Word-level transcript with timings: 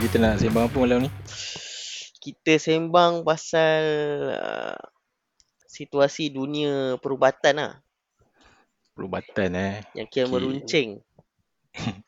Kita 0.00 0.16
nak 0.16 0.40
sembang 0.40 0.64
apa 0.64 0.76
malam 0.80 1.04
ni? 1.04 1.10
Kita 2.24 2.56
sembang 2.56 3.20
pasal 3.20 3.84
uh, 4.32 4.80
situasi 5.68 6.32
dunia 6.32 6.96
perubatan 6.96 7.60
lah. 7.60 7.72
Perubatan 8.96 9.50
eh. 9.60 9.74
Yang 9.92 10.08
kira 10.08 10.24
Okey. 10.24 10.32
meruncing. 10.32 10.90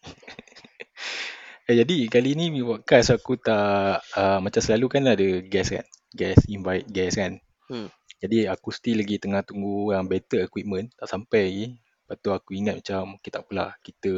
Eh 1.71 1.79
jadi 1.79 2.11
kali 2.11 2.35
ni 2.35 2.51
podcast 2.59 3.15
aku 3.15 3.39
tak 3.39 4.03
uh, 4.19 4.43
macam 4.43 4.59
selalu 4.59 4.99
kan 4.99 5.07
ada 5.07 5.29
guest 5.47 5.71
kan. 5.71 5.87
Guest 6.11 6.51
invite 6.51 6.91
guest 6.91 7.23
kan. 7.23 7.39
Hmm. 7.71 7.87
Jadi 8.19 8.51
aku 8.51 8.75
still 8.75 8.99
lagi 8.99 9.23
tengah 9.23 9.47
tunggu 9.47 9.95
yang 9.95 10.11
better 10.11 10.43
equipment 10.43 10.91
tak 10.99 11.07
sampai 11.07 11.43
lagi. 11.47 11.67
Lepas 11.79 12.17
tu 12.19 12.29
aku 12.35 12.51
ingat 12.59 12.83
macam 12.83 13.15
kita 13.23 13.39
tak 13.39 13.43
apalah 13.47 13.71
kita 13.79 14.13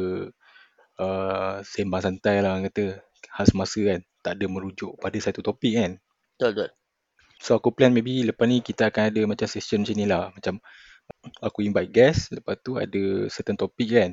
uh, 0.97 1.61
sembang 1.61 2.01
santai 2.01 2.41
lah 2.41 2.57
kata. 2.65 2.97
Hal 3.31 3.45
semasa 3.49 3.79
kan. 3.81 3.99
Tak 4.21 4.41
ada 4.41 4.45
merujuk 4.49 4.97
pada 5.01 5.17
satu 5.17 5.41
topik 5.41 5.77
kan. 5.77 5.91
Betul 6.35 6.49
betul. 6.53 6.69
So 7.39 7.59
aku 7.59 7.75
plan 7.75 7.91
maybe 7.91 8.23
lepas 8.23 8.47
ni 8.47 8.63
kita 8.63 8.89
akan 8.89 9.11
ada 9.11 9.21
macam 9.27 9.47
session 9.47 9.83
macam 9.83 9.95
ni 9.95 10.05
lah. 10.07 10.31
Macam 10.33 10.57
aku 11.43 11.61
invite 11.61 11.91
guest, 11.91 12.33
lepas 12.33 12.57
tu 12.61 12.79
ada 12.79 13.27
certain 13.29 13.59
topik 13.59 13.91
kan. 13.91 14.11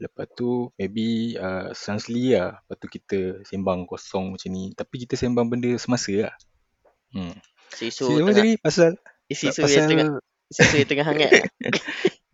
Lepas 0.00 0.26
tu 0.34 0.70
maybe 0.80 1.38
uh, 1.38 1.70
selang-seli 1.74 2.34
lah. 2.38 2.58
Lepas 2.64 2.76
tu 2.80 2.86
kita 2.88 3.18
sembang 3.46 3.86
kosong 3.86 4.34
macam 4.34 4.50
ni. 4.50 4.72
Tapi 4.74 4.94
kita 5.06 5.14
sembang 5.18 5.46
benda 5.46 5.70
semasa 5.76 6.30
lah. 6.30 6.34
Hmm. 7.14 7.36
Isu-isu 7.74 8.06
So, 8.06 8.14
tengah, 8.18 8.34
tadi 8.34 8.52
pasal 8.58 8.90
isu-isu 9.30 9.60
pasal 9.62 9.78
yang 9.78 9.90
tengah, 9.90 10.08
isu-isu 10.50 10.76
yang 10.78 10.88
tengah 10.90 11.06
hangat. 11.06 11.30
lah. 11.30 11.46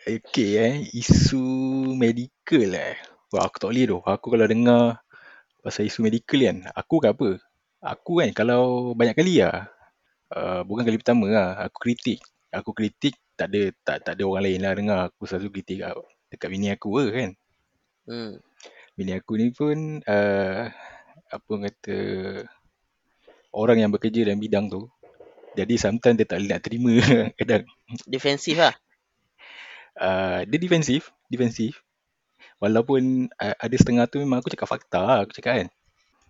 Okay 0.00 0.56
eh, 0.56 0.74
isu 0.96 1.44
medical 1.92 2.72
eh. 2.72 2.96
Wah 3.30 3.44
aku 3.44 3.60
tak 3.60 3.68
boleh 3.68 3.84
tu. 3.84 3.98
Aku 4.00 4.26
kalau 4.32 4.48
dengar 4.48 5.04
pasal 5.60 5.86
isu 5.88 6.04
medical 6.04 6.40
kan, 6.40 6.58
aku 6.72 6.96
kan 7.00 7.12
apa? 7.16 7.30
Aku 7.80 8.20
kan 8.20 8.30
kalau 8.36 8.92
banyak 8.92 9.16
kali 9.16 9.40
lah, 9.40 9.68
uh, 10.32 10.60
bukan 10.64 10.84
kali 10.84 10.96
pertama 11.00 11.26
lah, 11.28 11.48
aku 11.64 11.88
kritik. 11.90 12.20
Aku 12.50 12.74
kritik, 12.74 13.14
tak 13.38 13.54
ada 13.54 13.70
tak, 13.86 13.98
tak 14.04 14.12
ada 14.18 14.22
orang 14.26 14.44
lain 14.50 14.60
lah 14.60 14.72
dengar. 14.74 14.98
Aku 15.12 15.24
selalu 15.28 15.60
kritik 15.60 15.86
kat, 15.86 15.94
dekat 16.32 16.48
bini 16.50 16.68
aku 16.74 16.88
lah 16.98 17.08
kan. 17.14 17.30
Hmm. 18.10 18.32
Bini 18.98 19.12
aku 19.16 19.32
ni 19.38 19.48
pun, 19.54 20.02
uh, 20.04 20.68
apa 21.30 21.52
kata, 21.70 21.98
orang 23.54 23.78
yang 23.86 23.90
bekerja 23.94 24.26
dalam 24.26 24.42
bidang 24.42 24.66
tu. 24.68 24.90
Jadi 25.54 25.74
sometimes 25.78 26.16
dia 26.18 26.26
tak 26.26 26.38
boleh 26.42 26.50
nak 26.50 26.62
terima 26.62 26.92
kadang. 27.38 27.64
Defensif 28.06 28.56
lah. 28.58 28.74
uh, 29.98 30.46
dia 30.46 30.58
defensif, 30.58 31.10
defensif. 31.26 31.82
Walaupun 32.60 33.32
uh, 33.40 33.56
ada 33.56 33.76
setengah 33.76 34.04
tu 34.06 34.20
memang 34.20 34.44
aku 34.44 34.52
cakap 34.52 34.68
fakta 34.68 35.00
lah, 35.00 35.18
aku 35.24 35.32
cakap 35.34 35.64
kan. 35.64 35.68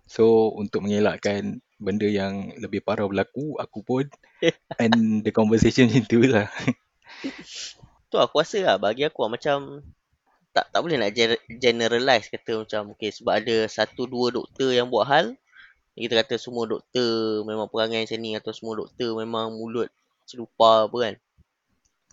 So 0.07 0.55
untuk 0.55 0.83
mengelakkan 0.87 1.59
benda 1.77 2.07
yang 2.07 2.55
lebih 2.57 2.81
parah 2.81 3.05
berlaku, 3.05 3.59
aku 3.59 3.79
pun 3.83 4.05
end 4.83 5.21
the 5.27 5.31
conversation 5.35 5.91
macam 5.91 6.03
tu 6.07 6.23
lah. 6.25 6.47
Tu 8.11 8.19
aku 8.19 8.43
rasa 8.43 8.59
lah 8.59 8.75
bagi 8.75 9.07
aku 9.07 9.23
lah, 9.23 9.31
macam 9.31 9.79
tak 10.51 10.67
tak 10.67 10.83
boleh 10.83 10.99
nak 10.99 11.15
gen- 11.15 11.39
generalize 11.47 12.27
kata 12.27 12.67
macam 12.67 12.91
okay, 12.91 13.07
sebab 13.07 13.39
ada 13.39 13.71
satu 13.71 14.03
dua 14.03 14.35
doktor 14.35 14.75
yang 14.75 14.91
buat 14.91 15.07
hal 15.07 15.31
kita 15.95 16.23
kata 16.23 16.35
semua 16.39 16.65
doktor 16.65 17.43
memang 17.43 17.67
perangai 17.67 18.07
macam 18.07 18.19
ni 18.23 18.31
atau 18.39 18.51
semua 18.55 18.79
doktor 18.79 19.11
memang 19.19 19.51
mulut 19.51 19.91
serupa 20.23 20.87
apa 20.87 20.97
kan. 20.97 21.15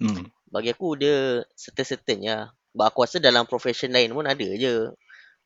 Hmm. 0.03 0.25
Bagi 0.51 0.75
aku 0.75 0.99
dia 0.99 1.47
certain-certain 1.55 2.19
ya. 2.27 2.39
Sebab 2.79 2.95
aku 2.95 3.03
rasa 3.03 3.19
dalam 3.19 3.43
profession 3.43 3.91
lain 3.91 4.15
pun 4.15 4.23
ada 4.23 4.47
je 4.55 4.95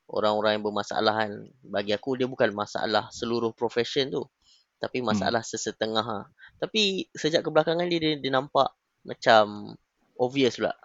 orang-orang 0.05 0.61
yang 0.61 0.69
bermasalah 0.69 1.25
kan. 1.25 1.33
Bagi 1.65 1.97
aku 1.97 2.21
dia 2.21 2.29
bukan 2.29 2.53
masalah 2.53 3.09
seluruh 3.09 3.57
profession 3.57 4.13
tu. 4.13 4.29
Tapi 4.77 5.01
masalah 5.01 5.41
hmm. 5.41 5.49
sesetengah 5.49 6.05
ha. 6.05 6.29
Tapi 6.61 7.09
sejak 7.17 7.41
kebelakangan 7.41 7.89
dia, 7.89 8.05
dia, 8.05 8.13
dia 8.21 8.33
nampak 8.37 8.77
macam 9.01 9.73
obvious 10.21 10.61
pula. 10.61 10.77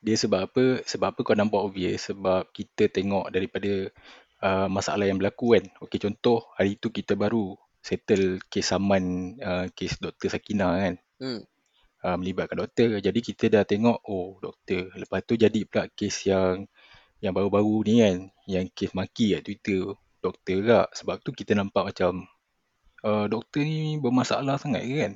Dia 0.00 0.16
sebab 0.16 0.48
apa? 0.48 0.80
Sebab 0.88 1.12
apa 1.12 1.20
kau 1.20 1.36
nampak 1.36 1.60
obvious? 1.60 2.08
Sebab 2.08 2.48
kita 2.56 2.88
tengok 2.88 3.28
daripada 3.28 3.92
uh, 4.40 4.72
masalah 4.72 5.04
yang 5.04 5.20
berlaku 5.20 5.52
kan. 5.52 5.68
Okey 5.84 6.00
contoh 6.00 6.48
hari 6.56 6.80
tu 6.80 6.88
kita 6.88 7.12
baru 7.12 7.52
settle 7.84 8.40
kes 8.48 8.72
saman 8.72 9.36
uh, 9.44 9.68
kes 9.76 10.00
Dr. 10.00 10.32
Sakina 10.32 10.80
kan. 10.80 10.96
Hmm. 11.20 11.44
Uh, 12.04 12.16
melibatkan 12.18 12.58
doktor. 12.58 12.98
Jadi 12.98 13.20
kita 13.22 13.44
dah 13.50 13.62
tengok 13.66 13.98
oh 14.06 14.38
doktor. 14.38 14.90
Lepas 14.94 15.24
tu 15.26 15.34
jadi 15.34 15.64
pula 15.66 15.90
kes 15.90 16.26
yang 16.28 16.66
yang 17.18 17.34
baru-baru 17.34 17.82
ni 17.86 17.94
kan, 17.98 18.16
yang 18.46 18.64
kes 18.70 18.94
maki 18.94 19.34
kat 19.34 19.42
Twitter 19.42 19.94
doktor 20.22 20.54
juga. 20.62 20.80
Sebab 20.94 21.18
tu 21.22 21.30
kita 21.34 21.54
nampak 21.58 21.94
macam 21.94 22.26
uh, 23.02 23.26
doktor 23.26 23.66
ni 23.66 23.98
bermasalah 23.98 24.58
sangat 24.58 24.86
kan? 24.86 25.12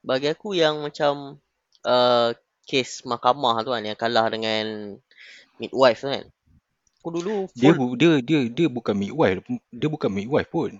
Bagi 0.00 0.32
aku 0.32 0.56
yang 0.56 0.80
macam 0.80 1.38
uh, 1.84 2.28
kes 2.66 3.04
mahkamah 3.06 3.62
tu 3.62 3.70
kan 3.74 3.82
yang 3.84 3.98
kalah 3.98 4.26
dengan 4.32 4.96
midwife 5.60 6.02
tu 6.02 6.08
kan. 6.10 6.24
Aku 7.00 7.08
dulu 7.16 7.48
Dia 7.56 7.72
full 7.72 7.76
bu- 7.76 7.96
dia 7.96 8.20
dia 8.20 8.44
dia 8.48 8.68
bukan 8.68 8.92
midwife, 8.92 9.40
dia 9.72 9.88
bukan 9.88 10.10
midwife 10.12 10.50
pun. 10.52 10.76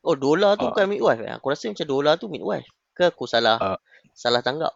oh 0.00 0.16
Dola 0.16 0.56
tu 0.56 0.64
Uh, 0.64 0.72
bukan 0.72 0.86
midwife 0.88 1.20
eh. 1.20 1.32
Aku 1.36 1.52
rasa 1.52 1.68
macam 1.68 1.86
Dola 1.88 2.16
tu 2.16 2.30
midwife. 2.32 2.68
Ke 2.98 3.14
aku 3.14 3.30
salah 3.30 3.62
uh, 3.62 3.78
salah 4.10 4.42
tanggap. 4.42 4.74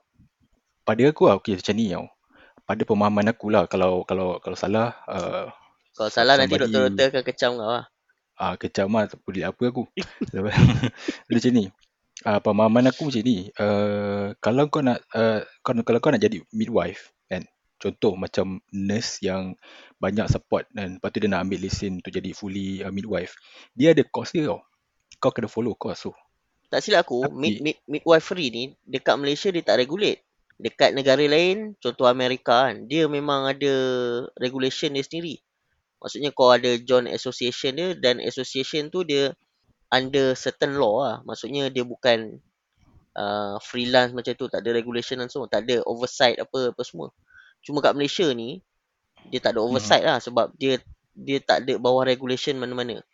pada 0.87 1.03
aku 1.11 1.27
lah 1.27 1.43
okey 1.43 1.59
macam 1.59 1.75
ni 1.75 1.91
tau. 1.91 2.07
Pada 2.63 2.83
pemahaman 2.87 3.27
aku 3.35 3.51
lah 3.51 3.67
kalau 3.67 4.07
kalau 4.07 4.39
kalau 4.39 4.55
salah 4.55 4.95
uh, 5.11 5.51
Kalau 5.99 6.07
salah 6.07 6.39
nanti 6.39 6.55
doktor-doktor 6.55 7.11
akan 7.11 7.23
kecam 7.27 7.51
kau 7.59 7.67
lah. 7.67 7.91
ah 8.39 8.43
uh, 8.47 8.55
kecam 8.55 8.87
lah 8.95 9.11
tak 9.11 9.19
peduli 9.27 9.43
apa 9.43 9.59
aku. 9.59 9.91
Dia 10.31 11.35
macam 11.35 11.51
ni. 11.51 11.67
Uh, 12.23 12.39
pemahaman 12.39 12.87
aku 12.95 13.11
macam 13.11 13.23
ni. 13.27 13.51
Uh, 13.59 14.39
kalau 14.39 14.71
kau 14.71 14.87
nak 14.87 15.03
uh, 15.19 15.43
kalau, 15.67 15.83
kalau 15.83 15.99
kau 15.99 16.15
nak 16.15 16.23
jadi 16.23 16.39
midwife 16.55 17.11
kan. 17.27 17.43
Contoh 17.83 18.15
macam 18.15 18.63
nurse 18.71 19.19
yang 19.27 19.59
banyak 19.99 20.31
support 20.31 20.71
dan 20.71 21.03
lepas 21.03 21.11
tu 21.11 21.19
dia 21.19 21.27
nak 21.27 21.51
ambil 21.51 21.67
lesen 21.67 21.99
untuk 21.99 22.15
jadi 22.15 22.31
fully 22.31 22.87
uh, 22.87 22.95
midwife. 22.95 23.35
Dia 23.75 23.91
ada 23.91 24.07
course 24.07 24.31
dia 24.31 24.47
tau. 24.47 24.63
Kau 25.19 25.35
kena 25.35 25.51
follow 25.51 25.75
course 25.75 26.07
tu. 26.07 26.15
Tak 26.73 26.81
silap 26.81 27.05
aku, 27.05 27.29
mid, 27.29 27.61
Tapi 27.61 27.65
mid, 27.69 27.77
midwifery 27.85 28.49
ni 28.49 28.65
dekat 28.89 29.21
Malaysia 29.21 29.53
dia 29.53 29.61
tak 29.61 29.77
regulate. 29.77 30.25
Dekat 30.57 30.97
negara 30.97 31.21
lain, 31.21 31.77
contoh 31.77 32.09
Amerika 32.09 32.73
kan, 32.73 32.89
dia 32.89 33.05
memang 33.05 33.45
ada 33.45 33.75
regulation 34.41 34.97
dia 34.97 35.05
sendiri. 35.05 35.37
Maksudnya 36.01 36.33
kau 36.33 36.49
ada 36.49 36.73
joint 36.81 37.13
association 37.13 37.77
dia 37.77 37.93
dan 37.93 38.25
association 38.25 38.89
tu 38.89 39.05
dia 39.05 39.37
under 39.93 40.33
certain 40.33 40.81
law 40.81 41.05
lah. 41.05 41.17
Maksudnya 41.29 41.69
dia 41.69 41.85
bukan 41.85 42.41
uh, 43.21 43.61
freelance 43.61 44.17
macam 44.17 44.33
tu, 44.33 44.49
tak 44.49 44.65
ada 44.65 44.73
regulation 44.73 45.21
langsung, 45.21 45.45
tak 45.53 45.69
ada 45.69 45.85
oversight 45.85 46.41
apa 46.41 46.73
apa 46.73 46.83
semua. 46.89 47.13
Cuma 47.61 47.85
kat 47.85 47.93
Malaysia 47.93 48.25
ni 48.33 48.65
dia 49.29 49.45
tak 49.45 49.55
ada 49.55 49.61
hmm. 49.61 49.69
oversight 49.69 50.05
lah 50.09 50.19
sebab 50.19 50.51
dia 50.57 50.81
dia 51.13 51.39
tak 51.39 51.69
ada 51.69 51.77
bawah 51.77 52.09
regulation 52.09 52.57
mana-mana. 52.57 53.05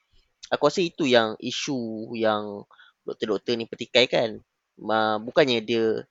Aku 0.49 0.71
rasa 0.71 0.81
itu 0.81 1.05
yang 1.05 1.35
isu 1.43 2.15
yang 2.15 2.65
doktor-doktor 3.09 3.57
ni 3.57 3.65
petikai 3.65 4.05
kan. 4.05 4.39
Ma, 4.77 5.17
bukannya 5.17 5.65
dia 5.65 6.05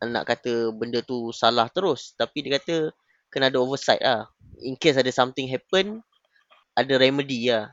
nak 0.00 0.24
kata 0.26 0.72
benda 0.72 1.04
tu 1.04 1.30
salah 1.36 1.68
terus. 1.68 2.16
Tapi 2.16 2.42
dia 2.46 2.56
kata 2.56 2.90
kena 3.28 3.52
ada 3.52 3.60
oversight 3.60 4.00
lah. 4.00 4.26
In 4.64 4.74
case 4.74 4.96
ada 4.96 5.12
something 5.12 5.46
happen, 5.46 6.00
ada 6.72 6.94
remedy 6.96 7.52
lah. 7.52 7.70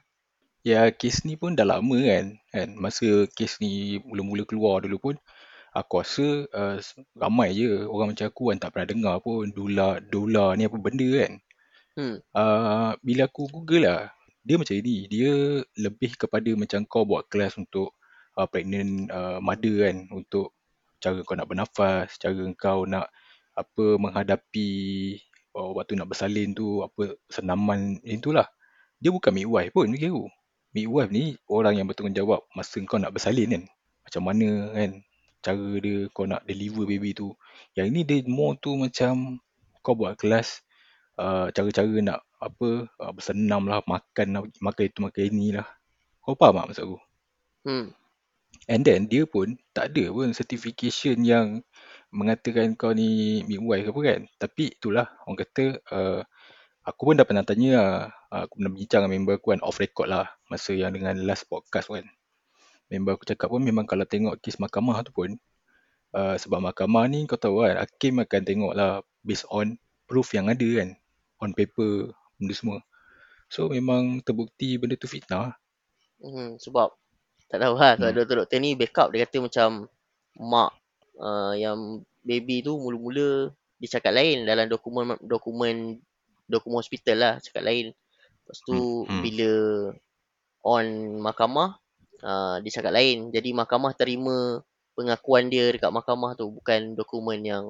Ya 0.65 0.89
kes 0.89 1.23
ni 1.23 1.37
pun 1.37 1.53
dah 1.53 1.65
lama 1.65 1.97
kan. 2.03 2.25
kan? 2.51 2.69
Masa 2.75 3.29
kes 3.31 3.61
ni 3.63 4.01
mula-mula 4.03 4.43
keluar 4.43 4.83
dulu 4.83 4.97
pun 4.99 5.15
aku 5.75 5.99
rasa 5.99 6.27
uh, 6.55 6.79
ramai 7.19 7.51
je 7.51 7.83
orang 7.83 8.15
macam 8.15 8.31
aku 8.31 8.43
kan 8.49 8.57
tak 8.63 8.71
pernah 8.71 8.87
dengar 8.87 9.15
pun 9.19 9.51
dola 9.51 9.99
dola 9.99 10.55
ni 10.55 10.65
apa 10.65 10.77
benda 10.79 11.07
kan. 11.19 11.31
Hmm. 11.95 12.15
Uh, 12.31 12.91
bila 13.03 13.27
aku 13.27 13.47
google 13.51 13.83
lah 13.83 14.15
dia 14.41 14.55
macam 14.55 14.73
ni 14.79 15.05
dia 15.11 15.61
lebih 15.75 16.15
kepada 16.15 16.47
macam 16.55 16.87
kau 16.87 17.03
buat 17.03 17.27
kelas 17.27 17.59
untuk 17.59 17.91
uh, 18.35 18.47
pregnant 18.47 19.09
uh, 19.11 19.39
mother 19.39 19.87
kan 19.89 20.07
untuk 20.11 20.55
cara 20.99 21.19
kau 21.23 21.35
nak 21.35 21.47
bernafas, 21.49 22.15
cara 22.19 22.43
kau 22.55 22.87
nak 22.87 23.11
apa 23.55 23.85
menghadapi 23.95 24.69
uh, 25.55 25.71
waktu 25.75 25.95
nak 25.95 26.11
bersalin 26.11 26.51
tu 26.51 26.83
apa 26.83 27.15
senaman 27.31 27.99
itulah. 28.03 28.47
Dia 28.99 29.11
bukan 29.11 29.31
midwife 29.31 29.71
pun 29.71 29.91
bagi 29.91 30.11
aku. 30.11 30.27
Midwife 30.75 31.11
ni 31.11 31.39
orang 31.47 31.79
yang 31.79 31.87
bertanggungjawab 31.87 32.43
masa 32.51 32.79
kau 32.83 32.99
nak 32.99 33.15
bersalin 33.15 33.55
kan. 33.59 33.63
Macam 34.05 34.21
mana 34.27 34.49
kan 34.75 34.91
cara 35.45 35.69
dia 35.79 36.09
kau 36.11 36.25
nak 36.27 36.43
deliver 36.43 36.83
baby 36.89 37.15
tu. 37.15 37.31
Yang 37.77 37.87
ni 37.91 38.01
dia 38.03 38.25
more 38.27 38.57
tu 38.59 38.75
macam 38.75 39.39
kau 39.85 39.93
buat 39.93 40.17
kelas 40.17 40.65
uh, 41.21 41.53
cara-cara 41.53 41.95
nak 42.01 42.19
apa 42.41 42.89
uh, 42.89 43.11
bersenam 43.15 43.69
lah, 43.69 43.79
makan 43.85 44.51
makan 44.59 44.83
itu 44.83 44.99
makan 44.99 45.23
ini 45.31 45.47
lah. 45.55 45.67
Kau 46.25 46.33
faham 46.33 46.57
tak 46.57 46.65
maksud 46.73 46.83
aku? 46.89 46.97
Hmm. 47.65 47.85
And 48.65 48.81
then 48.81 49.05
dia 49.05 49.29
pun 49.29 49.61
tak 49.77 49.93
ada 49.93 50.09
pun 50.09 50.33
certification 50.33 51.21
yang 51.21 51.61
mengatakan 52.09 52.73
kau 52.73 52.95
ni 52.95 53.41
midwife 53.45 53.85
ke 53.85 53.91
apa 53.93 54.01
kan. 54.01 54.21
Tapi 54.41 54.63
itulah 54.73 55.05
orang 55.25 55.37
kata 55.45 55.65
uh, 55.93 56.21
aku 56.81 57.01
pun 57.11 57.15
dah 57.17 57.25
pernah 57.29 57.45
tanya 57.45 57.73
uh, 58.33 58.43
aku 58.45 58.57
pernah 58.61 58.73
bincang 58.73 59.01
dengan 59.05 59.13
member 59.21 59.35
aku 59.37 59.47
kan 59.53 59.61
off 59.61 59.77
record 59.77 60.07
lah 60.09 60.25
masa 60.49 60.73
yang 60.73 60.93
dengan 60.97 61.13
last 61.25 61.45
podcast 61.45 61.93
kan. 61.93 62.05
Member 62.89 63.17
aku 63.17 63.25
cakap 63.29 63.53
pun 63.53 63.61
memang 63.61 63.85
kalau 63.85 64.05
tengok 64.05 64.41
kes 64.41 64.57
mahkamah 64.57 65.05
tu 65.05 65.13
pun 65.13 65.37
uh, 66.17 66.35
sebab 66.37 66.61
mahkamah 66.61 67.05
ni 67.05 67.29
kau 67.29 67.37
tahu 67.37 67.65
kan 67.65 67.81
hakim 67.85 68.17
akan 68.21 68.41
tengok 68.41 68.73
lah 68.73 69.05
based 69.21 69.45
on 69.53 69.77
proof 70.09 70.33
yang 70.33 70.49
ada 70.49 70.65
kan 70.65 70.97
on 71.37 71.53
paper 71.53 72.13
benda 72.41 72.53
semua. 72.57 72.79
So 73.49 73.69
memang 73.69 74.25
terbukti 74.25 74.81
benda 74.81 74.97
tu 74.97 75.05
fitnah. 75.05 75.53
Hmm, 76.17 76.57
sebab 76.57 76.95
tak 77.49 77.59
tahu 77.61 77.75
lah 77.77 77.93
kalau 77.95 78.11
hmm. 78.11 78.17
doktor-doktor 78.21 78.57
ni 78.57 78.71
backup 78.73 79.07
dia 79.13 79.25
kata 79.25 79.37
macam 79.43 79.69
mak 80.35 80.71
uh, 81.21 81.53
yang 81.55 82.01
baby 82.25 82.65
tu 82.65 82.75
mula-mula 82.75 83.53
dia 83.77 83.89
cakap 83.99 84.17
lain 84.17 84.47
dalam 84.47 84.65
dokumen 84.65 85.19
dokumen 85.21 86.01
dokumen 86.49 86.79
hospital 86.81 87.17
lah 87.21 87.33
cakap 87.41 87.63
lain. 87.65 87.91
Lepas 88.45 88.57
tu 88.65 88.77
Hmm, 88.77 89.09
hmm. 89.09 89.21
bila 89.21 89.53
on 90.65 90.85
mahkamah 91.21 91.77
uh, 92.25 92.57
dia 92.61 92.71
cakap 92.73 92.93
lain. 92.93 93.29
Jadi 93.29 93.53
mahkamah 93.53 93.93
terima 93.93 94.61
pengakuan 94.95 95.51
dia 95.51 95.69
dekat 95.69 95.91
mahkamah 95.91 96.33
tu 96.33 96.49
bukan 96.49 96.95
dokumen 96.97 97.41
yang 97.45 97.65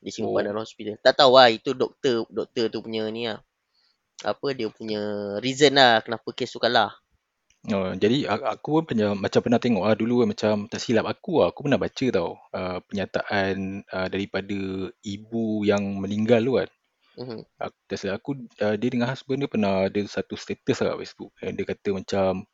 disimpan 0.00 0.44
Oh. 0.44 0.46
dalam 0.52 0.62
hospital. 0.64 0.96
Tak 1.04 1.20
tahu 1.20 1.36
lah 1.36 1.52
itu 1.52 1.76
doktor 1.76 2.24
doktor 2.32 2.72
tu 2.72 2.80
punya 2.80 3.04
ni 3.12 3.28
lah. 3.28 3.40
Apa 4.24 4.52
dia 4.52 4.68
punya 4.72 5.00
reason 5.40 5.76
lah 5.76 6.00
kenapa 6.04 6.28
kes 6.32 6.52
tu 6.52 6.60
kalah. 6.60 6.92
Oh, 7.68 7.92
jadi 7.92 8.24
a- 8.24 8.56
aku 8.56 8.80
pun 8.80 8.84
pernah, 8.88 9.12
macam 9.12 9.40
pernah 9.44 9.60
tengok 9.60 9.84
lah 9.84 9.92
dulu 9.92 10.24
macam 10.24 10.64
tak 10.64 10.80
silap 10.80 11.04
aku 11.04 11.44
lah, 11.44 11.52
aku 11.52 11.68
pernah 11.68 11.76
baca 11.76 12.06
tau 12.08 12.40
uh, 12.56 12.80
pernyataan 12.88 13.84
uh, 13.84 14.08
daripada 14.08 14.88
ibu 15.04 15.44
yang 15.68 16.00
meninggal 16.00 16.40
tu 16.40 16.52
kan. 16.56 16.68
Mhm. 17.20 17.40
Aku, 17.60 17.76
tak 17.84 17.96
silap 18.00 18.16
aku, 18.24 18.30
uh, 18.64 18.74
dia 18.80 18.88
dengan 18.88 19.12
husband 19.12 19.44
dia 19.44 19.50
pernah 19.52 19.84
ada 19.92 20.00
satu 20.08 20.40
status 20.40 20.80
lah 20.80 20.96
kat 20.96 20.98
Facebook. 21.04 21.30
And 21.44 21.52
dia 21.60 21.68
kata 21.68 21.88
macam 21.92 22.48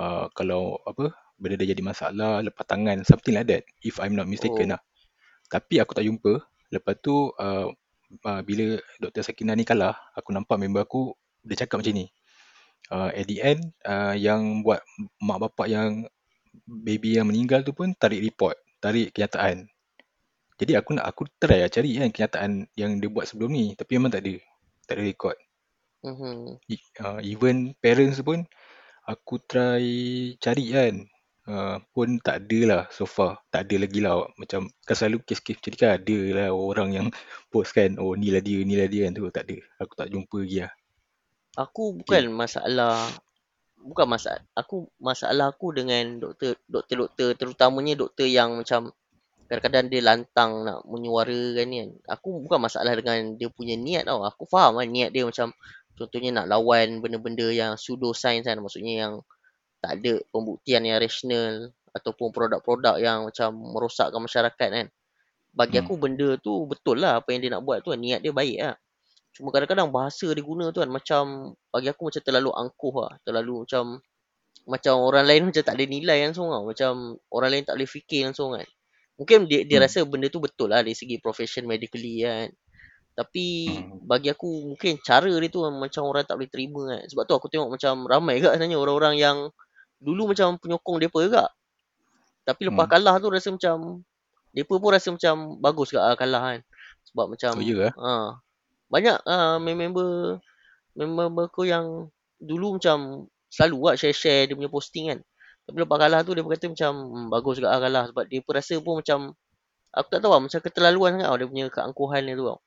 uh, 0.00 0.26
kalau 0.32 0.80
apa 0.88 1.12
benda 1.36 1.60
dia 1.60 1.76
jadi 1.76 1.84
masalah, 1.84 2.40
lepas 2.40 2.64
tangan, 2.64 3.04
something 3.04 3.36
like 3.36 3.48
that. 3.52 3.62
If 3.84 4.00
I'm 4.00 4.16
not 4.16 4.24
mistaken 4.24 4.72
Oh. 4.72 4.80
lah. 4.80 4.80
Tapi 5.52 5.84
aku 5.84 5.92
tak 5.92 6.08
jumpa. 6.08 6.40
Lepas 6.72 6.96
tu 7.04 7.28
uh, 7.36 7.68
uh, 8.24 8.40
bila 8.40 8.80
Dr. 9.04 9.20
Sakina 9.20 9.52
ni 9.52 9.68
kalah, 9.68 10.00
aku 10.16 10.32
nampak 10.32 10.56
member 10.56 10.80
aku 10.80 11.12
dia 11.44 11.60
cakap 11.60 11.84
macam 11.84 11.92
ni. 11.92 12.08
Uh, 12.86 13.10
at 13.10 13.26
the 13.26 13.42
end, 13.42 13.74
uh, 13.82 14.14
yang 14.14 14.62
buat 14.62 14.78
mak 15.18 15.38
bapak 15.42 15.66
yang 15.66 16.06
baby 16.66 17.18
yang 17.18 17.26
meninggal 17.26 17.66
tu 17.66 17.74
pun 17.74 17.90
tarik 17.98 18.22
report, 18.22 18.54
tarik 18.78 19.10
kenyataan. 19.14 19.66
Jadi 20.56 20.72
aku 20.78 20.96
nak 20.96 21.06
aku 21.10 21.28
try 21.36 21.60
lah 21.62 21.68
cari 21.68 22.00
kan 22.00 22.08
kenyataan 22.14 22.50
yang 22.80 22.96
dia 23.00 23.10
buat 23.12 23.28
sebelum 23.28 23.52
ni 23.52 23.76
tapi 23.76 24.00
memang 24.00 24.12
tak 24.14 24.22
ada. 24.24 24.34
Tak 24.88 24.94
ada 24.96 25.02
record. 25.04 25.36
E- 26.70 26.84
Uh, 27.02 27.20
even 27.32 27.56
parents 27.82 28.18
pun 28.24 28.46
aku 29.04 29.34
try 29.50 29.84
cari 30.44 30.66
kan. 30.72 30.94
Uh, 31.46 31.76
pun 31.94 32.18
tak 32.26 32.36
ada 32.46 32.60
lah 32.70 32.82
so 32.90 33.04
far. 33.06 33.38
Tak 33.52 33.68
ada 33.68 33.76
lagi 33.84 34.00
lah. 34.02 34.26
Macam 34.40 34.66
kan 34.86 34.94
selalu 34.98 35.22
kes-kes 35.28 35.58
macam 35.60 35.70
ni 35.74 35.78
kan 35.78 35.90
ada 35.98 36.18
lah 36.38 36.48
orang 36.54 36.90
yang 36.96 37.06
post 37.52 37.70
kan. 37.76 37.90
Oh 38.02 38.14
ni 38.16 38.28
lah 38.34 38.42
dia, 38.42 38.58
ni 38.64 38.74
lah 38.80 38.88
dia 38.90 39.06
kan 39.06 39.12
tu. 39.14 39.28
Tak 39.30 39.44
ada. 39.46 39.56
Aku 39.82 39.92
tak 39.94 40.08
jumpa 40.10 40.38
lagi 40.42 40.58
lah. 40.66 40.72
Aku 41.56 41.96
Okay. 41.96 41.98
bukan 42.04 42.24
masalah 42.36 43.08
bukan 43.80 44.06
masalah 44.08 44.42
aku 44.52 44.90
masalah 44.98 45.54
aku 45.54 45.70
dengan 45.72 46.18
doktor 46.18 46.58
doktor-doktor 46.66 47.38
terutamanya 47.38 47.94
doktor 47.94 48.26
yang 48.26 48.58
macam 48.58 48.90
kadang-kadang 49.46 49.86
dia 49.86 50.02
lantang 50.02 50.66
nak 50.66 50.82
menyuarakan 50.90 51.66
ni 51.70 51.76
kan. 51.86 51.90
Aku 52.18 52.42
bukan 52.42 52.58
masalah 52.66 52.92
dengan 52.98 53.38
dia 53.38 53.46
punya 53.46 53.78
niat 53.78 54.04
tau. 54.10 54.26
Aku 54.26 54.42
faham 54.50 54.76
kan 54.82 54.88
niat 54.90 55.14
dia 55.14 55.22
macam 55.22 55.54
contohnya 55.94 56.42
nak 56.42 56.46
lawan 56.50 56.98
benda-benda 56.98 57.46
yang 57.54 57.78
pseudo 57.78 58.10
science 58.10 58.44
kan. 58.50 58.58
Maksudnya 58.58 59.06
yang 59.06 59.12
tak 59.78 60.02
ada 60.02 60.18
pembuktian 60.34 60.82
yang 60.82 60.98
rasional 60.98 61.70
ataupun 61.94 62.34
produk-produk 62.34 62.98
yang 62.98 63.24
macam 63.24 63.54
merosakkan 63.54 64.18
masyarakat 64.18 64.68
kan. 64.82 64.86
Bagi 65.54 65.78
Hmm. 65.78 65.86
aku 65.86 65.94
benda 65.96 66.28
tu 66.42 66.66
betul 66.66 67.00
lah 67.00 67.22
apa 67.22 67.30
yang 67.32 67.40
dia 67.46 67.50
nak 67.54 67.62
buat 67.62 67.86
tu. 67.86 67.94
Niat 67.94 68.20
dia 68.20 68.34
baik 68.34 68.58
lah. 68.60 68.76
Cuma 69.36 69.52
kadang-kadang 69.52 69.92
bahasa 69.92 70.26
dia 70.32 70.40
guna 70.40 70.72
tu 70.72 70.80
kan 70.80 70.88
macam 70.88 71.52
bagi 71.68 71.88
aku 71.92 72.08
macam 72.08 72.22
terlalu 72.24 72.50
angkuh 72.56 72.94
lah. 73.04 73.12
Terlalu 73.20 73.54
macam 73.68 73.84
macam 74.66 74.94
orang 75.04 75.24
lain 75.28 75.42
macam 75.52 75.62
tak 75.62 75.74
ada 75.76 75.84
nilai 75.84 76.18
langsung 76.24 76.48
tau. 76.48 76.64
Macam 76.64 76.92
orang 77.28 77.50
lain 77.52 77.64
tak 77.68 77.74
boleh 77.76 77.90
fikir 77.90 78.20
langsung 78.32 78.56
kan. 78.56 78.66
Mungkin 79.20 79.48
dia, 79.48 79.64
dia 79.68 79.78
Hmm. 79.80 79.84
rasa 79.88 79.98
benda 80.08 80.28
tu 80.32 80.40
betul 80.40 80.72
lah 80.72 80.80
dari 80.80 80.96
segi 80.96 81.20
profession 81.20 81.68
medically 81.68 82.24
kan. 82.24 82.48
Tapi 83.16 83.46
Hmm. 83.76 84.00
bagi 84.04 84.28
aku 84.32 84.72
mungkin 84.72 85.00
cara 85.04 85.28
dia 85.28 85.48
tu 85.52 85.64
macam 85.68 86.02
orang 86.08 86.24
tak 86.24 86.36
boleh 86.36 86.50
terima 86.52 86.82
kan. 86.96 87.02
Sebab 87.08 87.22
tu 87.28 87.34
aku 87.36 87.48
tengok 87.52 87.68
macam 87.76 88.04
ramai 88.08 88.40
juga 88.40 88.56
sebenarnya 88.56 88.76
orang-orang 88.80 89.14
yang 89.20 89.36
dulu 90.00 90.32
macam 90.32 90.56
penyokong 90.60 90.96
depa 91.00 91.18
juga. 91.24 91.44
Tapi 92.46 92.62
lepas 92.70 92.86
Hmm. 92.86 92.92
kalah 92.92 93.14
tu 93.18 93.28
rasa 93.32 93.48
macam 93.52 93.76
depa 94.56 94.74
pun 94.80 94.90
rasa 94.92 95.08
macam 95.12 95.34
bagus 95.60 95.92
juga 95.92 96.08
lah 96.12 96.16
kalah 96.16 96.42
kan. 96.42 96.60
Sebab 97.12 97.26
macam 97.32 97.50
Oh 97.56 97.62
ha, 97.96 98.36
banyak 98.86 99.18
uh, 99.26 99.58
member 99.58 100.38
member 100.96 101.46
aku 101.50 101.68
yang 101.68 102.08
dulu 102.40 102.80
macam 102.80 103.28
selalu 103.50 103.74
buat 103.80 103.94
share-share 103.98 104.50
dia 104.50 104.54
punya 104.56 104.70
posting 104.70 105.12
kan. 105.12 105.20
Tapi 105.66 105.82
lepas 105.82 105.98
kalah 105.98 106.20
tu 106.22 106.32
dia 106.32 106.46
kata 106.46 106.70
macam 106.70 106.92
hmm, 106.94 107.26
bagus 107.32 107.58
juga 107.58 107.74
lah 107.74 107.80
kalah 107.82 108.04
sebab 108.14 108.24
dia 108.30 108.40
pun 108.40 108.52
rasa 108.54 108.74
pun 108.78 109.02
macam 109.02 109.18
aku 109.90 110.08
tak 110.12 110.20
tahu 110.22 110.30
lah 110.30 110.40
macam 110.44 110.60
keterlaluan 110.62 111.10
sangat 111.18 111.26
tau 111.26 111.38
dia 111.40 111.48
punya 111.50 111.64
keangkuhan 111.72 112.22
dia 112.22 112.34
tu 112.38 112.46
tau. 112.46 112.58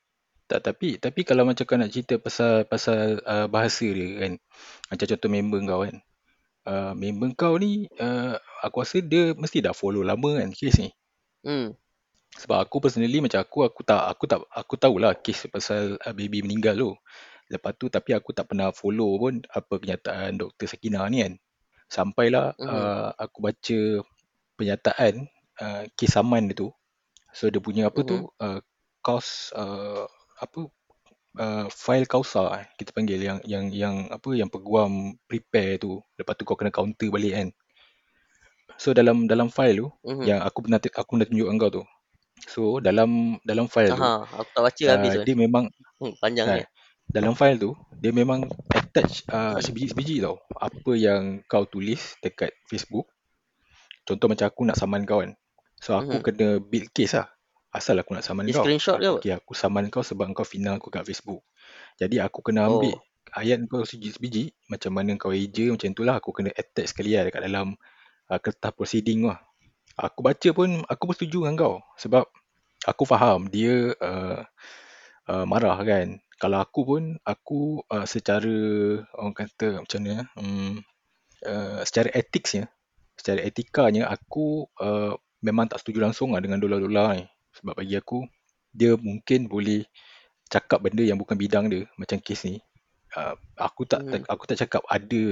Tak 0.49 0.59
tapi 0.65 0.89
tapi 0.97 1.21
kalau 1.23 1.45
macam 1.45 1.63
kau 1.63 1.77
nak 1.77 1.93
cerita 1.93 2.17
pasal 2.19 2.65
pasal 2.67 3.21
uh, 3.23 3.47
bahasa 3.47 3.87
dia 3.87 4.07
kan. 4.19 4.33
Macam 4.91 5.05
contoh 5.15 5.29
member 5.31 5.59
kau 5.63 5.81
kan. 5.87 5.95
Uh, 6.67 6.91
member 6.97 7.29
kau 7.39 7.55
ni 7.55 7.87
uh, 8.01 8.35
aku 8.59 8.83
rasa 8.83 8.99
dia 8.99 9.31
mesti 9.37 9.63
dah 9.63 9.71
follow 9.71 10.03
lama 10.03 10.43
kan 10.43 10.51
kes 10.51 10.75
ni. 10.83 10.89
Hmm. 11.47 11.77
Sebab 12.37 12.61
aku 12.61 12.77
personally 12.83 13.19
macam 13.23 13.41
aku 13.41 13.65
aku 13.65 13.81
tak 13.81 14.01
aku 14.05 14.23
tak 14.29 14.39
aku 14.53 14.75
tahulah 14.77 15.17
kes 15.17 15.49
pasal 15.49 15.97
uh, 15.97 16.13
baby 16.13 16.45
meninggal 16.45 16.77
tu. 16.77 16.91
Lepas 17.49 17.73
tu 17.81 17.89
tapi 17.89 18.13
aku 18.13 18.29
tak 18.29 18.45
pernah 18.53 18.69
follow 18.69 19.17
pun 19.17 19.41
apa 19.49 19.81
kenyataan 19.81 20.37
Dr. 20.37 20.69
Sakina 20.69 21.09
ni 21.09 21.25
kan. 21.25 21.33
Sampailah 21.89 22.53
Mhm. 22.61 22.69
uh, 22.69 23.09
aku 23.17 23.37
baca 23.41 23.79
penyataan 24.59 25.25
uh, 25.57 25.83
kes 25.97 26.13
saman 26.13 26.53
dia 26.53 26.61
tu. 26.61 26.69
So 27.33 27.49
dia 27.49 27.57
punya 27.57 27.89
apa 27.89 28.05
Mhm. 28.05 28.09
tu 28.09 28.17
uh, 28.37 28.59
cause 29.01 29.49
uh, 29.57 30.05
apa 30.37 30.69
uh, 31.41 31.65
file 31.73 32.05
kausa 32.05 32.61
eh, 32.61 32.65
kita 32.77 32.93
panggil 32.93 33.17
yang 33.19 33.39
yang 33.43 33.65
yang 33.73 33.95
apa 34.13 34.29
yang 34.37 34.53
peguam 34.53 35.17
prepare 35.25 35.81
tu. 35.81 35.97
Lepas 36.13 36.37
tu 36.37 36.45
kau 36.45 36.53
kena 36.53 36.69
counter 36.69 37.09
balik 37.09 37.33
kan. 37.33 37.49
So 38.77 38.93
dalam 38.93 39.25
dalam 39.25 39.49
file 39.49 39.81
tu 39.81 39.87
Mhm. 40.05 40.23
yang 40.29 40.39
aku 40.45 40.69
pernah 40.69 40.77
aku 40.77 41.09
pernah 41.17 41.27
tunjuk 41.27 41.49
kau 41.57 41.71
tu. 41.81 41.83
So 42.47 42.79
dalam 42.79 43.41
dalam 43.43 43.67
file 43.67 43.91
tu 43.91 43.99
Aha, 43.99 44.23
aku 44.23 44.49
tak 44.53 44.63
baca 44.63 44.83
habis 44.87 45.11
uh, 45.11 45.15
kan. 45.19 45.25
dia 45.27 45.35
memang 45.35 45.65
Hmm, 45.99 46.15
panjang 46.15 46.47
ni. 46.47 46.63
dalam 47.09 47.33
file 47.35 47.59
tu 47.59 47.71
dia 47.99 48.15
memang 48.15 48.47
attach 48.71 49.27
uh, 49.27 49.59
sebiji-sebiji 49.59 50.23
tau 50.23 50.39
apa 50.55 50.91
yang 50.95 51.43
kau 51.45 51.67
tulis 51.67 52.15
dekat 52.23 52.55
Facebook. 52.71 53.09
Contoh 54.07 54.25
macam 54.25 54.47
aku 54.47 54.61
nak 54.63 54.77
saman 54.79 55.03
kau 55.03 55.19
kan. 55.19 55.35
So 55.77 55.95
aku 55.95 56.19
Mhm. 56.19 56.23
kena 56.23 56.47
build 56.59 56.89
case 56.91 57.19
lah. 57.19 57.27
Asal 57.69 57.99
aku 58.01 58.17
nak 58.17 58.25
saman 58.25 58.49
Dia 58.49 58.57
kau. 58.57 58.63
screenshot 58.65 58.97
ke 58.97 59.05
apa? 59.05 59.19
Okay, 59.21 59.33
aku 59.35 59.53
saman 59.53 59.91
kau 59.91 60.01
sebab 60.01 60.31
kau 60.33 60.41
final 60.43 60.79
aku 60.79 60.89
kat 60.89 61.05
Facebook. 61.05 61.45
Jadi 61.99 62.17
aku 62.17 62.41
kena 62.41 62.65
ambil 62.65 62.95
Oh. 62.95 63.03
ayat 63.37 63.61
kau 63.69 63.85
sebiji-sebiji 63.85 64.49
macam 64.65 64.91
mana 64.95 65.13
kau 65.19 65.29
eja 65.29 65.69
macam 65.69 65.89
tu 65.93 66.01
lah 66.01 66.17
aku 66.17 66.33
kena 66.33 66.49
attach 66.55 66.89
sekali 66.89 67.13
lah 67.13 67.29
dekat 67.29 67.45
dalam 67.45 67.77
uh, 68.25 68.39
kertas 68.41 68.71
proceeding 68.73 69.27
lah. 69.29 69.37
Aku 69.99 70.23
baca 70.23 70.49
pun 70.55 70.79
aku 70.87 71.01
pun 71.11 71.15
setuju 71.15 71.43
dengan 71.43 71.55
kau 71.59 71.75
sebab 71.99 72.23
aku 72.87 73.03
faham 73.03 73.51
dia 73.51 73.91
uh, 73.99 74.47
uh, 75.27 75.43
marah 75.43 75.75
kan. 75.83 76.23
Kalau 76.39 76.63
aku 76.63 76.79
pun 76.87 77.03
aku 77.27 77.83
uh, 77.91 78.07
secara 78.07 78.55
orang 79.19 79.35
kata 79.35 79.83
macam 79.83 79.99
mana 79.99 80.23
um, 80.39 80.79
uh, 81.43 81.83
secara 81.83 82.15
etiknya 82.15 82.71
secara 83.19 83.43
etikanya 83.43 84.07
aku 84.07 84.63
uh, 84.79 85.19
memang 85.43 85.67
tak 85.67 85.83
setuju 85.83 85.99
langsung 86.07 86.31
lah 86.31 86.39
dengan 86.39 86.63
dolar-dolar 86.63 87.19
ni. 87.19 87.27
Sebab 87.59 87.75
bagi 87.75 87.99
aku 87.99 88.23
dia 88.71 88.95
mungkin 88.95 89.51
boleh 89.51 89.83
cakap 90.47 90.79
benda 90.79 91.03
yang 91.03 91.19
bukan 91.19 91.35
bidang 91.35 91.67
dia 91.67 91.83
macam 91.99 92.23
kes 92.23 92.47
ni. 92.47 92.63
Uh, 93.11 93.35
aku 93.59 93.83
tak, 93.83 94.05
Mhm. 94.05 94.23
aku 94.31 94.43
tak 94.47 94.63
cakap 94.63 94.85
ada 94.87 95.23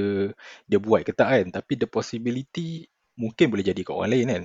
dia 0.67 0.79
buat 0.81 1.05
ke 1.07 1.13
tak 1.13 1.29
kan 1.29 1.45
tapi 1.61 1.77
the 1.77 1.85
possibility 1.87 2.89
mungkin 3.15 3.53
boleh 3.53 3.63
jadi 3.63 3.81
kat 3.85 3.93
orang 3.95 4.11
lain 4.11 4.27
kan. 4.27 4.43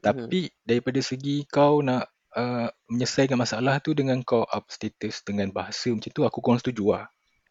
Mhm. 0.00 0.06
Tapi 0.06 0.40
daripada 0.64 1.00
segi 1.04 1.44
kau 1.48 1.84
nak 1.84 2.08
uh, 2.36 2.68
menyelesaikan 2.88 3.36
masalah 3.36 3.78
tu 3.84 3.92
dengan 3.92 4.20
kau 4.24 4.44
up 4.48 4.68
status 4.72 5.22
dengan 5.24 5.52
bahasa 5.52 5.92
macam 5.92 6.10
tu 6.10 6.22
aku 6.24 6.38
kurang 6.40 6.60
setuju 6.60 6.84
lah. 6.96 7.06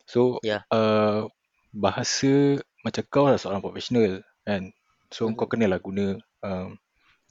So 0.10 0.42
Ya. 0.42 0.66
uh, 0.74 1.30
bahasa 1.70 2.58
macam 2.82 3.04
kau 3.14 3.26
lah 3.30 3.38
seorang 3.38 3.62
profesional 3.62 4.26
kan. 4.46 4.74
So 5.14 5.30
Mhm. 5.30 5.36
kau 5.38 5.48
kenalah 5.50 5.80
guna 5.82 6.18
um, 6.42 6.78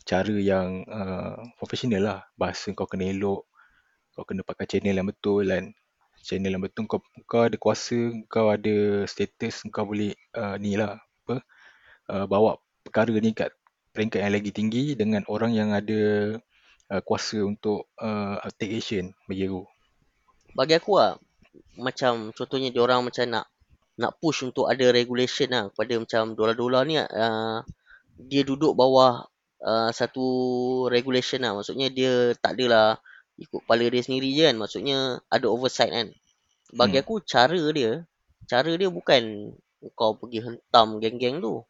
cara 0.06 0.34
yang 0.38 0.86
uh, 0.86 1.42
profesional 1.58 2.02
lah. 2.02 2.20
Bahasa 2.38 2.70
kau 2.72 2.86
kena 2.86 3.10
elok. 3.10 3.42
Kau 4.14 4.22
kena 4.26 4.42
pakai 4.46 4.66
channel 4.66 4.94
yang 4.98 5.08
betul 5.10 5.46
kan. 5.46 5.74
channel 6.18 6.50
yang 6.50 6.62
betul 6.66 6.84
kau 6.90 6.98
kau 7.30 7.46
ada 7.46 7.54
kuasa 7.56 8.10
kau 8.26 8.50
ada 8.50 9.06
status 9.06 9.62
kau 9.70 9.86
boleh 9.86 10.12
uh, 10.34 10.58
ni 10.58 10.74
lah 10.74 10.98
apa 11.24 11.40
uh, 12.10 12.26
bawa 12.26 12.58
perkara 12.82 13.14
ni 13.22 13.30
kat 13.32 13.54
peringkat 13.98 14.22
yang 14.22 14.30
lagi 14.38 14.54
tinggi 14.54 14.94
dengan 14.94 15.26
orang 15.26 15.58
yang 15.58 15.74
ada 15.74 16.38
uh, 16.94 17.02
kuasa 17.02 17.42
untuk 17.42 17.90
uh, 17.98 18.38
take 18.54 18.78
action 18.78 19.10
bagi 19.26 19.50
aku 19.50 19.66
Bagi 20.54 20.78
aku 20.78 21.02
lah, 21.02 21.18
macam 21.74 22.30
contohnya 22.30 22.70
dia 22.70 22.78
orang 22.86 23.02
macam 23.02 23.26
nak 23.26 23.50
nak 23.98 24.14
push 24.22 24.46
untuk 24.46 24.70
ada 24.70 24.94
regulation 24.94 25.50
lah 25.50 25.74
kepada 25.74 25.98
macam 25.98 26.38
dolar-dolar 26.38 26.86
ni 26.86 27.02
uh, 27.02 27.66
dia 28.14 28.46
duduk 28.46 28.78
bawah 28.78 29.26
uh, 29.62 29.90
satu 29.90 30.26
regulation 30.86 31.42
lah. 31.42 31.58
Maksudnya 31.58 31.90
dia 31.90 32.38
tak 32.38 32.54
adalah 32.54 33.02
ikut 33.38 33.66
kepala 33.66 33.90
dia 33.90 34.02
sendiri 34.02 34.30
je 34.34 34.42
kan. 34.46 34.56
Maksudnya 34.58 34.98
ada 35.26 35.46
oversight 35.50 35.90
kan. 35.90 36.08
Bagi 36.74 36.98
Hmm. 36.98 37.02
aku 37.02 37.14
cara 37.26 37.58
dia, 37.74 38.06
cara 38.46 38.70
dia 38.74 38.86
bukan 38.86 39.54
kau 39.94 40.14
pergi 40.18 40.46
hentam 40.46 41.02
geng-geng 41.02 41.42
tu. 41.42 41.62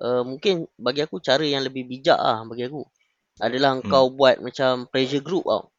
Uh, 0.00 0.22
mungkin 0.26 0.66
bagi 0.80 1.04
aku 1.04 1.20
cara 1.22 1.44
yang 1.44 1.62
lebih 1.62 1.86
bijak 1.86 2.18
lah 2.18 2.42
bagi 2.46 2.66
aku. 2.66 2.82
Adalah 3.42 3.80
Hmm. 3.80 3.90
kau 3.90 4.06
buat 4.12 4.40
macam 4.40 4.86
pressure 4.90 5.24
group 5.24 5.44
tau. 5.46 5.70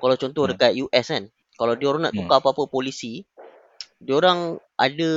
Kalau 0.00 0.16
contoh 0.16 0.44
Hmm. 0.48 0.52
dekat 0.56 0.72
US 0.80 1.06
kan. 1.12 1.24
Kalau 1.60 1.74
dia 1.76 1.86
orang 1.92 2.08
nak 2.08 2.14
Hmm. 2.16 2.24
tukar 2.24 2.40
apa-apa 2.40 2.66
polisi, 2.72 3.24
dia 4.00 4.16
orang 4.16 4.56
ada 4.80 5.10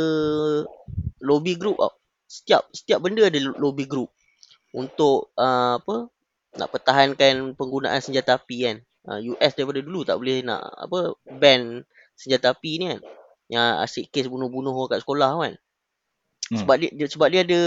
lobby 1.24 1.53
group 1.57 1.77
tau. 1.79 1.93
Setiap 2.27 2.65
setiap 2.74 3.00
benda 3.03 3.29
ada 3.29 3.39
lobby 3.62 3.86
group 3.86 4.10
untuk 4.74 5.31
uh, 5.38 5.77
apa 5.79 6.10
nak 6.57 6.69
pertahankan 6.74 7.53
penggunaan 7.57 8.01
senjata 8.01 8.38
api 8.41 8.57
kan. 8.69 8.77
Uh, 9.03 9.19
US 9.36 9.53
daripada 9.57 9.83
dulu 9.83 10.07
tak 10.07 10.17
boleh 10.17 10.41
nak 10.45 10.63
apa 10.63 11.13
ban 11.27 11.83
senjata 12.17 12.55
api 12.55 12.72
ni 12.81 12.86
kan. 12.95 13.01
Yang 13.51 13.67
asyik 13.86 14.05
kes 14.10 14.27
bunuh-bunuh 14.31 14.74
orang 14.74 14.89
kat 14.98 15.00
sekolah 15.05 15.31
kan. 15.39 15.53
Hmm. 16.53 16.60
Sebab 16.62 16.75
dia, 16.77 16.89
dia 16.93 17.07
sebab 17.10 17.27
dia 17.33 17.41
ada 17.41 17.62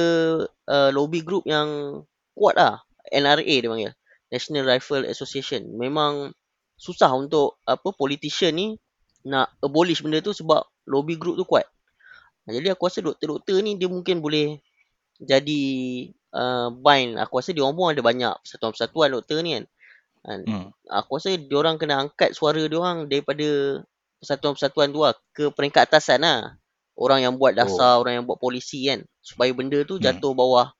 uh, 0.70 0.90
lobby 0.94 1.26
group 1.26 1.42
yang 1.44 2.00
kuat 2.38 2.54
lah. 2.54 2.86
NRA 3.10 3.42
dia 3.42 3.66
panggil. 3.66 3.92
National 4.30 4.64
Rifle 4.66 5.06
Association. 5.10 5.66
Memang 5.74 6.30
susah 6.78 7.10
untuk 7.14 7.58
apa 7.66 7.90
politician 7.96 8.54
ni 8.54 8.78
nak 9.26 9.50
abolish 9.58 10.04
benda 10.06 10.22
tu 10.22 10.30
sebab 10.30 10.62
lobby 10.86 11.18
group 11.18 11.34
tu 11.34 11.42
kuat. 11.42 11.66
Jadi 12.46 12.70
aku 12.70 12.86
rasa 12.86 13.02
doktor-doktor 13.02 13.58
ni 13.58 13.74
dia 13.74 13.90
mungkin 13.90 14.22
boleh 14.22 14.62
jadi 15.18 15.62
uh, 16.30 16.70
bind. 16.70 17.18
Aku 17.18 17.42
rasa 17.42 17.50
dia 17.50 17.66
orang 17.66 17.74
pun 17.74 17.90
ada 17.90 18.02
banyak 18.06 18.34
persatuan-persatuan 18.46 19.18
doktor 19.18 19.42
ni 19.42 19.58
kan. 19.58 19.64
kan. 20.22 20.40
Hmm. 20.46 20.66
Aku 20.86 21.18
rasa 21.18 21.34
dia 21.34 21.56
orang 21.58 21.74
kena 21.74 22.06
angkat 22.06 22.38
suara 22.38 22.62
dia 22.62 22.78
orang 22.78 23.10
daripada 23.10 23.82
persatuan-persatuan 24.22 24.94
tu 24.94 25.02
lah 25.02 25.18
ke 25.34 25.50
peringkat 25.50 25.90
atasan 25.90 26.22
lah. 26.22 26.54
Orang 26.96 27.20
yang 27.20 27.36
buat 27.36 27.52
dasar, 27.52 28.00
orang 28.00 28.20
yang 28.22 28.24
buat 28.24 28.40
polisi 28.40 28.88
kan. 28.88 29.04
Supaya 29.20 29.52
benda 29.52 29.80
tu 29.84 30.00
Hmm. 30.00 30.04
jatuh 30.04 30.32
bawah 30.32 30.72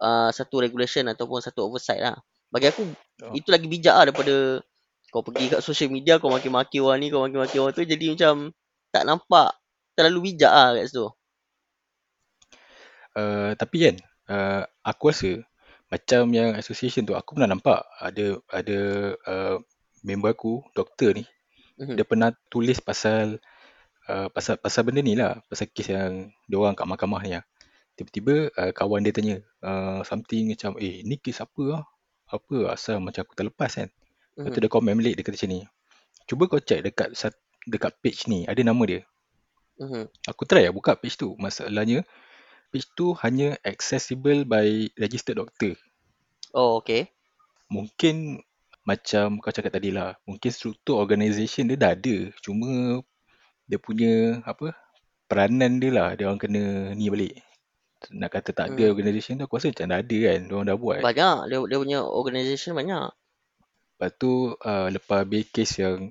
uh, 0.00 0.30
satu 0.30 0.62
regulation 0.62 1.06
ataupun 1.10 1.42
satu 1.42 1.66
oversight 1.68 2.00
lah. 2.00 2.16
Bagi 2.50 2.70
aku 2.70 2.82
Oh. 3.20 3.36
itu 3.36 3.52
lagi 3.52 3.68
bijak 3.68 3.92
lah 3.92 4.04
daripada 4.08 4.64
kau 5.12 5.20
pergi 5.20 5.52
kat 5.52 5.60
social 5.60 5.92
media 5.92 6.16
kau 6.16 6.32
maki-maki 6.32 6.80
orang 6.80 7.04
ni, 7.04 7.12
kau 7.12 7.20
maki-maki 7.20 7.60
orang 7.60 7.76
tu 7.76 7.84
jadi 7.84 8.16
macam 8.16 8.48
tak 8.94 9.04
nampak 9.04 9.52
terlalu 9.92 10.32
bijak 10.32 10.48
lah 10.48 10.72
kat 10.78 10.88
situ. 10.88 11.10
Uh, 13.10 13.52
tapi 13.58 13.76
kan 13.90 13.94
uh, 14.30 14.62
aku 14.86 15.10
rasa 15.10 15.42
macam 15.90 16.30
yang 16.30 16.54
association 16.54 17.02
tu 17.02 17.18
aku 17.18 17.34
pernah 17.34 17.50
nampak 17.50 17.82
ada 17.98 18.38
ada 18.54 18.78
uh, 19.26 19.56
member 20.06 20.30
aku 20.30 20.62
doktor 20.72 21.18
ni 21.18 21.26
Mhm. 21.80 21.96
dia 21.96 22.04
pernah 22.04 22.28
tulis 22.52 22.76
pasal 22.78 23.40
uh, 24.10 24.28
pasal 24.34 24.58
pasal 24.58 24.82
benda 24.82 25.00
ni 25.06 25.14
lah 25.14 25.38
pasal 25.46 25.70
kes 25.70 25.94
yang 25.94 26.34
dia 26.50 26.56
orang 26.58 26.74
kat 26.74 26.86
mahkamah 26.90 27.22
ni 27.22 27.38
lah. 27.38 27.44
Tiba-tiba 27.94 28.50
uh, 28.58 28.72
kawan 28.74 29.06
dia 29.06 29.14
tanya 29.14 29.36
uh, 29.62 30.02
something 30.02 30.50
macam 30.50 30.74
eh 30.82 31.06
ni 31.06 31.14
kes 31.22 31.38
apa 31.38 31.62
lah? 31.62 31.82
Apa 32.26 32.74
asal 32.74 32.98
macam 32.98 33.22
aku 33.22 33.38
terlepas 33.38 33.70
kan. 33.70 33.88
Lepas 34.34 34.50
tu 34.50 34.58
Mhm. 34.58 34.64
dia 34.66 34.70
komen 34.72 34.94
balik 34.98 35.14
dia 35.18 35.24
kata 35.26 35.36
macam 35.38 35.50
ni. 35.54 35.60
Cuba 36.26 36.42
kau 36.50 36.62
check 36.62 36.80
dekat 36.82 37.08
dekat 37.68 37.92
page 38.02 38.26
ni 38.26 38.46
ada 38.50 38.60
nama 38.66 38.82
dia. 38.86 39.00
Mhm. 39.78 40.10
Aku 40.30 40.42
try 40.48 40.66
lah 40.66 40.74
buka 40.74 40.98
page 40.98 41.16
tu. 41.20 41.34
Masalahnya 41.38 42.02
page 42.70 42.86
tu 42.94 43.12
hanya 43.20 43.58
accessible 43.66 44.46
by 44.46 44.90
registered 44.96 45.38
doctor. 45.38 45.74
Oh, 46.54 46.78
okay. 46.82 47.10
Mungkin 47.70 48.42
macam 48.82 49.38
kau 49.38 49.52
cakap 49.54 49.76
tadi 49.76 49.94
lah. 49.94 50.18
Mungkin 50.26 50.50
struktur 50.50 50.98
organisation 50.98 51.68
dia 51.70 51.78
dah 51.78 51.92
ada. 51.94 52.16
Cuma 52.42 53.02
dia 53.70 53.78
punya 53.78 54.42
apa 54.42 54.74
peranan 55.30 55.78
dia 55.78 55.94
lah. 55.94 56.08
Dia 56.18 56.26
orang 56.26 56.42
kena 56.42 56.90
ni 56.98 57.06
balik. 57.06 57.38
Nak 58.10 58.30
kata 58.34 58.50
tak 58.50 58.66
ada 58.74 58.90
Hmm. 58.90 58.92
organisation 58.98 59.38
tu 59.38 59.46
aku 59.46 59.62
rasa 59.62 59.70
macam 59.70 59.86
dah 59.94 60.00
ada 60.02 60.18
kan. 60.26 60.38
Dia 60.42 60.54
orang 60.58 60.66
dah 60.66 60.76
buat. 60.76 60.98
Banyak. 61.06 61.36
Dia, 61.46 61.58
dia 61.62 61.78
punya 61.78 61.98
organisation 62.02 62.72
banyak. 62.74 63.08
Lepas 63.94 64.10
tu 64.18 64.58
uh, 64.58 64.88
lepas 64.90 65.22
habis 65.22 65.46
kes 65.54 65.78
yang 65.78 66.10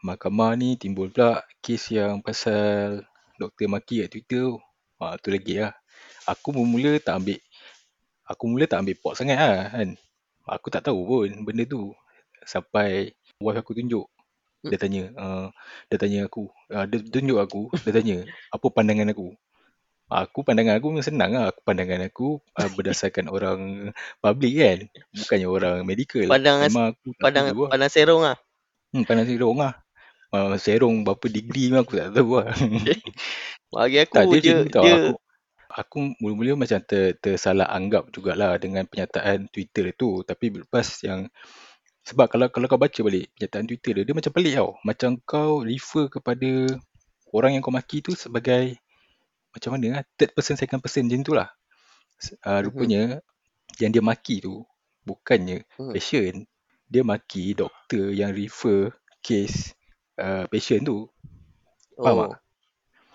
mahkamah 0.00 0.56
ni 0.56 0.80
timbul 0.80 1.12
pula 1.12 1.44
kes 1.60 1.92
yang 1.92 2.24
pasal 2.24 3.04
doktor 3.36 3.68
maki 3.68 4.06
kat 4.06 4.08
Twitter 4.08 4.40
tu. 4.48 4.56
Ha, 5.04 5.20
tu 5.20 5.28
lagi 5.28 5.60
lah. 5.60 5.76
Aku 6.24 6.56
mula 6.56 6.96
tak 6.96 7.20
ambil 7.20 7.36
aku 8.26 8.44
mula 8.48 8.64
tak 8.66 8.80
ambil 8.82 8.96
pot 8.96 9.14
sangat 9.14 9.36
lah 9.36 9.68
kan. 9.68 9.88
Aku 10.48 10.70
tak 10.72 10.86
tahu 10.86 11.04
pun 11.04 11.28
benda 11.44 11.68
tu. 11.68 11.92
Sampai 12.46 13.12
wife 13.42 13.58
aku 13.60 13.74
tunjuk. 13.76 14.06
Dia 14.70 14.78
tanya, 14.78 15.02
uh, 15.16 15.46
dia 15.88 15.96
tanya 15.98 16.18
aku, 16.26 16.50
uh, 16.72 16.84
dia 16.86 16.98
tunjuk 17.02 17.38
aku, 17.38 17.62
dia 17.84 17.92
tanya, 17.94 18.16
apa 18.54 18.66
pandangan 18.70 19.12
aku? 19.12 19.34
Aku 20.06 20.46
pandangan 20.46 20.78
aku 20.78 20.94
memang 20.94 21.02
senang 21.02 21.34
lah. 21.34 21.50
Aku 21.50 21.66
pandangan 21.66 22.06
aku 22.06 22.38
uh, 22.54 22.70
berdasarkan 22.78 23.26
orang 23.26 23.90
public 24.22 24.54
kan. 24.54 24.78
Bukannya 25.10 25.46
orang 25.50 25.76
medical. 25.82 26.30
Pandang 26.30 26.62
Memang 26.62 26.94
aku 26.94 27.10
tak 27.18 27.22
Pandang 27.26 27.44
tahu 27.50 27.62
lah. 27.66 27.70
pandang 27.74 27.90
serong 27.90 28.22
lah. 28.22 28.36
Hmm, 28.94 29.02
pandang 29.02 29.26
serong 29.26 29.58
lah. 29.58 29.74
Uh, 30.30 30.54
serong 30.62 31.02
berapa 31.02 31.26
degree 31.26 31.74
memang 31.74 31.82
aku 31.82 31.94
tak 31.98 32.14
tahu 32.14 32.38
lah. 32.38 32.54
Bagi 33.74 33.98
aku 34.06 34.14
tak, 34.14 34.24
dia, 34.30 34.38
dia 34.38 34.54
tau. 34.70 34.84
dia 34.86 34.94
Aku, 34.94 35.10
aku 35.74 35.96
mula-mula 36.22 36.54
macam 36.54 36.78
ter, 36.86 37.18
tersalah 37.18 37.66
anggap 37.66 38.06
jugalah 38.14 38.54
dengan 38.62 38.86
penyataan 38.86 39.50
Twitter 39.50 39.90
tu. 39.90 40.22
Tapi 40.22 40.54
lepas 40.54 40.86
yang 41.02 41.26
sebab 42.06 42.30
kalau 42.30 42.46
kalau 42.48 42.70
kau 42.70 42.78
baca 42.78 43.00
balik 43.02 43.26
penyataan 43.34 43.66
Twitter 43.66 43.92
dia, 43.98 44.04
dia 44.06 44.14
macam 44.14 44.30
pelik 44.30 44.54
tau. 44.54 44.78
Macam 44.86 45.10
kau 45.26 45.66
refer 45.66 46.06
kepada 46.06 46.50
orang 47.34 47.58
yang 47.58 47.62
kau 47.66 47.74
maki 47.74 47.98
tu 48.00 48.14
sebagai 48.14 48.78
macam 49.50 49.74
mana 49.74 49.98
lah, 49.98 50.02
third 50.14 50.30
person, 50.30 50.54
second 50.54 50.78
person 50.78 51.10
macam 51.10 51.20
tu 51.26 51.34
lah. 51.34 51.50
Uh, 52.46 52.60
rupanya 52.64 53.18
yang 53.82 53.90
dia 53.90 54.00
maki 54.00 54.38
tu 54.40 54.62
bukannya 55.02 55.66
Mhm. 55.76 55.92
patient. 55.92 56.38
Dia 56.86 57.02
maki 57.02 57.52
doktor 57.52 58.14
yang 58.14 58.30
refer 58.30 58.94
case 59.18 59.74
uh, 60.16 60.46
patient 60.46 60.86
tu. 60.86 61.10
Faham 61.98 62.30
tak? 62.30 62.30
oh. 62.30 62.34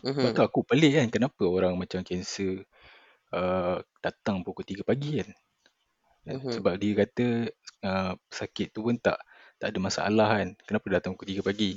Lepas 0.02 0.34
Mhm. 0.34 0.36
tu 0.36 0.44
aku 0.44 0.60
pelik 0.66 0.92
kan 0.98 1.08
kenapa 1.14 1.44
orang 1.46 1.78
macam 1.78 2.02
kanser 2.02 2.66
uh, 3.32 3.78
datang 4.02 4.42
pukul 4.42 4.66
3 4.66 4.82
pagi 4.84 5.22
kan. 5.22 5.30
Mhm. 6.26 6.52
Sebab 6.54 6.74
dia 6.78 6.92
kata 7.06 7.26
uh, 7.86 8.14
sakit 8.30 8.68
tu 8.76 8.86
pun 8.86 8.96
tak 8.98 9.18
tak 9.58 9.74
ada 9.74 9.80
masalah 9.82 10.28
kan. 10.38 10.48
Kenapa 10.66 10.86
datang 10.90 11.12
pukul 11.18 11.28
3 11.38 11.44
pagi? 11.46 11.72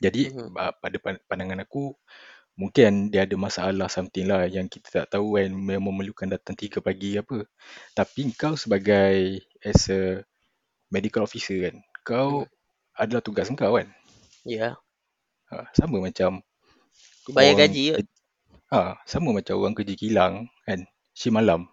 Jadi 0.00 0.30
Mhm. 0.32 0.54
uh, 0.56 0.72
pada 0.82 0.96
pan- 1.02 1.22
pandangan 1.28 1.62
aku 1.66 1.92
mungkin 2.60 3.08
dia 3.12 3.24
ada 3.26 3.36
masalah 3.40 3.88
something 3.88 4.26
lah 4.28 4.44
yang 4.46 4.66
kita 4.68 5.04
tak 5.04 5.06
tahu 5.16 5.38
kan 5.38 5.50
yang 5.50 5.82
memerlukan 5.82 6.28
datang 6.30 6.54
3 6.58 6.78
pagi 6.84 7.18
apa. 7.18 7.46
Tapi 7.96 8.32
kau 8.36 8.54
sebagai 8.58 9.40
as 9.64 9.88
a 9.90 10.22
medical 10.94 11.24
officer 11.26 11.56
kan, 11.70 11.76
kau 12.06 12.44
Mhm. 12.44 12.50
adalah 12.98 13.22
tugas 13.24 13.48
kau 13.54 13.74
kan. 13.78 13.88
Ya. 14.44 14.76
Ha, 15.50 15.66
sama 15.76 15.98
macam 16.02 16.40
Bayar 17.34 17.54
orang 17.54 17.60
gaji 17.68 17.82
ke? 17.94 18.00
ha, 18.72 18.96
sama 19.06 19.30
macam 19.36 19.54
orang 19.60 19.74
kerja 19.78 19.94
kilang 19.98 20.34
kan, 20.66 20.80
shift 21.14 21.34
malam. 21.34 21.68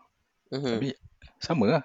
Mhm. 0.51 0.65
Tapi 0.77 0.89
sama 1.39 1.79
lah. 1.79 1.83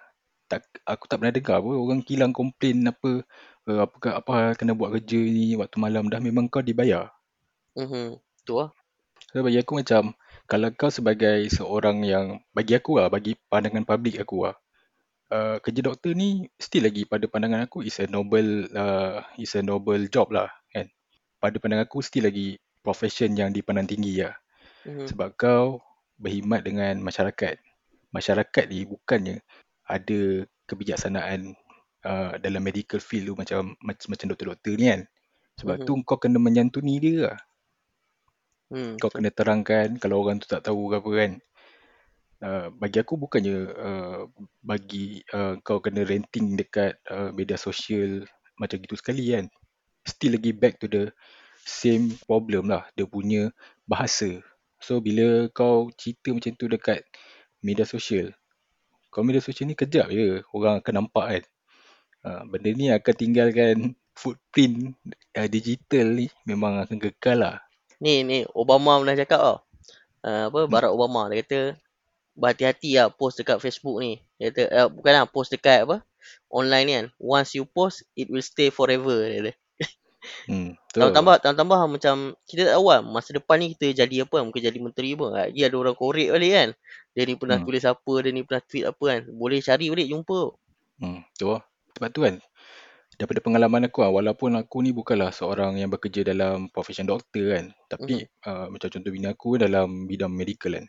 Tak, 0.50 0.68
aku 0.84 1.08
tak 1.08 1.16
pernah 1.22 1.32
dengar 1.32 1.58
pun 1.64 1.80
orang 1.80 2.04
kilang 2.04 2.32
komplain 2.36 2.84
apa 2.84 3.24
uh, 3.68 3.80
apa 3.88 4.20
apa 4.20 4.34
kena 4.58 4.76
buat 4.76 4.92
kerja 5.00 5.16
ni 5.16 5.56
waktu 5.56 5.76
malam 5.80 6.12
dah 6.12 6.20
memang 6.20 6.48
kau 6.52 6.60
dibayar. 6.60 7.08
Mhm. 7.78 8.20
Tu 8.44 8.52
lah. 8.52 8.68
So 9.32 9.40
bagi 9.40 9.62
aku 9.64 9.80
macam 9.80 10.12
kalau 10.44 10.68
kau 10.76 10.92
sebagai 10.92 11.48
seorang 11.48 12.04
yang 12.04 12.44
bagi 12.52 12.76
aku 12.76 13.00
lah 13.00 13.08
bagi 13.08 13.32
pandangan 13.48 13.88
public 13.88 14.20
aku 14.20 14.50
lah 14.50 14.56
uh, 15.32 15.56
kerja 15.64 15.80
doktor 15.80 16.12
ni 16.12 16.46
still 16.60 16.84
lagi 16.84 17.08
pada 17.08 17.24
pandangan 17.24 17.64
aku 17.64 17.80
is 17.80 17.96
a 17.98 18.06
noble 18.06 18.68
uh, 18.76 19.24
is 19.40 19.56
a 19.56 19.64
noble 19.64 20.04
job 20.12 20.28
lah 20.30 20.52
kan. 20.70 20.86
Pada 21.40 21.56
pandangan 21.56 21.88
aku 21.88 22.04
still 22.04 22.28
lagi 22.28 22.60
profession 22.84 23.32
yang 23.34 23.50
dipandang 23.50 23.88
tinggi 23.88 24.20
lah. 24.22 24.36
Mhm. 24.84 25.08
Sebab 25.08 25.28
kau 25.40 25.80
berkhidmat 26.20 26.62
dengan 26.62 27.00
masyarakat. 27.00 27.56
Masyarakat 28.12 28.64
ni 28.68 28.84
bukannya 28.84 29.40
ada 29.88 30.46
kebijaksanaan 30.68 31.56
uh, 32.04 32.38
dalam 32.38 32.62
medical 32.62 33.00
field 33.02 33.32
tu 33.32 33.34
macam 33.36 33.74
macam, 33.82 34.26
doktor-doktor 34.30 34.76
ni 34.76 34.86
kan. 34.92 35.02
Sebab 35.60 35.82
Mhm. 35.82 35.86
tu 35.88 35.92
kau 36.04 36.18
kena 36.20 36.38
menyantuni 36.40 36.96
dia 37.00 37.16
lah. 37.28 37.38
Hmm. 38.72 38.96
Kau 38.96 39.12
kena 39.12 39.28
terangkan 39.28 40.00
kalau 40.00 40.24
orang 40.24 40.40
tu 40.40 40.48
tak 40.48 40.64
tahu 40.64 40.88
ke 40.88 40.96
apa 41.00 41.10
kan. 41.12 41.32
Uh, 42.42 42.66
bagi 42.74 42.98
aku 42.98 43.14
bukannya 43.14 43.56
uh, 43.70 44.20
bagi 44.64 45.22
uh, 45.30 45.60
kau 45.62 45.78
kena 45.78 46.02
ranting 46.02 46.58
dekat 46.58 46.98
uh, 47.06 47.30
media 47.30 47.54
sosial 47.54 48.26
macam 48.58 48.80
gitu 48.80 48.96
sekali 48.96 49.30
kan. 49.30 49.46
Still 50.02 50.34
lagi 50.40 50.50
back 50.56 50.82
to 50.82 50.90
the 50.90 51.12
same 51.62 52.16
problem 52.26 52.72
lah. 52.72 52.88
Dia 52.98 53.06
punya 53.06 53.52
bahasa. 53.86 54.42
So 54.82 54.98
bila 54.98 55.46
kau 55.54 55.94
cerita 55.94 56.34
macam 56.34 56.52
tu 56.58 56.66
dekat 56.66 57.06
media 57.62 57.86
sosial, 57.86 58.34
kau 59.08 59.22
media 59.22 59.40
sosial 59.40 59.70
ni 59.70 59.78
kejap 59.78 60.10
je 60.10 60.42
orang 60.52 60.82
akan 60.82 60.94
nampak 61.06 61.26
kan. 61.26 61.44
Uh, 62.22 62.42
benda 62.46 62.70
ni 62.70 62.86
akan 62.90 63.14
tinggalkan 63.18 63.76
footprint 64.14 64.94
uh, 65.34 65.48
digital 65.48 66.06
ni 66.14 66.26
memang 66.44 66.82
akan 66.84 66.98
kekal 67.00 67.38
lah. 67.40 67.56
Ni 68.02 68.26
ni 68.26 68.44
Obama 68.52 68.98
pernah 68.98 69.16
cakap 69.16 69.40
tau. 69.40 69.58
Uh, 70.22 70.50
apa 70.50 70.58
Hmm. 70.66 70.70
Barack 70.70 70.92
Obama 70.94 71.26
dia 71.30 71.42
kata 71.42 71.60
berhati-hati 72.32 72.96
lah 72.98 73.10
post 73.10 73.42
dekat 73.42 73.58
Facebook 73.58 73.98
ni. 73.98 74.22
Dia 74.38 74.50
kata 74.50 74.62
uh, 74.70 74.88
bukan 74.90 75.12
lah 75.14 75.26
post 75.26 75.50
dekat 75.54 75.86
apa 75.86 76.02
online 76.50 76.86
ni 76.86 76.92
kan. 76.98 77.06
Once 77.18 77.54
you 77.58 77.64
post 77.66 78.06
it 78.14 78.30
will 78.30 78.44
stay 78.44 78.70
forever 78.70 79.26
dia 79.26 79.38
kata. 79.38 79.52
Hmm, 80.46 80.78
betul. 80.90 81.10
Tambah-tambah 81.12 81.54
tambah 81.58 81.78
macam 81.90 82.14
kita 82.46 82.70
tak 82.70 82.74
tahu 82.78 82.86
lah 82.90 83.00
masa 83.02 83.30
depan 83.34 83.56
ni 83.58 83.74
kita 83.74 84.06
jadi 84.06 84.26
apa 84.26 84.36
mungkin 84.46 84.62
jadi 84.62 84.78
menteri 84.78 85.18
apa. 85.18 85.26
Lagi 85.50 85.60
ada 85.66 85.76
orang 85.78 85.96
korek 85.98 86.28
balik 86.30 86.52
kan. 86.54 86.68
Dia 87.12 87.22
ni 87.28 87.34
pernah 87.36 87.58
Hmm. 87.60 87.66
tulis 87.66 87.84
apa, 87.84 88.12
dia 88.22 88.30
ni 88.30 88.42
pernah 88.46 88.62
tweet 88.64 88.84
apa 88.86 89.02
kan. 89.04 89.20
Boleh 89.34 89.58
cari 89.60 89.86
balik 89.90 90.08
jumpa. 90.08 90.40
Hmm, 91.02 91.18
betul 91.34 91.48
lah. 91.58 91.62
Sebab 91.98 92.08
tu 92.14 92.20
kan, 92.24 92.34
daripada 93.20 93.40
pengalaman 93.44 93.82
aku 93.86 93.98
lah, 94.02 94.10
walaupun 94.14 94.56
aku 94.56 94.76
ni 94.80 94.90
bukanlah 94.96 95.30
seorang 95.34 95.76
yang 95.76 95.90
bekerja 95.92 96.24
dalam 96.24 96.72
profession 96.72 97.04
doktor 97.04 97.52
kan, 97.54 97.64
tapi 97.90 98.24
Mhm. 98.24 98.48
uh, 98.48 98.66
macam 98.72 98.88
contoh 98.88 99.10
bini 99.12 99.28
aku 99.28 99.60
dalam 99.60 100.08
bidang 100.08 100.32
medical 100.32 100.72
kan. 100.78 100.86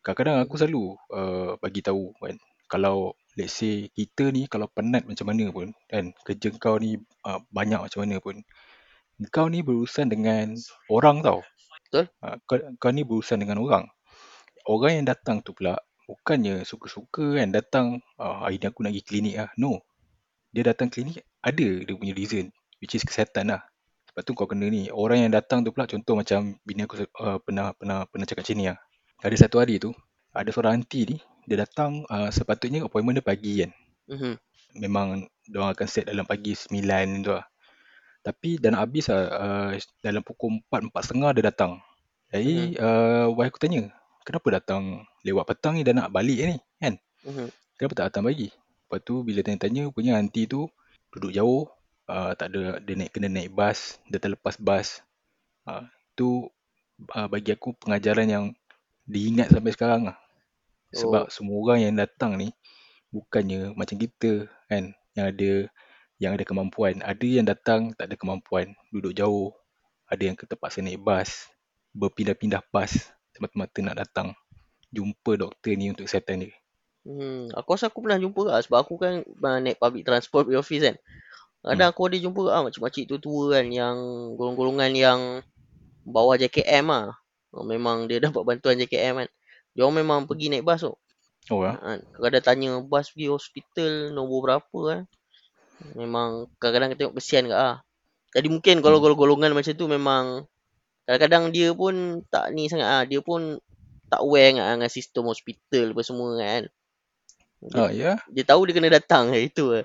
Kadang-kadang 0.00 0.36
aku 0.48 0.54
selalu 0.56 0.84
uh, 1.12 1.50
bagi 1.60 1.84
tahu 1.84 2.16
kan, 2.22 2.36
kalau 2.72 3.12
let's 3.38 3.58
say 3.58 3.90
kita 3.94 4.32
ni 4.34 4.50
kalau 4.50 4.66
penat 4.70 5.06
macam 5.06 5.30
mana 5.30 5.50
pun 5.54 5.70
kan, 5.86 6.10
kerja 6.26 6.50
kau 6.58 6.78
ni 6.78 6.98
uh, 7.26 7.38
banyak 7.54 7.78
macam 7.78 8.02
mana 8.02 8.16
pun, 8.18 8.42
kau 9.30 9.46
ni 9.46 9.62
berurusan 9.62 10.10
dengan 10.10 10.56
orang 10.90 11.22
tau. 11.22 11.44
Betul. 11.86 12.10
Uh, 12.22 12.36
kau, 12.46 12.56
kau 12.78 12.90
ni 12.90 13.02
berurusan 13.06 13.38
dengan 13.42 13.62
orang. 13.62 13.84
Orang 14.66 15.02
yang 15.02 15.06
datang 15.06 15.42
tu 15.42 15.54
pula, 15.54 15.78
bukannya 16.06 16.66
suka-suka 16.66 17.38
kan 17.38 17.48
datang, 17.54 17.86
uh, 18.18 18.46
hari 18.46 18.58
ni 18.58 18.66
aku 18.66 18.82
nak 18.82 18.92
pergi 18.94 19.04
klinik 19.06 19.34
lah. 19.38 19.50
No. 19.56 19.82
Dia 20.50 20.66
datang 20.66 20.90
klinik, 20.90 21.22
ada 21.46 21.68
dia 21.86 21.94
punya 21.94 22.10
reason, 22.10 22.50
which 22.82 22.98
is 22.98 23.06
kesihatan 23.06 23.54
lah. 23.54 23.62
Sebab 24.10 24.22
tu 24.26 24.34
kau 24.34 24.50
kena 24.50 24.66
ni, 24.66 24.90
orang 24.90 25.22
yang 25.22 25.32
datang 25.32 25.62
tu 25.62 25.70
pula, 25.70 25.86
contoh 25.86 26.18
macam 26.18 26.58
bini 26.66 26.82
aku 26.82 27.06
uh, 27.22 27.38
pernah 27.38 27.70
pernah 27.78 28.02
pernah 28.10 28.26
cakap 28.26 28.42
macam 28.42 28.56
ni 28.58 28.66
lah. 28.66 28.78
Ada 29.22 29.36
satu 29.46 29.62
hari 29.62 29.78
tu, 29.78 29.94
ada 30.34 30.50
seorang 30.50 30.82
aunty 30.82 31.00
ni, 31.06 31.16
dia 31.50 31.66
datang 31.66 32.06
uh, 32.06 32.30
sepatutnya 32.30 32.86
appointment 32.86 33.18
dia 33.18 33.26
pagi 33.26 33.52
kan. 33.66 33.70
Mhm. 34.06 34.32
Memang 34.78 35.26
diorang 35.50 35.74
akan 35.74 35.88
set 35.90 36.06
dalam 36.06 36.22
pagi 36.22 36.54
9 36.54 37.26
tu 37.26 37.34
lah. 37.34 37.42
Tapi 38.22 38.62
dah 38.62 38.70
nak 38.70 38.86
habis 38.86 39.10
lah, 39.10 39.22
uh, 39.34 39.70
dalam 39.98 40.22
pukul 40.22 40.62
4, 40.70 40.94
4.30 40.94 41.34
dia 41.34 41.44
datang. 41.50 41.72
Jadi, 42.30 42.78
uh, 42.78 43.26
wife 43.34 43.50
aku 43.50 43.58
tanya, 43.58 43.90
kenapa 44.22 44.62
datang 44.62 45.02
lewat 45.26 45.50
petang 45.50 45.74
ni 45.74 45.82
dah 45.82 45.90
nak 45.90 46.14
balik 46.14 46.38
ni 46.38 46.56
kan? 46.78 46.94
Mhm. 47.26 47.50
Kenapa 47.74 47.92
tak 47.98 48.06
datang 48.14 48.30
pagi? 48.30 48.54
Lepas 48.54 49.00
tu 49.02 49.26
bila 49.26 49.42
tanya-tanya, 49.42 49.90
punya 49.90 50.14
aunty 50.22 50.46
tu 50.46 50.70
duduk 51.10 51.34
jauh, 51.34 51.66
uh, 52.06 52.30
tak 52.38 52.54
ada, 52.54 52.78
dia 52.78 52.94
naik, 52.94 53.10
kena 53.10 53.26
naik 53.26 53.50
bas, 53.50 53.98
dia 54.06 54.22
terlepas 54.22 54.54
bas. 54.62 55.02
Uh, 55.66 55.82
tu 56.14 56.46
uh, 57.10 57.26
bagi 57.26 57.50
aku 57.50 57.74
pengajaran 57.74 58.30
yang 58.30 58.44
diingat 59.10 59.50
sampai 59.50 59.74
sekarang 59.74 60.06
lah. 60.06 60.16
Sebab 60.94 61.24
Oh. 61.24 61.32
semua 61.32 61.56
orang 61.62 61.78
yang 61.86 61.94
datang 61.98 62.36
ni, 62.40 62.48
bukannya 63.14 63.74
macam 63.78 63.96
kita 63.98 64.46
kan, 64.70 64.94
yang 65.16 65.26
ada 65.32 65.52
yang 66.22 66.32
ada 66.36 66.44
kemampuan. 66.46 67.00
Ada 67.02 67.26
yang 67.26 67.46
datang 67.48 67.94
tak 67.98 68.12
ada 68.12 68.16
kemampuan, 68.20 68.76
duduk 68.92 69.14
jauh. 69.16 69.50
Ada 70.10 70.22
yang 70.32 70.36
terpaksa 70.38 70.82
naik 70.84 71.00
bas, 71.02 71.48
berpindah-pindah 71.96 72.62
bas 72.74 72.92
semata-mata 73.34 73.78
nak 73.82 73.96
datang 74.06 74.28
jumpa 74.94 75.38
doktor 75.38 75.72
ni 75.78 75.90
untuk 75.94 76.06
kesihatan 76.06 76.48
dia. 76.50 76.54
Hmm, 77.04 77.48
aku 77.56 77.68
rasa 77.74 77.88
aku 77.88 78.04
pernah 78.04 78.20
jumpa 78.20 78.40
lah 78.44 78.60
sebab 78.60 78.78
aku 78.84 78.94
kan 79.00 79.24
uh, 79.24 79.58
naik 79.64 79.80
public 79.80 80.04
transport 80.04 80.44
pergi 80.44 80.60
office 80.60 80.84
kan. 80.84 80.96
Kadang 81.64 81.88
Hmm. 81.88 81.94
aku 81.94 82.02
ada 82.08 82.16
jumpa 82.20 82.42
ah 82.52 82.62
makcik-makcik 82.66 83.04
tua-tua 83.10 83.60
kan 83.60 83.66
yang 83.72 83.96
golongan-golongan 84.38 84.92
yang 84.96 85.20
bawah 86.04 86.36
JKM 86.40 86.86
ah. 86.92 87.08
Memang 87.72 88.08
dia 88.10 88.18
dapat 88.26 88.42
bantuan 88.44 88.76
JKM 88.80 89.14
kan. 89.24 89.28
Dia 89.74 89.86
orang 89.86 90.02
memang 90.02 90.18
pergi 90.26 90.50
naik 90.50 90.66
bas 90.66 90.82
tu. 90.82 90.94
Oh 91.48 91.64
ya? 91.64 91.74
Ha, 91.78 91.98
kadang 92.20 92.44
tanya 92.44 92.70
bas 92.82 93.10
pergi 93.10 93.30
hospital 93.30 94.12
nombor 94.12 94.38
berapa 94.46 94.78
kan. 94.86 95.00
Memang 95.96 96.46
kadang-kadang 96.60 96.92
kita 96.92 97.00
tengok 97.06 97.16
kesian 97.16 97.48
kat 97.48 97.58
ah. 97.58 97.76
Jadi 98.30 98.46
mungkin 98.46 98.78
kalau 98.84 99.00
Hmm. 99.00 99.04
golongan-golongan 99.10 99.50
macam 99.56 99.72
tu 99.74 99.86
memang 99.88 100.24
kadang-kadang 101.08 101.50
dia 101.50 101.74
pun 101.74 102.22
tak 102.28 102.52
ni 102.54 102.68
sangat 102.68 102.88
ah. 102.88 103.02
Dia 103.08 103.18
pun 103.24 103.58
tak 104.06 104.20
aware 104.22 104.52
sangat 104.54 104.66
ah 104.66 104.74
dengan 104.76 104.90
sistem 104.92 105.22
hospital 105.26 105.84
apa 105.96 106.02
semua 106.04 106.28
kan. 106.36 106.62
Dia, 107.60 107.80
Ah 107.80 107.90
ya, 107.92 108.12
dia 108.32 108.44
tahu 108.44 108.64
dia 108.64 108.74
kena 108.76 108.88
datang 108.88 109.32
itu 109.36 109.80
lah. 109.80 109.84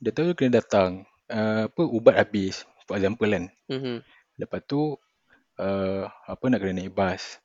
dia 0.00 0.10
tahu 0.10 0.32
dia 0.32 0.36
kena 0.36 0.52
datang. 0.58 1.04
Uh, 1.26 1.66
apa 1.66 1.82
ubat 1.82 2.14
habis, 2.16 2.62
for 2.86 2.94
example 2.94 3.26
kan. 3.26 3.50
Mhm. 3.66 3.98
Lepas 4.38 4.62
tu 4.64 4.94
uh, 5.58 6.02
apa 6.06 6.44
nak 6.46 6.62
kena 6.62 6.82
naik 6.82 6.94
bas. 6.94 7.38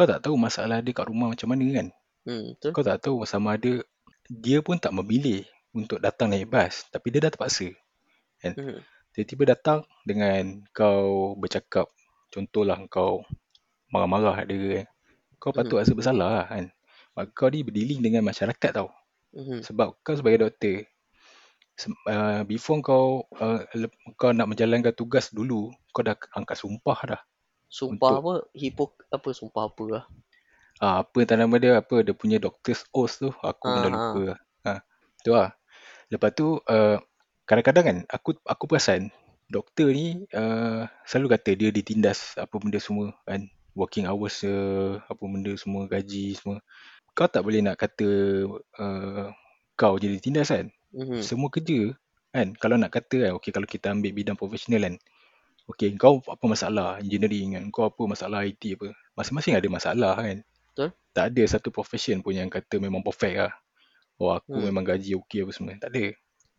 Kau 0.00 0.08
tak 0.08 0.24
tahu 0.24 0.40
masalah 0.40 0.80
dia 0.80 0.96
kat 0.96 1.12
rumah 1.12 1.28
macam 1.28 1.52
mana 1.52 1.66
kan. 1.76 1.86
Hmm, 2.24 2.56
betul. 2.56 2.72
Kau 2.72 2.80
tak 2.80 3.04
tahu 3.04 3.20
sama 3.28 3.60
ada 3.60 3.84
dia 4.32 4.64
pun 4.64 4.80
tak 4.80 4.96
memilih 4.96 5.44
untuk 5.76 6.00
datang 6.00 6.32
naik 6.32 6.48
bas, 6.48 6.88
tapi 6.88 7.12
dia 7.12 7.28
dah 7.28 7.36
terpaksa. 7.36 7.68
Kan? 8.40 8.56
Mhm. 8.56 8.80
Tiba-tiba 9.12 9.52
datang 9.52 9.84
dengan 10.08 10.64
kau 10.72 11.36
bercakap, 11.36 11.92
contohlah 12.32 12.80
kau 12.88 13.28
marah-marah 13.92 14.40
dia 14.48 14.80
kan. 14.80 14.86
Kau 15.36 15.52
patut 15.52 15.76
Mhm. 15.76 15.82
rasa 15.84 15.92
bersalah 15.92 16.28
lah 16.32 16.46
kan. 16.48 16.64
Sebab 17.12 17.24
kau 17.36 17.52
ni 17.52 17.60
berdealing 17.60 18.00
dengan 18.00 18.22
masyarakat 18.24 18.70
tau. 18.72 18.88
Mhm. 19.36 19.60
Sebab 19.68 20.00
kau 20.00 20.16
sebagai 20.16 20.48
doktor, 20.48 20.88
uh, 22.08 22.42
before 22.48 22.80
kau 22.80 23.28
uh, 23.36 23.60
kau 24.16 24.32
nak 24.32 24.48
menjalankan 24.48 24.96
tugas 24.96 25.28
dulu, 25.28 25.68
kau 25.92 26.00
dah 26.00 26.16
angkat 26.32 26.56
sumpah 26.56 26.98
dah. 27.04 27.20
Sumpah 27.70 28.18
Untuk 28.18 28.22
apa? 28.26 28.34
Hipok 28.58 28.90
apa 29.14 29.28
sumpah 29.30 29.70
apa 29.70 29.84
lah. 29.86 30.04
ah, 30.82 31.06
apa 31.06 31.16
entah 31.22 31.38
nama 31.38 31.54
dia, 31.60 31.78
apa 31.78 32.02
dia 32.02 32.12
punya 32.16 32.42
doctor's 32.42 32.82
oath 32.90 33.22
tu, 33.22 33.30
aku 33.46 33.64
pun 33.70 33.78
dah 33.78 33.90
Ha 33.90 33.94
lupa. 33.94 34.22
ha. 34.26 34.34
Ha, 34.66 34.72
tu 35.22 35.30
lah. 35.30 35.54
Lepas 36.10 36.30
tu, 36.34 36.58
uh, 36.58 36.98
kadang-kadang 37.46 37.84
kan, 37.86 37.96
aku 38.10 38.34
aku 38.42 38.64
perasan, 38.66 39.14
doktor 39.50 39.90
ni 39.94 40.24
uh, 40.34 40.86
selalu 41.06 41.38
kata 41.38 41.50
dia 41.58 41.70
ditindas 41.70 42.34
apa 42.38 42.54
benda 42.58 42.78
semua 42.82 43.14
kan. 43.26 43.46
Working 43.78 44.10
hours 44.10 44.42
uh, 44.42 44.98
apa 45.06 45.22
benda 45.22 45.54
semua, 45.54 45.86
gaji 45.86 46.34
semua. 46.34 46.58
Kau 47.14 47.30
tak 47.30 47.42
boleh 47.46 47.62
nak 47.62 47.78
kata 47.78 48.08
uh, 48.78 49.30
kau 49.78 49.94
je 49.98 50.10
ditindas 50.10 50.50
kan. 50.50 50.70
Mhm. 50.90 51.22
Semua 51.22 51.50
kerja 51.50 51.94
kan. 52.34 52.54
Kalau 52.58 52.74
nak 52.78 52.90
kata 52.94 53.30
kan, 53.30 53.32
okay 53.38 53.50
kalau 53.54 53.66
kita 53.70 53.94
ambil 53.94 54.10
bidang 54.10 54.38
profesional 54.38 54.86
kan. 54.86 54.94
Okay, 55.70 55.94
kau 55.94 56.18
apa 56.26 56.44
masalah 56.50 56.98
engineering 56.98 57.54
kan. 57.54 57.64
Kau 57.70 57.84
apa 57.88 58.02
masalah 58.08 58.42
IT 58.42 58.80
apa. 58.80 58.90
Masing-masing 59.14 59.54
ada 59.54 59.68
masalah 59.70 60.14
kan. 60.18 60.42
Betul? 60.72 60.88
Tak 61.14 61.24
ada 61.30 61.42
satu 61.46 61.68
profession 61.70 62.22
pun 62.24 62.34
yang 62.34 62.50
kata 62.50 62.80
memang 62.82 63.04
perfect 63.06 63.36
lah. 63.38 63.52
Oh 64.20 64.34
aku 64.34 64.58
Hmm. 64.58 64.68
memang 64.68 64.84
gaji 64.84 65.16
okey 65.20 65.46
apa 65.46 65.52
semua. 65.54 65.76
Tak 65.78 65.90
ada. 65.94 66.12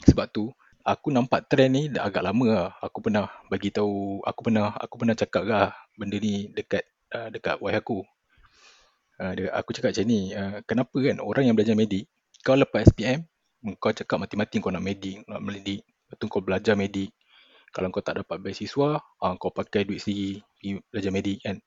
Sebab 0.08 0.26
tu 0.34 0.50
aku 0.82 1.14
nampak 1.14 1.46
trend 1.46 1.72
ni 1.78 1.84
dah 1.94 2.10
agak 2.10 2.26
lama 2.26 2.48
lah. 2.50 2.70
Aku 2.82 3.06
pernah 3.06 3.30
bagi 3.52 3.70
tahu, 3.70 4.22
aku 4.26 4.40
pernah 4.50 4.74
aku 4.74 4.96
pernah 4.98 5.16
cakap 5.18 5.44
lah 5.46 5.70
benda 5.94 6.18
ni 6.18 6.50
dekat 6.50 6.84
uh, 7.14 7.30
dekat 7.30 7.62
wife 7.62 7.78
aku. 7.78 8.00
Uh, 9.22 9.32
dia, 9.38 9.54
aku 9.54 9.70
cakap 9.78 9.94
macam 9.94 10.06
ni, 10.10 10.34
uh, 10.34 10.66
kenapa 10.66 10.98
kan 10.98 11.22
orang 11.22 11.44
yang 11.46 11.54
belajar 11.54 11.78
medik, 11.78 12.10
kau 12.42 12.58
lepas 12.58 12.90
SPM, 12.90 13.30
kau 13.78 13.94
cakap 13.94 14.18
mati-mati 14.18 14.58
kau 14.58 14.74
nak 14.74 14.82
medik, 14.82 15.22
nak 15.30 15.46
medik. 15.46 15.86
Lepas 15.86 16.16
tu 16.18 16.26
kau 16.26 16.42
belajar 16.42 16.74
medik. 16.74 17.14
Kalau 17.72 17.88
kau 17.88 18.04
tak 18.04 18.20
dapat 18.20 18.38
beasiswa, 18.44 19.00
uh, 19.00 19.34
kau 19.40 19.52
pakai 19.52 19.88
duit 19.88 20.04
sendiri 20.04 20.44
pergi 20.60 20.72
belajar 20.92 21.12
medik 21.16 21.40
kan. 21.40 21.58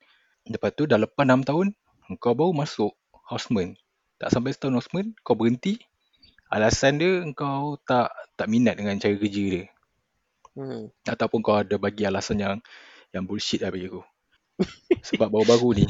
Lepas 0.44 0.70
tu 0.76 0.84
dah 0.84 1.00
lepas 1.00 1.24
6 1.24 1.48
tahun, 1.48 1.66
kau 2.20 2.36
baru 2.36 2.52
masuk 2.52 2.92
houseman. 3.24 3.72
Tak 4.20 4.28
sampai 4.28 4.52
setahun 4.52 4.84
houseman, 4.84 5.16
kau 5.24 5.32
berhenti. 5.32 5.80
Alasan 6.52 7.00
dia 7.00 7.24
kau 7.32 7.80
tak 7.88 8.12
tak 8.36 8.46
minat 8.52 8.76
dengan 8.76 9.00
cara 9.00 9.16
kerja 9.16 9.42
dia. 9.42 9.64
Mhm. 10.54 10.92
Ataupun 11.08 11.40
kau 11.40 11.56
ada 11.56 11.80
bagi 11.80 12.04
alasan 12.04 12.38
yang 12.38 12.60
yang 13.10 13.24
bullshit 13.24 13.64
lah 13.64 13.72
bagi 13.72 13.88
aku. 13.88 14.04
Sebab 15.08 15.32
baru-baru 15.32 15.82
ni, 15.82 15.86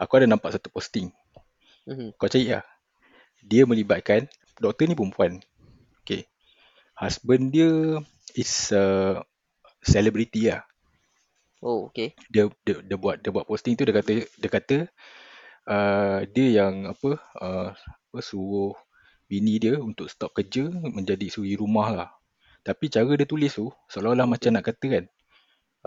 aku 0.00 0.12
ada 0.18 0.26
nampak 0.26 0.56
satu 0.56 0.72
posting. 0.72 1.12
Mhm. 1.84 2.16
Kau 2.16 2.26
cari 2.26 2.50
lah. 2.50 2.64
Dia 3.44 3.68
melibatkan, 3.68 4.26
doktor 4.58 4.90
ni 4.90 4.96
perempuan. 4.98 5.38
Okay. 6.02 6.26
Husband 6.98 7.54
dia 7.54 8.02
is 8.34 8.74
a 8.74 9.18
celebrity 9.88 10.52
lah. 10.52 10.62
Oh, 11.64 11.90
okay. 11.90 12.14
Dia 12.30 12.46
dia, 12.62 12.84
dia 12.84 12.96
buat 13.00 13.18
dia 13.18 13.32
buat 13.32 13.48
posting 13.48 13.74
tu 13.74 13.82
dia 13.88 13.96
kata 13.96 14.22
dia 14.28 14.50
kata 14.52 14.76
uh, 15.66 16.20
dia 16.28 16.62
yang 16.62 16.92
apa 16.92 17.18
uh, 17.40 17.74
apa 17.74 18.18
suruh 18.22 18.76
bini 19.26 19.58
dia 19.58 19.80
untuk 19.80 20.06
stop 20.12 20.36
kerja 20.36 20.68
menjadi 20.70 21.26
suri 21.32 21.56
rumah 21.56 21.88
lah. 21.90 22.10
Tapi 22.62 22.92
cara 22.92 23.10
dia 23.16 23.26
tulis 23.26 23.56
tu 23.56 23.72
seolah-olah 23.90 24.28
macam 24.28 24.54
nak 24.54 24.68
kata 24.68 24.86
kan 24.86 25.04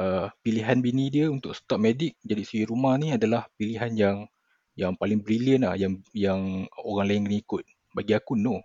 uh, 0.02 0.28
pilihan 0.42 0.78
bini 0.80 1.12
dia 1.12 1.28
untuk 1.28 1.54
stop 1.58 1.82
medik 1.82 2.16
jadi 2.24 2.44
suri 2.44 2.66
rumah 2.68 2.96
ni 2.96 3.12
adalah 3.16 3.48
pilihan 3.56 3.92
yang 3.94 4.18
yang 4.80 4.96
paling 4.96 5.20
brilliant 5.20 5.68
lah 5.68 5.76
yang 5.76 6.00
yang 6.16 6.68
orang 6.80 7.06
lain 7.08 7.22
kena 7.28 7.38
ikut. 7.44 7.64
Bagi 7.92 8.14
aku 8.16 8.40
no. 8.40 8.64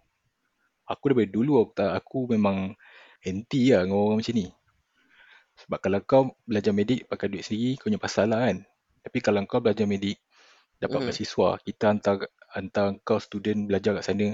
Aku 0.86 1.10
daripada 1.10 1.34
dulu 1.34 1.66
aku 1.66 1.72
tak 1.74 1.90
aku 1.98 2.30
memang 2.30 2.78
anti 3.26 3.74
lah 3.74 3.82
dengan 3.82 3.98
orang 3.98 4.18
macam 4.22 4.34
ni. 4.38 4.46
Sebab 5.56 5.78
kalau 5.80 6.00
kau 6.04 6.22
belajar 6.44 6.72
medik 6.76 7.08
pakai 7.08 7.32
duit 7.32 7.44
sendiri 7.44 7.80
kau 7.80 7.88
punya 7.88 8.00
pasal 8.00 8.28
lah 8.28 8.48
kan. 8.48 8.60
Tapi 9.00 9.18
kalau 9.24 9.40
kau 9.48 9.60
belajar 9.64 9.88
medik 9.88 10.20
dapat 10.76 11.00
Mhm. 11.00 11.06
beasiswa, 11.08 11.48
kita 11.64 11.84
hantar 11.88 12.16
hantar 12.52 12.86
kau 13.00 13.16
student 13.16 13.64
belajar 13.64 13.96
kat 13.96 14.04
sana 14.12 14.28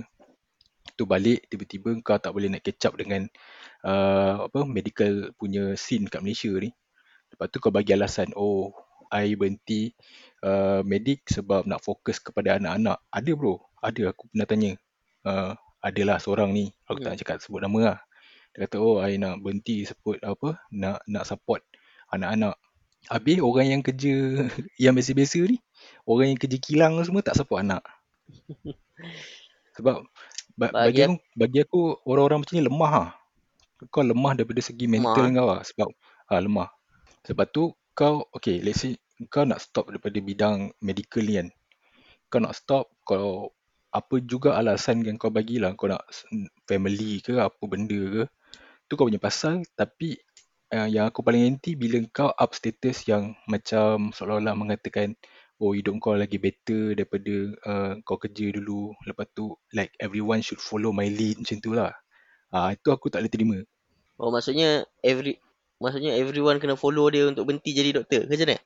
tu 0.99 1.07
balik 1.07 1.47
tiba-tiba 1.47 1.95
kau 2.03 2.19
tak 2.19 2.35
boleh 2.35 2.51
nak 2.51 2.61
catch 2.67 2.91
up 2.91 2.95
dengan 2.99 3.25
uh, 3.87 4.51
apa 4.51 4.67
medical 4.67 5.31
punya 5.39 5.79
scene 5.79 6.11
kat 6.11 6.21
Malaysia 6.21 6.51
ni. 6.59 6.75
Lepas 7.33 7.47
tu 7.49 7.63
kau 7.63 7.73
bagi 7.73 7.95
alasan, 7.97 8.35
oh 8.37 8.75
I 9.09 9.37
berhenti 9.39 9.93
uh, 10.45 10.85
medik 10.85 11.25
sebab 11.29 11.65
nak 11.65 11.81
fokus 11.81 12.21
kepada 12.21 12.61
anak-anak. 12.61 12.99
Ada 13.09 13.31
bro, 13.33 13.57
ada 13.81 14.13
aku 14.13 14.29
pernah 14.33 14.45
tanya. 14.49 14.73
Uh, 15.23 15.55
adalah 15.83 16.19
seorang 16.19 16.51
ni, 16.55 16.71
aku 16.85 17.01
tak 17.01 17.09
Mhm. 17.09 17.13
nak 17.15 17.19
cakap 17.25 17.37
sebut 17.41 17.61
nama 17.63 17.79
lah. 17.81 17.99
Dia 18.53 18.69
kata, 18.69 18.77
oh 18.81 19.01
I 19.01 19.17
nak 19.17 19.41
berhenti 19.41 19.89
support 19.89 20.21
apa, 20.21 20.61
nak 20.69 21.01
nak 21.09 21.25
support 21.25 21.65
anak-anak. 22.13 22.57
Habis 23.09 23.41
orang 23.41 23.67
yang 23.73 23.83
kerja 23.83 24.45
yang 24.83 24.93
biasa-biasa 24.93 25.41
ni, 25.49 25.59
orang 26.05 26.37
yang 26.37 26.41
kerja 26.41 26.59
kilang 26.61 27.01
semua 27.03 27.25
tak 27.25 27.41
support 27.41 27.65
anak. 27.65 27.81
Sebab 29.77 30.05
ba- 30.55 30.73
bagi 30.73 31.01
Bagi 31.01 31.01
aku, 31.09 31.17
bagi 31.35 31.59
aku 31.65 31.81
orang-orang 32.05 32.39
macam 32.45 32.55
ni 32.61 32.65
lemah 32.69 32.93
lah. 32.93 33.11
Kau 33.91 34.05
lemah 34.05 34.33
daripada 34.39 34.61
segi 34.63 34.87
mental 34.87 35.27
Lemah. 35.27 35.35
kau 35.35 35.47
lah. 35.49 35.61
Sebab 35.65 35.89
ha, 36.31 36.39
lemah. 36.39 36.69
Sebab 37.27 37.47
tu 37.51 37.73
kau, 37.97 38.29
okay 38.31 38.61
let's 38.63 38.85
say 38.85 38.95
kau 39.33 39.49
nak 39.49 39.65
stop 39.65 39.91
daripada 39.91 40.21
bidang 40.21 40.71
medical 40.85 41.25
ni 41.25 41.41
kan. 41.41 41.49
Kau 42.29 42.39
nak 42.39 42.55
stop, 42.55 42.93
kalau 43.09 43.51
apa 43.93 44.25
juga 44.25 44.57
alasan 44.57 45.05
yang 45.05 45.21
kau 45.21 45.29
bagilah, 45.29 45.77
kau 45.77 45.91
nak 45.91 46.01
family 46.65 47.21
ke 47.21 47.37
apa 47.37 47.61
benda 47.69 47.99
ke, 47.99 48.23
tu 48.93 49.01
kau 49.01 49.09
punya 49.09 49.17
pasal. 49.17 49.65
Tapi 49.73 50.21
uh, 50.77 50.85
yang 50.93 51.09
aku 51.09 51.25
paling 51.25 51.49
anti 51.49 51.73
bila 51.73 51.97
kau 52.13 52.29
up 52.29 52.53
status 52.53 53.09
yang 53.09 53.33
macam 53.49 54.13
seolah-olah 54.13 54.53
mengatakan 54.53 55.17
oh 55.57 55.73
hidup 55.73 55.97
kau 56.05 56.13
lagi 56.13 56.37
better 56.37 56.93
daripada 56.93 57.35
uh, 57.65 57.93
kau 58.05 58.21
kerja 58.21 58.53
dulu. 58.53 58.93
Lepas 59.09 59.33
tu 59.33 59.57
like 59.73 59.97
everyone 59.97 60.45
should 60.45 60.61
follow 60.61 60.93
my 60.93 61.09
lead 61.09 61.41
macam 61.41 61.57
tu 61.65 61.73
lah. 61.73 61.97
Ah 62.53 62.69
itu 62.77 62.93
aku 62.93 63.09
tak 63.09 63.25
boleh 63.25 63.33
terima. 63.33 63.59
Oh, 64.21 64.29
maksudnya 64.29 64.85
every 65.01 65.41
maksudnya 65.81 66.13
everyone 66.21 66.61
kena 66.61 66.77
follow 66.77 67.09
dia 67.09 67.33
untuk 67.33 67.49
berhenti 67.49 67.73
jadi 67.73 67.97
doktor. 67.97 68.29
Ke 68.29 68.37
macam 68.37 68.49
mana? 68.53 68.61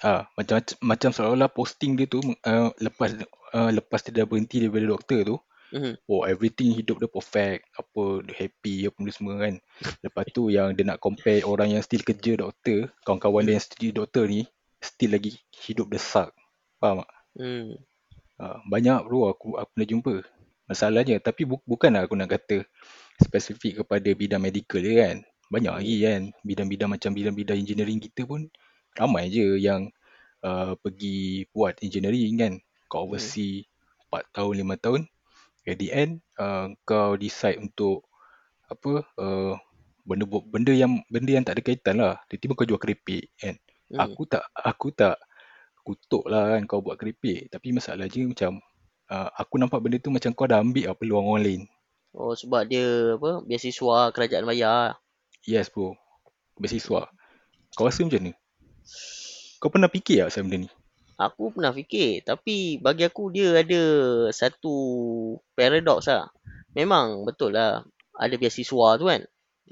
Ah 0.00 0.22
macam 0.34 0.56
macam 0.80 1.10
seolah-olah 1.12 1.50
posting 1.52 2.00
dia 2.00 2.08
tu 2.08 2.24
uh, 2.24 2.72
lepas 2.80 3.12
uh, 3.52 3.70
lepas 3.70 4.00
dia 4.08 4.24
dah 4.24 4.26
berhenti 4.26 4.64
daripada 4.64 4.88
doktor 4.88 5.20
tu, 5.28 5.36
Mhm. 5.72 5.96
oh 6.04 6.22
everything 6.28 6.76
hidup 6.76 7.00
dia 7.00 7.08
perfect, 7.08 7.64
apa 7.72 8.02
dia 8.28 8.34
happy 8.44 8.74
apa 8.86 8.96
benda 9.00 9.12
semua 9.12 9.34
kan. 9.40 9.54
Lepas 10.04 10.24
tu 10.36 10.52
yang 10.52 10.76
dia 10.76 10.84
nak 10.84 11.00
compare 11.00 11.40
orang 11.48 11.72
yang 11.72 11.82
still 11.82 12.04
kerja 12.04 12.36
doktor, 12.36 12.92
kawan-kawan 13.08 13.48
dia 13.48 13.56
yang 13.56 13.64
still 13.64 13.92
doktor 13.92 14.28
ni 14.28 14.44
still 14.84 15.16
lagi 15.16 15.32
hidup 15.64 15.88
dia 15.88 16.02
suck. 16.02 16.30
Faham 16.76 17.00
tak? 17.02 17.10
Hmm. 17.38 17.72
Uh, 18.36 18.58
banyak 18.68 19.00
bro 19.06 19.32
aku 19.32 19.56
aku 19.56 19.70
pernah 19.72 19.88
jumpa. 19.88 20.14
Masalahnya 20.68 21.16
tapi 21.22 21.48
bu- 21.48 21.64
bukanlah 21.64 22.04
aku 22.04 22.14
nak 22.18 22.32
kata 22.36 22.64
spesifik 23.22 23.84
kepada 23.84 24.08
bidang 24.12 24.42
medical 24.42 24.82
je 24.82 24.92
kan. 24.98 25.16
Banyak 25.52 25.72
lagi 25.72 25.96
Hmm. 26.00 26.04
kan 26.04 26.20
bidang-bidang 26.44 26.90
macam 26.92 27.10
bidang-bidang 27.12 27.56
engineering 27.60 28.00
kita 28.00 28.24
pun 28.28 28.48
ramai 28.96 29.32
je 29.32 29.56
yang 29.56 29.88
uh, 30.44 30.76
pergi 30.80 31.48
buat 31.52 31.80
engineering 31.80 32.34
kan. 32.36 32.52
Kau 32.92 33.04
Hmm. 33.04 33.16
oversee 33.16 33.64
4 34.10 34.28
tahun 34.36 34.64
5 34.64 34.76
tahun 34.76 35.08
at 35.66 35.76
the 35.78 35.88
end 35.94 36.22
uh, 36.38 36.70
kau 36.82 37.14
decide 37.14 37.58
untuk 37.62 38.06
apa 38.66 39.04
uh, 39.20 39.54
benda 40.02 40.24
benda 40.26 40.72
yang 40.74 41.02
benda 41.06 41.30
yang 41.30 41.44
tak 41.46 41.58
ada 41.58 41.62
kaitan 41.62 41.96
lah. 42.02 42.18
Tiba-tiba 42.26 42.52
kau 42.58 42.66
jual 42.66 42.80
keripik 42.82 43.30
kan. 43.38 43.54
Hmm. 43.92 43.98
Aku 44.08 44.22
tak 44.26 44.42
aku 44.56 44.90
tak 44.90 45.20
kutuk 45.82 46.26
lah 46.26 46.56
kan 46.56 46.66
kau 46.66 46.82
buat 46.82 46.98
keripik. 46.98 47.50
Tapi 47.52 47.74
masalah 47.74 48.10
je 48.10 48.26
macam 48.26 48.58
uh, 49.10 49.28
aku 49.38 49.60
nampak 49.60 49.78
benda 49.78 49.98
tu 50.02 50.10
macam 50.10 50.34
kau 50.34 50.48
dah 50.48 50.58
ambil 50.58 50.90
lah 50.90 50.96
peluang 50.98 51.26
orang 51.30 51.44
lain. 51.44 51.62
Oh, 52.12 52.36
sebab 52.36 52.68
dia 52.68 53.16
apa? 53.16 53.40
Biasiswa 53.46 54.12
kerajaan 54.12 54.44
bayar. 54.44 55.00
Yes 55.46 55.72
bro. 55.72 55.96
Beasiswa. 56.60 57.08
Kau 57.72 57.88
rasa 57.88 58.04
macam 58.04 58.30
ni? 58.30 58.32
Kau 59.62 59.72
pernah 59.72 59.88
fikir 59.88 60.20
tak 60.20 60.34
pasal 60.34 60.44
benda 60.44 60.66
ni? 60.66 60.70
Aku 61.30 61.54
pernah 61.54 61.70
fikir, 61.70 62.26
tapi 62.26 62.82
bagi 62.82 63.06
aku 63.06 63.30
dia 63.30 63.54
ada 63.62 63.82
satu 64.34 64.74
paradox 65.54 66.10
lah. 66.10 66.26
Memang 66.74 67.22
betul 67.22 67.54
lah 67.54 67.86
ada 68.18 68.34
biasiswa 68.34 68.98
tu 68.98 69.06
kan. 69.06 69.22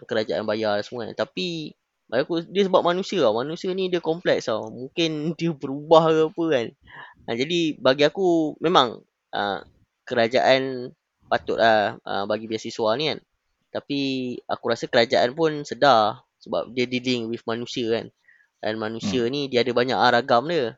Kerajaan 0.07 0.47
bayar 0.47 0.79
semua 0.87 1.11
kan. 1.11 1.27
Tapi 1.27 1.75
bagi 2.07 2.23
aku 2.23 2.35
dia 2.47 2.63
sebab 2.67 2.83
manusia 2.87 3.19
tau. 3.23 3.35
Manusia 3.35 3.71
ni 3.75 3.91
dia 3.91 3.99
kompleks 3.99 4.47
tau. 4.47 4.71
Mungkin 4.71 5.11
dia 5.39 5.51
berubah 5.51 6.11
ke 6.11 6.23
apa 6.31 6.45
kan. 6.55 6.67
Ha, 7.27 7.29
jadi 7.35 7.59
bagi 7.83 8.05
aku 8.07 8.55
memang 8.63 9.03
uh, 9.35 9.59
kerajaan 10.07 10.93
patutlah 11.31 11.99
uh, 12.07 12.25
bagi 12.31 12.47
biasiswa 12.47 12.95
ni 12.95 13.11
kan. 13.11 13.19
Tapi 13.71 14.01
aku 14.51 14.65
rasa 14.71 14.91
kerajaan 14.91 15.35
pun 15.35 15.63
sedar 15.63 16.27
sebab 16.43 16.75
dia 16.75 16.87
dealing 16.87 17.31
with 17.31 17.43
manusia 17.47 17.87
kan. 17.91 18.07
Dan 18.61 18.77
manusia 18.77 19.25
Hmm. 19.25 19.33
ni 19.33 19.41
dia 19.49 19.65
ada 19.65 19.73
banyak 19.73 19.97
ragam 19.97 20.47
dia. 20.51 20.77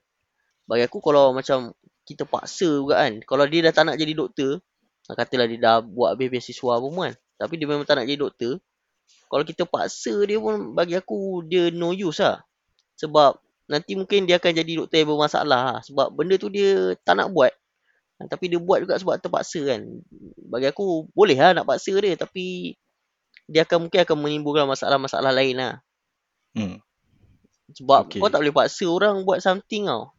Bagi 0.66 0.86
aku 0.86 0.98
kalau 1.02 1.34
macam 1.34 1.74
kita 2.06 2.26
paksa 2.26 2.66
juga 2.66 3.02
kan. 3.02 3.22
Kalau 3.22 3.44
dia 3.46 3.70
dah 3.70 3.72
tak 3.74 3.84
nak 3.90 3.96
jadi 3.98 4.12
doktor, 4.14 4.62
ah, 5.10 5.14
katalah 5.14 5.46
dia 5.46 5.58
dah 5.58 5.76
buat 5.82 6.14
habis 6.14 6.28
beasiswa 6.30 6.78
pun 6.78 6.90
kan. 6.98 7.14
Tapi 7.38 7.54
dia 7.58 7.66
memang 7.66 7.86
tak 7.86 7.98
nak 7.98 8.06
jadi 8.06 8.20
doktor. 8.22 8.52
Kalau 9.26 9.44
kita 9.48 9.64
paksa 9.66 10.14
dia 10.28 10.38
pun 10.38 10.76
bagi 10.76 10.94
aku 10.94 11.42
dia 11.46 11.72
no 11.72 11.90
use 11.90 12.22
lah. 12.22 12.44
Sebab 13.00 13.40
nanti 13.66 13.96
mungkin 13.96 14.28
dia 14.28 14.36
akan 14.36 14.52
jadi 14.52 14.72
doktor 14.84 14.96
yang 15.02 15.10
bermasalah 15.14 15.46
lah. 15.74 15.80
Sebab 15.82 16.12
benda 16.14 16.36
tu 16.36 16.52
dia 16.52 16.94
tak 17.02 17.18
nak 17.18 17.32
buat. 17.32 17.50
Ah, 18.20 18.26
Tapi 18.28 18.52
dia 18.52 18.60
buat 18.60 18.82
juga 18.82 18.98
sebab 18.98 19.18
terpaksa 19.18 19.62
kan. 19.66 19.82
Bagi 20.46 20.70
aku 20.70 21.10
boleh 21.16 21.38
lah 21.38 21.56
nak 21.56 21.66
paksa 21.66 21.96
dia. 21.98 22.14
Tapi 22.14 22.76
dia 23.50 23.66
akan 23.66 23.88
mungkin 23.88 24.00
akan 24.06 24.16
menimbulkan 24.20 24.66
masalah-masalah 24.68 25.34
lain 25.34 25.58
lah. 25.58 25.74
Hmm. 26.52 26.78
Sebab 27.72 28.12
Okay. 28.12 28.20
kau 28.20 28.28
tak 28.28 28.44
boleh 28.44 28.54
paksa 28.54 28.84
orang 28.86 29.24
buat 29.24 29.40
something 29.40 29.88
tau. 29.88 30.12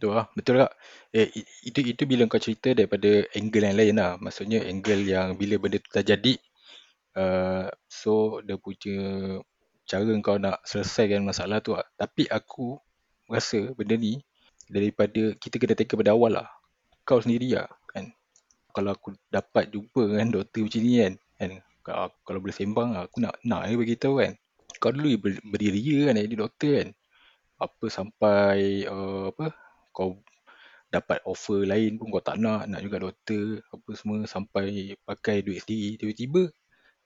Betul 0.00 0.16
lah. 0.16 0.26
Betul 0.32 0.64
tak? 0.64 0.72
Eh, 1.12 1.28
itu 1.68 1.84
itu 1.84 2.02
bila 2.08 2.24
kau 2.24 2.40
cerita 2.40 2.72
daripada 2.72 3.20
angle 3.36 3.68
yang 3.68 3.76
lain 3.76 3.94
lah. 4.00 4.16
Maksudnya 4.16 4.64
angle 4.64 5.04
yang 5.04 5.36
bila 5.36 5.60
benda 5.60 5.76
tu 5.76 5.92
dah 5.92 6.00
jadi, 6.00 6.40
uh, 7.20 7.68
so 7.84 8.40
dia 8.40 8.56
punya 8.56 8.96
cara 9.84 10.08
kau 10.24 10.40
nak 10.40 10.64
selesaikan 10.64 11.20
masalah 11.20 11.60
tu 11.60 11.76
lah. 11.76 11.84
Tapi 12.00 12.24
aku 12.32 12.80
rasa 13.28 13.76
benda 13.76 13.92
ni 14.00 14.24
daripada 14.72 15.36
kita 15.36 15.60
kena 15.60 15.76
take 15.76 15.92
pada 15.92 16.16
awal 16.16 16.40
lah. 16.40 16.48
Kau 17.04 17.20
sendiri 17.20 17.60
lah 17.60 17.68
kan. 17.92 18.08
Kalau 18.72 18.96
aku 18.96 19.12
dapat 19.28 19.68
jumpa 19.68 20.16
dengan 20.16 20.40
doktor 20.40 20.64
macam 20.64 20.80
ni 20.80 20.96
kan, 20.96 21.12
kan 21.36 21.50
kalau, 21.84 22.08
kalau 22.24 22.38
boleh 22.40 22.56
sembang 22.56 22.96
aku 22.96 23.20
nak 23.20 23.36
nak 23.44 23.68
je 23.68 23.76
bagi 23.76 24.00
tahu 24.00 24.24
kan. 24.24 24.32
Kau 24.80 24.96
dulu 24.96 25.12
ber, 25.20 25.36
berdiri 25.44 26.08
kan 26.08 26.16
jadi 26.16 26.36
doktor 26.40 26.72
kan. 26.80 26.88
Apa 27.60 27.84
sampai 27.92 28.88
uh, 28.88 29.28
apa 29.28 29.52
kau 29.90 30.22
dapat 30.90 31.22
offer 31.22 31.62
lain 31.62 31.94
pun 32.02 32.10
kau 32.10 32.22
tak 32.22 32.42
nak 32.42 32.66
nak 32.66 32.82
juga 32.82 32.98
doktor 32.98 33.62
apa 33.70 33.90
semua 33.94 34.26
sampai 34.26 34.98
pakai 35.06 35.46
duit 35.46 35.62
sendiri 35.62 35.94
tiba-tiba 36.02 36.42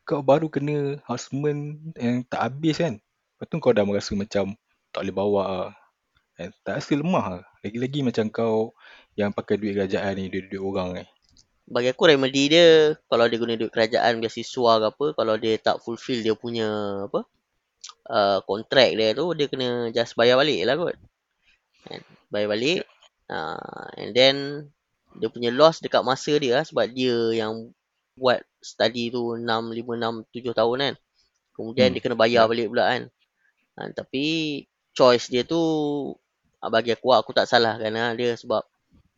kau 0.08 0.24
baru 0.24 0.48
kena 0.48 1.00
harassment 1.04 1.92
yang 2.00 2.24
tak 2.24 2.40
habis 2.48 2.80
kan 2.80 2.96
lepas 3.36 3.46
tu 3.48 3.60
kau 3.60 3.76
dah 3.76 3.84
merasa 3.84 4.16
macam 4.16 4.56
tak 4.88 5.00
boleh 5.04 5.16
bawa 5.16 5.44
kan? 6.36 6.50
tak 6.64 6.80
rasa 6.80 6.92
lemah 6.96 7.24
lah. 7.38 7.44
lagi-lagi 7.60 8.00
macam 8.00 8.26
kau 8.32 8.72
yang 9.20 9.30
pakai 9.36 9.60
duit 9.60 9.76
kerajaan 9.76 10.16
ni 10.16 10.32
duit-duit 10.32 10.62
orang 10.64 10.88
ni 11.00 11.04
Bagi 11.64 11.92
aku 11.92 12.08
remedy 12.08 12.52
dia 12.52 12.96
kalau 13.08 13.24
dia 13.28 13.40
guna 13.40 13.56
duit 13.56 13.72
kerajaan 13.72 14.20
beasiswa 14.20 14.72
ke 14.80 14.86
apa, 14.92 15.06
kalau 15.16 15.34
dia 15.40 15.56
tak 15.56 15.80
fulfill 15.80 16.20
dia 16.20 16.36
punya 16.36 16.68
apa? 17.08 17.24
Uh, 18.04 18.38
kontrak 18.44 18.92
dia 18.92 19.16
tu 19.16 19.32
dia 19.32 19.48
kena 19.48 19.88
just 19.88 20.12
bayar 20.12 20.36
balik 20.36 20.60
lah 20.68 20.76
kot. 20.76 20.96
Kan? 21.88 22.00
Bayar 22.32 22.48
balik. 22.50 22.80
Uh, 23.28 23.88
and 23.96 24.12
then 24.12 24.36
dia 25.16 25.30
punya 25.30 25.50
loss 25.54 25.80
dekat 25.80 26.02
masa 26.02 26.36
dia 26.36 26.60
lah 26.60 26.64
sebab 26.66 26.90
dia 26.90 27.14
yang 27.32 27.70
buat 28.18 28.42
study 28.62 29.10
tu 29.10 29.38
6, 29.38 29.42
5, 29.42 29.74
6, 29.74 30.24
7 30.30 30.58
tahun 30.58 30.78
kan. 30.80 30.94
Kemudian 31.54 31.88
Hmm, 31.90 31.94
dia 31.94 32.02
kena 32.02 32.16
bayar 32.18 32.44
ya. 32.46 32.50
balik 32.50 32.66
pula 32.70 32.84
kan. 32.90 33.02
Ha, 33.74 33.90
tapi 33.94 34.24
choice 34.94 35.26
dia 35.30 35.42
tu 35.42 35.58
ah, 36.62 36.70
bagi 36.70 36.94
aku 36.94 37.10
aku 37.14 37.30
tak 37.34 37.50
salahkan 37.50 37.90
lah 37.90 38.14
dia 38.14 38.38
sebab 38.38 38.62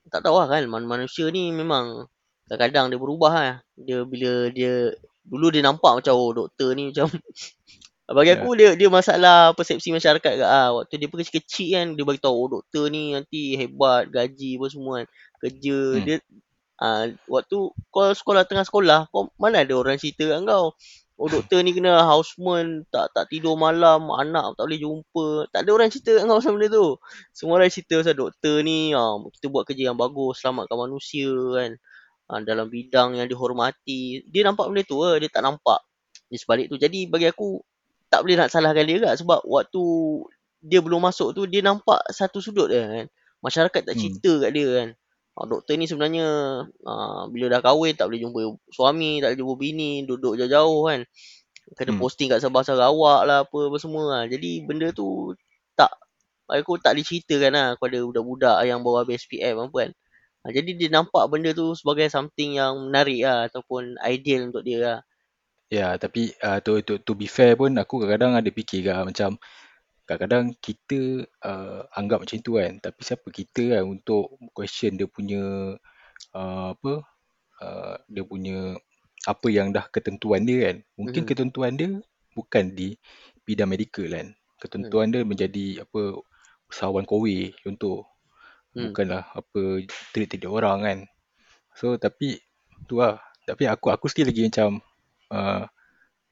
tak 0.09 0.24
tahu 0.24 0.40
lah 0.40 0.48
kan 0.48 0.64
manusia 0.68 1.29
ni 1.29 1.52
memang 1.52 2.09
kadang-kadang 2.48 2.92
dia 2.92 3.00
berubah 3.00 3.33
lah. 3.33 3.57
Dia 3.76 4.05
bila 4.05 4.48
dia 4.52 4.92
dulu 5.26 5.50
dia 5.50 5.62
nampak 5.64 6.00
macam 6.00 6.14
oh 6.14 6.33
doktor 6.33 6.72
ni 6.79 6.94
macam 6.94 7.11
bagi 8.14 8.31
Ya. 8.31 8.38
aku 8.38 8.55
dia 8.55 8.71
dia 8.79 8.87
masalah 8.87 9.51
persepsi 9.59 9.90
masyarakat 9.90 10.33
ke 10.38 10.45
ah 10.47 10.71
waktu 10.79 10.95
dia 11.03 11.09
kecil-kecil 11.11 11.69
kan 11.75 11.87
dia 11.99 12.05
bagi 12.07 12.23
tahu 12.23 12.35
oh 12.38 12.49
doktor 12.61 12.87
ni 12.87 13.14
nanti 13.19 13.59
hebat 13.59 14.07
gaji 14.14 14.59
apa 14.62 14.66
semua 14.71 14.92
kan 15.03 15.07
kerja 15.42 15.77
Hmm. 15.99 16.05
dia. 16.07 16.16
Ah 16.79 17.09
waktu 17.27 17.57
kau 17.90 18.07
sekolah 18.14 18.45
tengah 18.47 18.62
sekolah 18.69 19.09
kau 19.11 19.33
mana 19.42 19.64
ada 19.66 19.75
orang 19.75 19.97
cerita 19.99 20.29
kat 20.29 20.40
kau? 20.47 20.77
Oh 21.16 21.29
doktor 21.33 21.64
ni 21.64 21.73
kena 21.73 22.05
houseman 22.05 22.85
tak 22.92 23.09
tak 23.16 23.27
tidur 23.33 23.57
malam 23.57 24.07
anak 24.12 24.53
tak 24.55 24.69
boleh 24.69 24.79
jumpa. 24.79 25.27
Tak 25.51 25.64
ada 25.64 25.71
orang 25.75 25.88
cerita 25.88 26.12
kat 26.21 26.25
kau 26.29 26.37
pasal 26.38 26.53
benda 26.61 26.69
tu. 26.71 26.87
Semua 27.33 27.55
orang 27.59 27.73
cerita 27.73 27.95
pasal 27.99 28.14
doktor 28.14 28.57
ni 28.62 28.92
ah, 28.95 29.16
kita 29.35 29.47
buat 29.49 29.64
kerja 29.66 29.90
yang 29.90 29.99
bagus 29.99 30.45
selamatkan 30.45 30.77
manusia 30.79 31.33
kan. 31.57 31.71
Ah, 32.31 32.40
dalam 32.45 32.69
bidang 32.71 33.16
yang 33.19 33.27
dihormati 33.31 34.23
dia 34.31 34.42
nampak 34.47 34.69
benda 34.71 34.83
tu 34.87 35.01
lah 35.03 35.16
dia 35.19 35.31
tak 35.33 35.42
nampak. 35.42 35.81
Di 36.29 36.37
sebalik 36.37 36.69
tu. 36.71 36.77
Jadi 36.77 37.09
bagi 37.09 37.27
aku 37.31 37.59
tak 38.16 38.24
boleh 38.24 38.37
nak 38.40 38.48
salahkan 38.48 38.88
dia 38.88 38.96
juga 38.96 39.12
sebab 39.12 39.44
waktu 39.44 39.85
dia 40.64 40.81
belum 40.81 41.05
masuk 41.05 41.37
tu 41.37 41.44
dia 41.44 41.61
nampak 41.61 42.00
satu 42.09 42.40
sudut 42.40 42.72
dia 42.72 42.88
kan 42.88 43.07
masyarakat 43.44 43.83
tak 43.85 43.92
Hmm. 43.92 44.00
cerita 44.00 44.33
kat 44.40 44.50
dia 44.57 44.68
kan 44.72 44.88
ah, 45.37 45.44
doktor 45.44 45.76
ni 45.76 45.85
sebenarnya 45.85 46.26
ah, 46.88 47.29
bila 47.29 47.52
dah 47.52 47.61
kahwin 47.61 47.92
tak 47.92 48.09
boleh 48.09 48.24
jumpa 48.24 48.40
suami 48.72 49.20
tak 49.20 49.37
boleh 49.37 49.38
jumpa 49.44 49.55
bini 49.61 49.90
duduk 50.09 50.40
jauh-jauh 50.40 50.88
kan 50.88 51.00
kena 51.76 51.92
Hmm. 51.92 52.00
posting 52.00 52.33
kat 52.33 52.40
Sabah 52.40 52.64
Sarawak 52.64 53.20
lah 53.29 53.44
apa, 53.44 53.59
apa 53.68 53.76
semua 53.76 54.02
lah. 54.09 54.22
jadi 54.24 54.64
benda 54.64 54.88
tu 54.96 55.37
tak 55.76 55.92
aku 56.48 56.81
tak 56.81 56.96
diceritakan 56.96 57.52
lah 57.52 57.68
kepada 57.76 58.00
budak-budak 58.00 58.57
yang 58.64 58.81
baru 58.81 59.05
habis 59.05 59.29
SPM 59.29 59.61
apa 59.61 59.76
kan 59.76 59.92
Ah, 60.46 60.55
jadi 60.55 60.79
dia 60.79 60.87
nampak 60.94 61.26
benda 61.26 61.50
tu 61.50 61.74
sebagai 61.74 62.07
something 62.07 62.55
yang 62.55 62.79
menarik 62.87 63.18
lah 63.26 63.50
ataupun 63.50 63.98
ideal 64.07 64.46
untuk 64.55 64.62
dia 64.62 64.79
lah 64.79 64.98
Ya, 65.66 65.98
tapi 65.98 66.31
uh, 66.46 66.62
to, 66.62 66.79
to, 66.87 67.02
to 67.02 67.12
be 67.18 67.26
fair 67.26 67.59
pun 67.59 67.74
aku 67.74 67.98
kadang-kadang 68.07 68.38
ada 68.38 68.50
fikir 68.55 68.87
kan 68.87 69.02
macam 69.02 69.31
kadang-kadang 70.07 70.55
kita 70.62 71.26
uh, 71.42 71.83
anggap 71.98 72.22
macam 72.22 72.38
tu 72.38 72.55
kan. 72.59 72.79
Tapi 72.79 73.00
siapa 73.02 73.26
kita 73.35 73.62
kan 73.79 73.83
untuk 73.90 74.38
question 74.55 74.94
dia 74.94 75.11
punya 75.11 75.74
uh, 76.38 76.68
apa 76.74 76.92
uh, 77.62 77.96
dia 78.07 78.22
punya 78.22 78.79
apa 79.26 79.46
yang 79.50 79.74
dah 79.74 79.87
ketentuan 79.90 80.46
dia 80.46 80.70
kan. 80.70 80.76
Mungkin 80.98 81.22
Mhm. 81.26 81.31
ketentuan 81.35 81.72
dia 81.74 81.90
bukan 82.38 82.64
di 82.70 82.94
bidang 83.42 83.70
medical 83.70 84.07
kan. 84.07 84.31
Ketentuan 84.62 85.11
dia 85.11 85.26
menjadi 85.26 85.83
apa 85.83 86.22
usahawan 86.70 87.07
kowe 87.07 87.35
contoh. 87.66 88.07
Hmm. 88.76 88.92
bukanlah 88.92 89.24
apa 89.33 89.83
treat-treat 90.12 90.44
orang 90.46 90.79
kan. 90.85 90.98
So 91.74 91.96
tapi 91.98 92.38
tu 92.87 93.00
lah. 93.02 93.18
Tapi 93.48 93.64
aku 93.66 93.88
aku 93.90 94.07
still 94.12 94.29
lagi 94.31 94.46
macam 94.46 94.85
uh, 95.33 95.65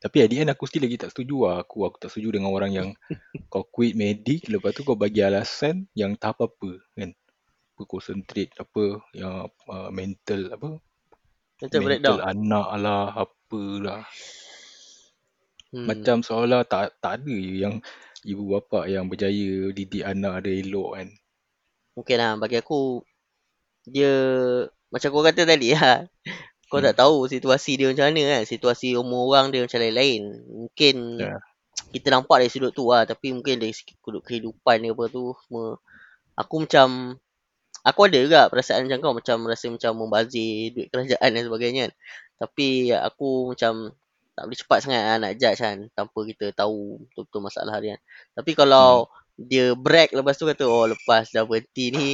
tapi 0.05 0.21
at 0.21 0.29
the 0.29 0.45
end 0.45 0.53
aku 0.53 0.69
still 0.69 0.85
lagi 0.85 1.01
tak 1.01 1.17
setuju 1.17 1.49
lah. 1.49 1.57
Aku 1.65 1.89
aku 1.89 1.97
tak 1.97 2.13
setuju 2.13 2.37
dengan 2.37 2.53
orang 2.53 2.77
yang 2.77 2.89
kau 3.53 3.65
quit 3.65 3.97
medik 3.97 4.45
lepas 4.53 4.77
tu 4.77 4.85
kau 4.85 5.01
bagi 5.01 5.25
alasan 5.25 5.89
yang 5.97 6.13
tak 6.21 6.37
apa-apa 6.37 6.77
kan? 6.93 7.17
Apa 7.75 7.83
concentrate 7.89 8.53
apa 8.61 9.01
yang 9.17 9.49
uh, 9.65 9.89
mental 9.89 10.53
apa? 10.53 10.77
Mental 11.65 11.81
mental 11.89 12.19
anak 12.21 12.69
lah 12.85 13.17
apalah 13.17 14.05
hmm. 15.73 15.87
macam 15.89 16.21
seolah 16.21 16.69
tak 16.69 17.01
tak 17.01 17.25
ada 17.25 17.35
je 17.35 17.65
yang 17.65 17.81
ibu 18.29 18.45
bapa 18.53 18.85
yang 18.85 19.09
berjaya 19.09 19.73
didik 19.73 20.05
anak 20.05 20.45
dia 20.45 20.61
elok 20.61 21.01
kan? 21.01 21.09
Mungkin 21.97 22.17
lah 22.21 22.33
bagi 22.37 22.61
aku 22.61 23.01
dia 23.89 24.13
macam 24.93 25.09
kau 25.09 25.25
kata 25.25 25.49
tadi 25.49 25.73
lah. 25.73 26.05
Kau 26.75 26.83
Hmm. 26.83 26.89
tak 26.91 26.97
tahu 26.99 27.31
situasi 27.31 27.79
dia 27.79 27.87
macam 27.95 28.11
mana 28.11 28.23
kan. 28.35 28.43
Situasi 28.51 28.99
umur 28.99 29.31
orang 29.31 29.55
dia 29.55 29.63
macam 29.63 29.79
lain-lain. 29.79 30.23
Mungkin 30.51 30.95
Ya. 31.23 31.39
kita 31.95 32.11
nampak 32.11 32.43
dari 32.43 32.51
sudut 32.51 32.75
tu 32.75 32.91
lah. 32.91 33.07
Tapi 33.07 33.31
mungkin 33.31 33.63
dari 33.63 33.71
sudut 33.71 34.23
kehidupan 34.27 34.83
dia 34.83 34.91
apa 34.91 35.07
tu 35.07 35.31
semua. 35.47 35.79
Aku 36.35 36.67
macam 36.67 37.15
aku 37.87 38.01
ada 38.11 38.19
juga 38.19 38.41
perasaan 38.51 38.91
macam 38.91 38.99
kau 38.99 39.15
macam 39.15 39.37
rasa 39.47 39.71
macam 39.71 39.93
membazir 39.95 40.75
duit 40.75 40.89
kerajaan 40.91 41.31
dan 41.31 41.43
sebagainya 41.47 41.81
kan. 41.87 41.93
Tapi 42.43 42.91
aku 42.91 43.55
macam 43.55 43.95
tak 44.35 44.45
boleh 44.51 44.59
cepat 44.59 44.79
sangat 44.83 45.03
lah 45.07 45.17
nak 45.23 45.33
judge 45.39 45.63
kan 45.63 45.77
tanpa 45.95 46.19
kita 46.27 46.51
tahu 46.59 46.99
betul-betul 47.07 47.41
masalah 47.47 47.79
dia 47.79 47.95
kan. 47.95 48.01
Tapi 48.43 48.51
kalau 48.59 49.07
dia 49.39 49.79
brag 49.79 50.11
lepas 50.11 50.35
tu 50.35 50.47
kata 50.51 50.67
oh 50.67 50.91
lepas 50.91 51.31
dah 51.31 51.47
berhenti 51.47 51.95
ni 51.95 52.11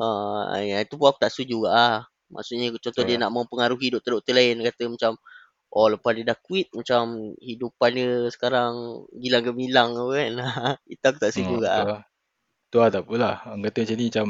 uh, 0.00 0.56
yang 0.60 0.80
itu 0.80 0.96
pun 0.96 1.12
aku 1.12 1.20
tak 1.20 1.28
setuju 1.32 1.60
juga 1.60 1.68
lah. 1.76 1.96
Maksudnya 2.32 2.68
contoh 2.78 3.04
dia 3.04 3.16
Ya. 3.16 3.22
nak 3.22 3.32
mempengaruhi 3.34 3.92
doktor-doktor 3.94 4.34
lain 4.36 4.60
kata 4.64 4.84
macam 4.88 5.12
oh 5.68 5.88
lepas 5.92 6.12
dia 6.16 6.24
dah 6.28 6.38
quit 6.40 6.68
macam 6.72 7.02
hidupan 7.40 7.90
dia 7.96 8.08
sekarang 8.32 8.72
gilang 9.16 9.44
gemilang 9.48 9.90
apa 9.96 10.12
kan. 10.16 10.32
itu 10.92 11.04
aku 11.04 11.18
tak 11.20 11.30
setuju 11.34 11.54
Hmm, 11.54 11.54
juga 11.60 11.68
tu 12.70 12.78
lah. 12.80 12.90
tak 12.92 13.02
apalah. 13.06 13.36
Orang 13.48 13.62
kata 13.66 13.78
macam 13.84 13.96
ni 13.98 14.06
macam 14.12 14.26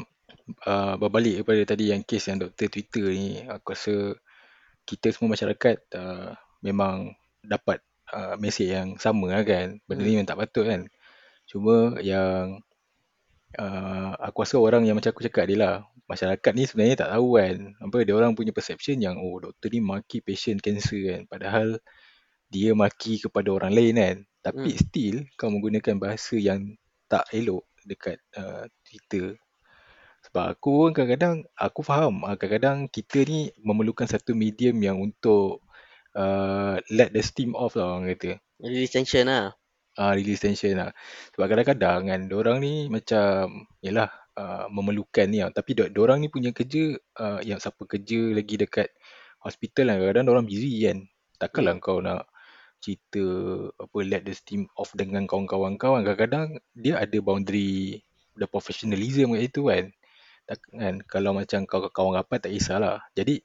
uh, 0.66 0.94
berbalik 1.00 1.34
kepada 1.44 1.62
tadi 1.74 1.84
yang 1.92 2.02
kes 2.06 2.24
yang 2.30 2.38
doktor 2.42 2.66
Twitter 2.70 3.06
ni. 3.10 3.42
Aku 3.46 3.74
rasa 3.74 3.94
kita 4.88 5.12
semua 5.12 5.34
masyarakat 5.36 5.76
uh, 5.94 6.32
memang 6.64 7.12
dapat 7.44 7.80
uh, 8.12 8.34
mesej 8.40 8.72
yang 8.74 8.88
sama 9.00 9.30
lah 9.32 9.44
kan. 9.44 9.78
Benda 9.86 10.02
ni 10.02 10.14
Hmm. 10.14 10.22
memang 10.22 10.28
tak 10.30 10.40
patut 10.40 10.64
kan. 10.66 10.82
Cuma 11.48 11.96
yang 12.04 12.60
uh, 13.56 14.12
aku 14.20 14.44
rasa 14.44 14.60
orang 14.60 14.84
yang 14.84 15.00
macam 15.00 15.14
aku 15.16 15.24
cakap 15.24 15.48
dia 15.48 15.56
lah. 15.56 15.74
Masyarakat 16.08 16.52
ni 16.56 16.64
sebenarnya 16.68 16.96
tak 17.06 17.10
tahu 17.16 17.40
kan. 17.40 17.56
Apa 17.80 17.96
dia 18.04 18.14
orang 18.16 18.32
punya 18.36 18.52
perception 18.52 19.00
yang 19.00 19.16
oh 19.20 19.40
doktor 19.40 19.72
ni 19.72 19.80
maki 19.80 20.20
patient 20.20 20.60
cancer 20.60 21.00
kan. 21.08 21.20
Padahal 21.28 21.80
dia 22.48 22.72
maki 22.72 23.20
kepada 23.20 23.48
orang 23.52 23.72
lain 23.72 23.94
kan. 23.96 24.16
Tapi 24.44 24.72
Hmm. 24.72 24.80
still 24.80 25.16
kau 25.36 25.52
menggunakan 25.52 25.96
bahasa 26.00 26.36
yang 26.36 26.76
tak 27.08 27.28
elok 27.32 27.64
dekat 27.84 28.20
uh, 28.36 28.68
Twitter. 28.84 29.36
Sebab 30.28 30.44
aku 30.56 30.70
pun 30.88 30.90
kadang-kadang 30.92 31.44
aku 31.56 31.80
faham 31.84 32.24
uh, 32.24 32.36
kadang-kadang 32.36 32.88
kita 32.88 33.24
ni 33.24 33.52
memerlukan 33.60 34.08
satu 34.08 34.32
medium 34.32 34.76
yang 34.80 34.96
untuk 35.00 35.64
uh, 36.16 36.80
let 36.88 37.12
the 37.12 37.20
steam 37.20 37.52
off 37.52 37.76
lah 37.76 37.96
orang 37.96 38.12
kata. 38.16 38.40
Release 38.60 38.96
tension 38.96 39.28
lah. 39.28 39.57
Uh, 39.98 40.12
release 40.14 40.40
tension 40.46 40.78
lah. 40.78 40.90
Sebab 41.34 41.46
kadang-kadang 41.50 42.06
kan 42.06 42.20
orang 42.30 42.62
ni 42.62 42.86
macam 42.86 43.66
yalah 43.82 44.08
uh, 44.38 44.70
memerlukan 44.70 45.26
ni 45.26 45.42
lah. 45.42 45.50
Tapi 45.50 45.74
orang 45.98 46.22
ni 46.22 46.30
punya 46.30 46.54
kerja 46.54 46.94
uh, 47.18 47.42
yang 47.42 47.58
siapa 47.58 47.82
kerja 47.84 48.32
lagi 48.32 48.54
dekat 48.54 48.88
hospital 49.42 49.90
kan 49.90 49.96
kadang-kadang 49.98 50.26
orang 50.30 50.46
busy 50.46 50.86
kan. 50.86 50.98
Takkanlah 51.38 51.78
Hmm. 51.78 51.84
kau 51.84 51.98
nak 51.98 52.30
cerita 52.78 53.22
apa 53.74 53.98
let 54.06 54.22
the 54.22 54.34
steam 54.34 54.70
off 54.78 54.94
dengan 54.94 55.26
kawan-kawan 55.26 55.74
kau 55.76 55.98
kan. 55.98 56.06
Kadang-kadang 56.06 56.62
dia 56.78 57.02
ada 57.02 57.18
boundary 57.18 58.00
the 58.38 58.46
professionalism 58.46 59.34
kat 59.34 59.50
situ 59.50 59.66
kan. 59.66 59.84
Tak, 60.48 60.58
kan 60.72 60.94
kalau 61.04 61.36
macam 61.36 61.66
kau 61.68 61.90
kawan 61.90 62.22
rapat 62.22 62.48
tak 62.48 62.54
kisahlah. 62.54 63.02
Jadi 63.12 63.42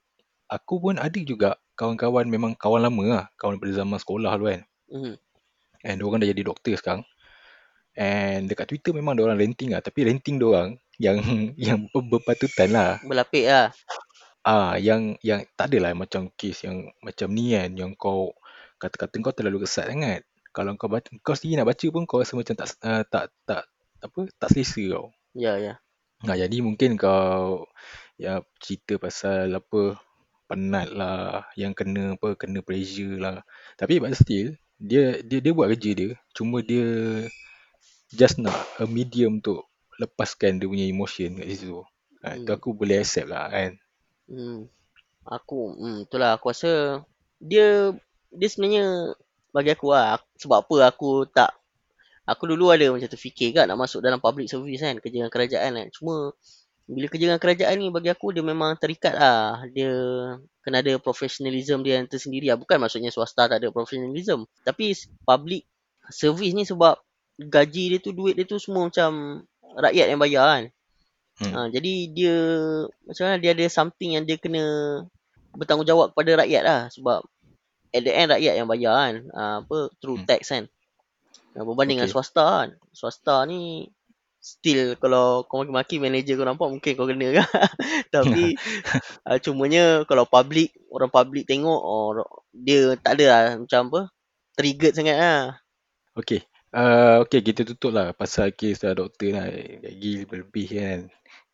aku 0.47 0.79
pun 0.79 0.95
ada 1.01 1.19
juga 1.19 1.57
kawan-kawan 1.73 2.29
memang 2.29 2.53
kawan 2.55 2.85
lama 2.85 3.03
lah. 3.09 3.25
Kawan 3.41 3.57
daripada 3.57 3.73
zaman 3.83 3.97
sekolah 3.99 4.31
tu 4.37 4.45
kan. 4.47 4.61
Hmm. 4.93 5.15
And 5.83 5.99
diorang 5.99 6.23
dah 6.23 6.29
jadi 6.31 6.43
doktor 6.47 6.79
sekarang. 6.79 7.03
And 7.93 8.49
dekat 8.49 8.71
Twitter 8.71 8.95
memang 8.95 9.19
diorang 9.19 9.37
ranting 9.37 9.75
lah. 9.75 9.83
Tapi 9.83 10.07
ranting 10.07 10.39
diorang 10.39 10.79
yang 10.97 11.19
yang 11.59 11.85
ber- 11.91 12.07
berpatutan 12.07 12.71
lah. 12.73 12.91
Berlapik 13.03 13.45
lah. 13.45 13.75
Ah, 14.43 14.75
yang 14.75 15.15
yang 15.23 15.47
tak 15.55 15.71
adalah 15.71 15.95
macam 15.95 16.31
kes 16.35 16.65
yang 16.65 16.89
macam 17.03 17.31
ni 17.35 17.53
kan. 17.53 17.75
Yang 17.75 17.91
kau 17.99 18.33
kata-kata 18.81 19.15
kau 19.19 19.35
terlalu 19.35 19.67
kesat 19.67 19.91
sangat. 19.91 20.23
Kalau 20.53 20.77
kau 20.77 20.87
baca, 20.91 21.09
kau 21.25 21.33
sendiri 21.33 21.61
nak 21.61 21.69
baca 21.73 21.85
pun 21.89 22.03
kau 22.05 22.21
rasa 22.21 22.37
macam 22.37 22.53
tak 22.53 22.67
uh, 22.85 23.03
tak 23.07 23.25
tak 23.43 23.63
apa 24.03 24.21
tak 24.37 24.49
selesa 24.53 24.83
kau. 24.91 25.07
Ya, 25.33 25.57
ya. 25.57 25.81
Nah, 26.23 26.35
jadi 26.39 26.63
mungkin 26.63 26.95
kau 26.95 27.67
ya 28.15 28.39
cerita 28.61 28.95
pasal 29.01 29.51
apa 29.51 29.97
penat 30.47 30.93
lah, 30.93 31.49
yang 31.57 31.73
kena 31.73 32.15
apa 32.15 32.37
kena 32.37 32.61
pressure 32.61 33.17
lah. 33.17 33.41
Tapi 33.75 33.97
but 33.97 34.13
still 34.13 34.53
dia 34.79 35.19
dia 35.25 35.39
dia 35.43 35.51
buat 35.55 35.69
kerja 35.73 35.91
dia, 35.95 36.09
cuma 36.37 36.61
dia 36.63 36.85
just 38.13 38.37
nak 38.37 38.55
a 38.77 38.85
medium 38.85 39.41
untuk 39.41 39.65
lepaskan 40.01 40.61
dia 40.61 40.69
punya 40.69 40.85
emotion 40.85 41.37
kat 41.37 41.47
situ. 41.53 41.81
Ha, 42.23 42.39
tu 42.39 42.51
Hmm. 42.51 42.55
aku 42.55 42.69
boleh 42.73 43.03
accept 43.03 43.29
lah 43.29 43.49
kan. 43.51 43.71
Hmm. 44.29 44.69
Aku, 45.23 45.75
hmm, 45.79 45.97
itulah 46.07 46.35
aku 46.35 46.51
rasa 46.51 47.03
dia 47.39 47.91
dia 48.33 48.47
sebenarnya 48.49 49.15
bagi 49.53 49.71
aku 49.75 49.93
lah 49.93 50.17
sebab 50.41 50.65
apa 50.65 50.75
aku 50.89 51.29
tak 51.29 51.53
aku 52.25 52.43
dulu 52.49 52.71
ada 52.73 52.89
macam 52.89 53.05
terfikir 53.05 53.53
kan 53.53 53.67
nak 53.69 53.77
masuk 53.77 53.99
dalam 54.01 54.17
public 54.17 54.47
service 54.49 54.81
kan 54.81 54.97
kerja 54.97 55.23
dengan 55.23 55.31
kerajaan 55.31 55.71
kan 55.75 55.87
cuma 55.93 56.31
bila 56.83 57.07
kerja 57.07 57.31
dengan 57.31 57.39
kerajaan 57.39 57.75
ni 57.79 57.87
bagi 57.89 58.11
aku 58.11 58.35
dia 58.35 58.43
memang 58.43 58.75
terikat 58.75 59.15
lah 59.15 59.63
dia 59.71 59.91
kena 60.63 60.83
ada 60.83 60.99
professionalism 60.99 61.79
dia 61.79 61.99
yang 62.03 62.07
tersendiri 62.11 62.51
lah 62.51 62.59
bukan 62.59 62.75
maksudnya 62.75 63.07
swasta 63.07 63.47
tak 63.47 63.63
ada 63.63 63.71
professionalism 63.71 64.43
tapi 64.67 64.91
public 65.23 65.63
service 66.11 66.51
ni 66.51 66.67
sebab 66.67 66.99
gaji 67.39 67.95
dia 67.95 67.99
tu 68.03 68.11
duit 68.11 68.35
dia 68.35 68.43
tu 68.43 68.59
semua 68.59 68.91
macam 68.91 69.41
rakyat 69.79 70.05
yang 70.11 70.21
bayar 70.21 70.45
kan. 70.45 70.63
Hmm. 71.41 71.49
Ha, 71.49 71.59
jadi 71.73 71.93
dia 72.13 72.35
macam 73.09 73.23
mana 73.25 73.35
dia 73.41 73.51
ada 73.57 73.65
something 73.65 74.19
yang 74.19 74.23
dia 74.27 74.37
kena 74.37 74.63
bertanggungjawab 75.57 76.13
kepada 76.13 76.45
rakyat 76.45 76.61
lah 76.61 76.81
sebab 76.93 77.25
at 77.93 78.01
the 78.05 78.13
end 78.13 78.29
rakyat 78.29 78.53
yang 78.53 78.69
bayar 78.69 78.93
kan. 78.93 79.15
Ha, 79.33 79.41
apa 79.65 79.77
through 79.97 80.21
Hmm. 80.21 80.29
tax 80.29 80.53
kan. 80.53 80.69
Ha, 81.57 81.65
berbanding 81.65 82.01
dengan 82.01 82.09
Okay. 82.09 82.13
swasta 82.13 82.45
kan. 82.45 82.69
Swasta 82.93 83.35
ni 83.49 83.89
still 84.43 84.99
kalau 84.99 85.47
kau 85.47 85.63
maki-maki 85.63 86.03
manager 86.03 86.35
kau 86.35 86.43
nampak 86.43 86.67
mungkin 86.67 86.91
kau 86.99 87.07
kena 87.07 87.39
kan. 87.39 87.47
Tapi 88.19 88.59
uh, 89.23 89.39
cumanya 89.47 90.03
kalau 90.03 90.27
public 90.27 90.75
orang 90.91 91.07
public 91.07 91.47
tengok 91.47 91.79
oh, 91.79 92.19
dia 92.51 92.99
tak 92.99 93.15
ada 93.17 93.25
lah 93.31 93.43
macam 93.63 93.87
apa 93.87 94.01
triggered 94.59 94.99
sangat 94.99 95.15
lah. 95.15 95.63
Okay. 96.19 96.43
Uh, 96.73 97.21
okay, 97.21 97.39
kita 97.45 97.63
tutup 97.63 97.93
lah 97.93 98.11
pasal 98.11 98.51
kes 98.51 98.83
uh, 98.83 98.91
doktor 98.91 99.31
lah. 99.31 99.47
Lagi 99.79 100.27
lebih 100.27 100.67
kan. 100.75 100.99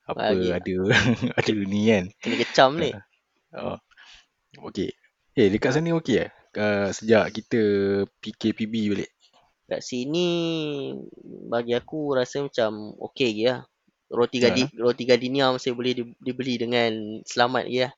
Apa 0.10 0.34
Lagi. 0.34 0.50
ada 0.50 0.76
ada 1.38 1.54
ni 1.54 1.94
kan. 1.94 2.06
Kena 2.18 2.36
kecam 2.42 2.70
ni. 2.82 2.90
Uh, 3.54 3.78
okay. 4.66 4.90
Eh, 5.38 5.48
dekat 5.54 5.78
sana 5.78 5.94
okey 5.94 6.26
eh? 6.26 6.30
Uh, 6.58 6.90
sejak 6.90 7.30
kita 7.30 7.62
PKPB 8.18 8.74
balik. 8.98 9.12
Kat 9.70 9.86
sini 9.86 10.28
bagi 11.46 11.78
aku 11.78 12.18
rasa 12.18 12.42
macam 12.42 12.98
okey 12.98 13.30
je 13.38 13.46
lah. 13.54 13.62
Roti 14.10 14.42
Ha. 14.42 14.50
gadi 14.50 14.66
roti 14.82 15.06
gardenia 15.06 15.54
masih 15.54 15.78
boleh 15.78 15.94
di- 15.94 16.18
dibeli 16.18 16.58
dengan 16.58 17.22
selamat 17.22 17.66
je 17.70 17.80
lah. 17.86 17.94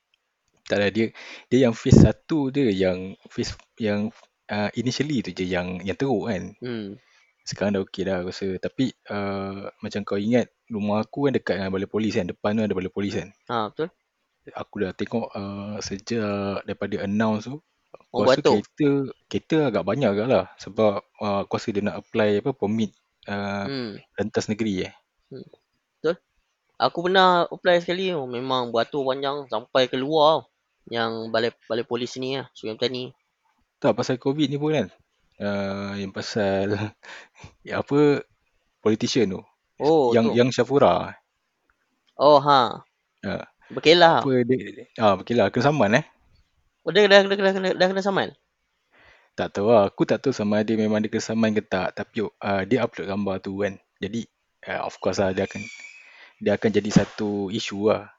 Tak 0.68 0.76
ada 0.78 0.88
dia 0.92 1.06
dia 1.48 1.58
yang 1.64 1.74
phase 1.74 2.04
satu 2.04 2.52
dia 2.52 2.68
yang 2.68 3.16
phase 3.32 3.56
yang 3.80 4.12
uh, 4.52 4.68
initially 4.76 5.24
tu 5.24 5.32
je 5.32 5.48
yang 5.48 5.80
yang 5.80 5.96
teruk 5.96 6.28
kan. 6.28 6.52
Hmm. 6.60 7.00
Sekarang 7.42 7.74
dah 7.74 7.82
okey 7.88 8.04
dah 8.04 8.20
aku 8.20 8.30
rasa. 8.30 8.46
Tapi 8.60 8.92
uh, 9.08 9.72
macam 9.80 10.00
kau 10.04 10.20
ingat 10.20 10.52
rumah 10.68 11.00
aku 11.02 11.26
kan 11.26 11.32
dekat 11.32 11.58
dengan 11.58 11.72
balai 11.72 11.88
polis 11.88 12.12
kan. 12.12 12.28
Depan 12.28 12.60
tu 12.60 12.62
ada 12.68 12.76
balai 12.76 12.92
polis 12.92 13.16
kan. 13.16 13.32
Ha 13.48 13.72
betul. 13.72 13.88
Aku 14.52 14.74
dah 14.84 14.92
tengok 14.92 15.26
uh, 15.32 15.80
sejak 15.80 16.60
daripada 16.68 17.08
announce 17.08 17.48
tu. 17.48 17.56
Oh, 18.12 18.24
Aku 18.24 18.28
rasa 18.28 18.40
beratur. 18.40 18.52
kereta, 18.60 18.88
kereta 19.28 19.56
agak 19.72 19.84
banyak 19.84 20.08
agak 20.12 20.26
lah. 20.28 20.44
Sebab 20.60 20.92
uh, 21.20 21.38
aku 21.44 21.52
rasa 21.56 21.68
dia 21.72 21.84
nak 21.84 21.96
apply 22.04 22.40
apa 22.44 22.50
permit 22.56 22.92
uh, 23.28 23.64
Hmm. 23.68 23.96
rentas 24.16 24.48
negeri 24.48 24.88
eh. 24.88 24.94
Aku 26.82 26.98
pernah 27.06 27.46
apply 27.46 27.78
sekali 27.78 28.10
oh, 28.10 28.26
memang 28.26 28.74
beratur 28.74 29.06
panjang 29.06 29.46
sampai 29.46 29.86
keluar 29.86 30.42
tau. 30.42 30.42
Yang 30.90 31.30
balai 31.30 31.50
balai 31.70 31.86
polis 31.86 32.18
ni 32.18 32.34
lah, 32.34 32.50
Sungai 32.58 32.74
Petani. 32.74 33.14
Tak 33.78 33.94
pasal 33.94 34.18
COVID 34.18 34.50
ni 34.50 34.58
pun 34.58 34.74
kan. 34.74 34.88
Uh, 35.38 35.94
yang 35.94 36.10
pasal 36.10 36.74
yang 37.66 37.86
apa 37.86 38.26
politician 38.82 39.38
tu. 39.38 39.40
Oh 39.78 40.10
yang 40.10 40.30
tu. 40.30 40.34
yang 40.34 40.48
Syafura. 40.50 41.14
Oh 42.18 42.42
ha. 42.42 42.82
Ha. 43.22 43.46
Berkelah. 43.70 44.26
Apa 44.26 44.42
dia 44.42 44.90
ah 44.98 45.14
okey 45.22 45.38
lah 45.38 45.54
kena 45.54 45.70
saman 45.70 46.02
eh. 46.02 46.04
Oh 46.82 46.90
dah 46.90 47.06
dah 47.06 47.22
dah, 47.22 47.36
dah, 47.38 47.52
dah, 47.54 47.74
dah 47.78 47.86
kena 47.86 48.02
saman. 48.02 48.34
Tak 49.38 49.54
tahu 49.54 49.70
lah. 49.70 49.86
Aku 49.86 50.02
tak 50.02 50.18
tahu 50.20 50.34
sama 50.34 50.60
ada 50.66 50.74
memang 50.74 50.98
dia 50.98 51.08
kena 51.08 51.22
saman 51.22 51.54
ke 51.54 51.62
tak. 51.62 51.94
Tapi 51.94 52.26
uh, 52.26 52.62
dia 52.66 52.82
upload 52.82 53.06
gambar 53.06 53.36
tu 53.38 53.62
kan. 53.62 53.78
Jadi 54.02 54.26
uh, 54.66 54.82
of 54.84 54.98
course 54.98 55.22
lah 55.22 55.30
dia 55.30 55.46
akan 55.46 55.62
dia 56.42 56.58
akan 56.58 56.70
jadi 56.74 56.90
satu 56.90 57.48
isu 57.54 57.86
lah. 57.86 58.10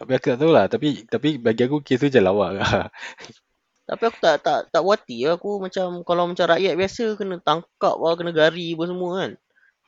Tapi 0.00 0.16
aku 0.16 0.26
tak 0.32 0.38
tahu 0.40 0.50
lah. 0.50 0.66
Tapi 0.72 1.04
tapi 1.04 1.36
bagi 1.36 1.68
aku 1.68 1.84
kes 1.84 2.00
tu 2.00 2.08
je 2.08 2.20
lawak 2.22 2.56
lah. 2.56 2.88
Tapi 3.88 4.04
aku 4.04 4.20
tak 4.20 4.44
tak 4.44 4.68
tak 4.68 4.84
wati 4.84 5.24
lah. 5.24 5.40
Aku 5.40 5.64
macam 5.64 6.04
kalau 6.04 6.28
macam 6.28 6.44
rakyat 6.44 6.76
biasa 6.76 7.16
kena 7.16 7.40
tangkap 7.40 7.96
lah, 7.96 8.12
kena 8.20 8.36
gari 8.36 8.76
apa 8.76 8.84
semua 8.84 9.10
kan. 9.16 9.30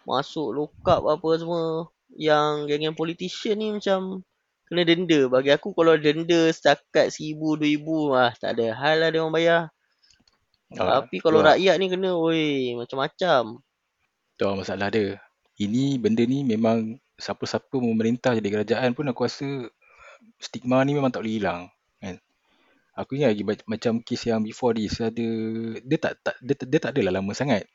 Masuk 0.08 0.48
lock 0.56 0.72
up 0.88 1.04
apa 1.04 1.28
semua. 1.36 1.92
Yang 2.16 2.72
geng-geng 2.72 2.96
politician 2.96 3.60
ni 3.60 3.76
macam 3.76 4.24
kena 4.70 4.86
denda. 4.86 5.26
Bagi 5.26 5.50
aku 5.50 5.74
kalau 5.74 5.98
denda 5.98 6.46
setakat 6.54 7.10
seribu, 7.10 7.58
dua 7.58 7.66
ribu 7.66 7.96
ah 8.14 8.30
tak 8.38 8.54
ada 8.54 8.70
hal 8.78 9.02
lah 9.02 9.08
dia 9.10 9.18
orang 9.18 9.34
bayar. 9.34 9.60
Ah, 10.78 11.02
Tapi 11.02 11.18
kalau 11.18 11.42
tu 11.42 11.50
lah. 11.50 11.58
rakyat 11.58 11.74
ni 11.82 11.86
kena 11.90 12.10
oi 12.14 12.78
macam-macam. 12.78 13.58
Tu 14.38 14.42
lah 14.46 14.54
masalah 14.54 14.88
dia. 14.94 15.18
Ini 15.58 15.98
benda 15.98 16.22
ni 16.22 16.46
memang 16.46 17.02
siapa-siapa 17.18 17.74
memerintah 17.82 18.38
jadi 18.38 18.48
kerajaan 18.48 18.94
pun 18.94 19.10
aku 19.10 19.26
rasa 19.26 19.68
stigma 20.38 20.80
ni 20.86 20.94
memang 20.94 21.10
tak 21.10 21.26
boleh 21.26 21.42
hilang 21.42 21.60
kan. 21.98 22.16
Aku 22.94 23.18
ingat 23.18 23.34
lagi 23.34 23.44
macam 23.66 23.92
kes 24.00 24.30
yang 24.30 24.46
before 24.46 24.78
this 24.78 25.02
ada 25.02 25.26
dia 25.82 25.98
tak 25.98 26.22
tak 26.22 26.38
dia, 26.38 26.54
dia 26.54 26.78
tak 26.78 26.94
adalah 26.94 27.18
lama 27.18 27.34
sangat. 27.34 27.66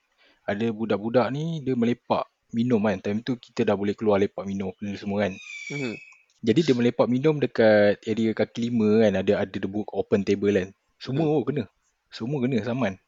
Ada 0.48 0.72
budak-budak 0.72 1.28
ni 1.36 1.60
dia 1.60 1.76
melepak 1.76 2.32
minum 2.56 2.80
kan. 2.80 2.98
Time 3.04 3.20
tu 3.20 3.36
kita 3.36 3.68
dah 3.68 3.76
boleh 3.76 3.92
keluar 3.92 4.24
lepak 4.24 4.48
minum 4.48 4.72
semua 4.96 5.28
kan. 5.28 5.34
Hmm. 5.68 6.00
Jadi 6.46 6.62
dia 6.62 6.76
melepak 6.78 7.10
minum 7.10 7.42
dekat 7.42 7.98
area 8.06 8.30
kaki 8.38 8.70
lima 8.70 9.02
kan 9.02 9.18
ada 9.18 9.34
ada 9.42 9.58
debuk 9.58 9.90
open 9.90 10.22
table 10.22 10.54
kan. 10.54 10.70
Semua 11.02 11.26
oh 11.26 11.42
kena. 11.42 11.66
Semua 12.14 12.38
kena 12.38 12.62
saman. 12.62 13.02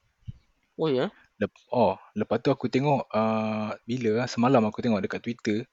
Oh 0.74 0.90
ya. 0.90 1.14
Lep, 1.38 1.54
oh, 1.70 1.94
lepas 2.18 2.42
tu 2.42 2.50
aku 2.50 2.66
tengok 2.66 3.06
uh, 3.14 3.78
bila 3.86 4.26
ah, 4.26 4.30
semalam 4.30 4.66
aku 4.66 4.82
tengok 4.82 5.06
dekat 5.06 5.22
Twitter 5.22 5.70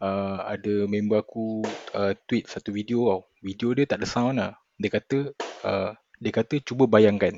uh, 0.00 0.48
ada 0.48 0.88
member 0.88 1.20
aku 1.20 1.60
uh, 1.92 2.16
tweet 2.24 2.48
satu 2.48 2.72
video 2.72 3.12
tau. 3.12 3.20
Video 3.44 3.76
dia 3.76 3.84
tak 3.84 4.00
ada 4.00 4.08
sound 4.08 4.40
lah. 4.40 4.56
Dia 4.80 4.88
kata 4.88 5.36
uh, 5.60 5.92
dia 6.16 6.32
kata 6.32 6.64
cuba 6.64 6.88
bayangkan. 6.88 7.36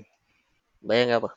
Bayang 0.79 1.19
apa? 1.19 1.35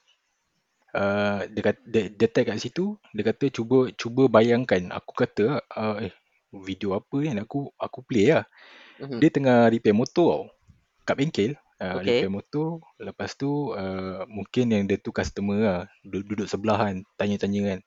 Uh, 0.94 1.50
dia 1.50 1.62
kata 1.66 1.82
dia, 1.82 2.04
dia 2.14 2.30
tag 2.30 2.46
kat 2.46 2.62
situ, 2.62 2.94
dia 3.10 3.26
kata 3.26 3.50
cuba 3.50 3.90
cuba 3.98 4.30
bayangkan. 4.30 4.86
Aku 4.94 5.18
kata 5.18 5.66
uh, 5.66 5.98
eh 5.98 6.14
video 6.54 6.98
apa 6.98 7.18
ni 7.22 7.38
aku 7.38 7.70
aku 7.78 8.00
play 8.06 8.34
lah. 8.34 8.46
Hmm. 9.00 9.22
Dia 9.22 9.30
tengah 9.32 9.70
repair 9.70 9.96
motor 9.96 10.28
tau. 10.28 10.46
Kat 11.06 11.16
bengkel. 11.16 11.56
Uh, 11.80 12.04
Okay. 12.04 12.28
repair 12.28 12.34
motor. 12.34 12.84
Lepas 13.00 13.40
tu 13.40 13.72
uh, 13.72 14.28
mungkin 14.28 14.76
yang 14.76 14.84
dia 14.84 15.00
tu 15.00 15.16
customer 15.16 15.60
lah. 15.64 15.82
Duduk, 16.04 16.36
duduk 16.36 16.48
sebelah 16.52 16.78
kan. 16.90 16.96
Tanya-tanya 17.16 17.62
kan. 17.76 17.80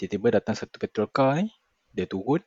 Tiba-tiba 0.00 0.40
datang 0.40 0.54
satu 0.56 0.80
petrol 0.80 1.10
car 1.12 1.44
ni. 1.44 1.52
Dia 1.92 2.08
turun. 2.08 2.40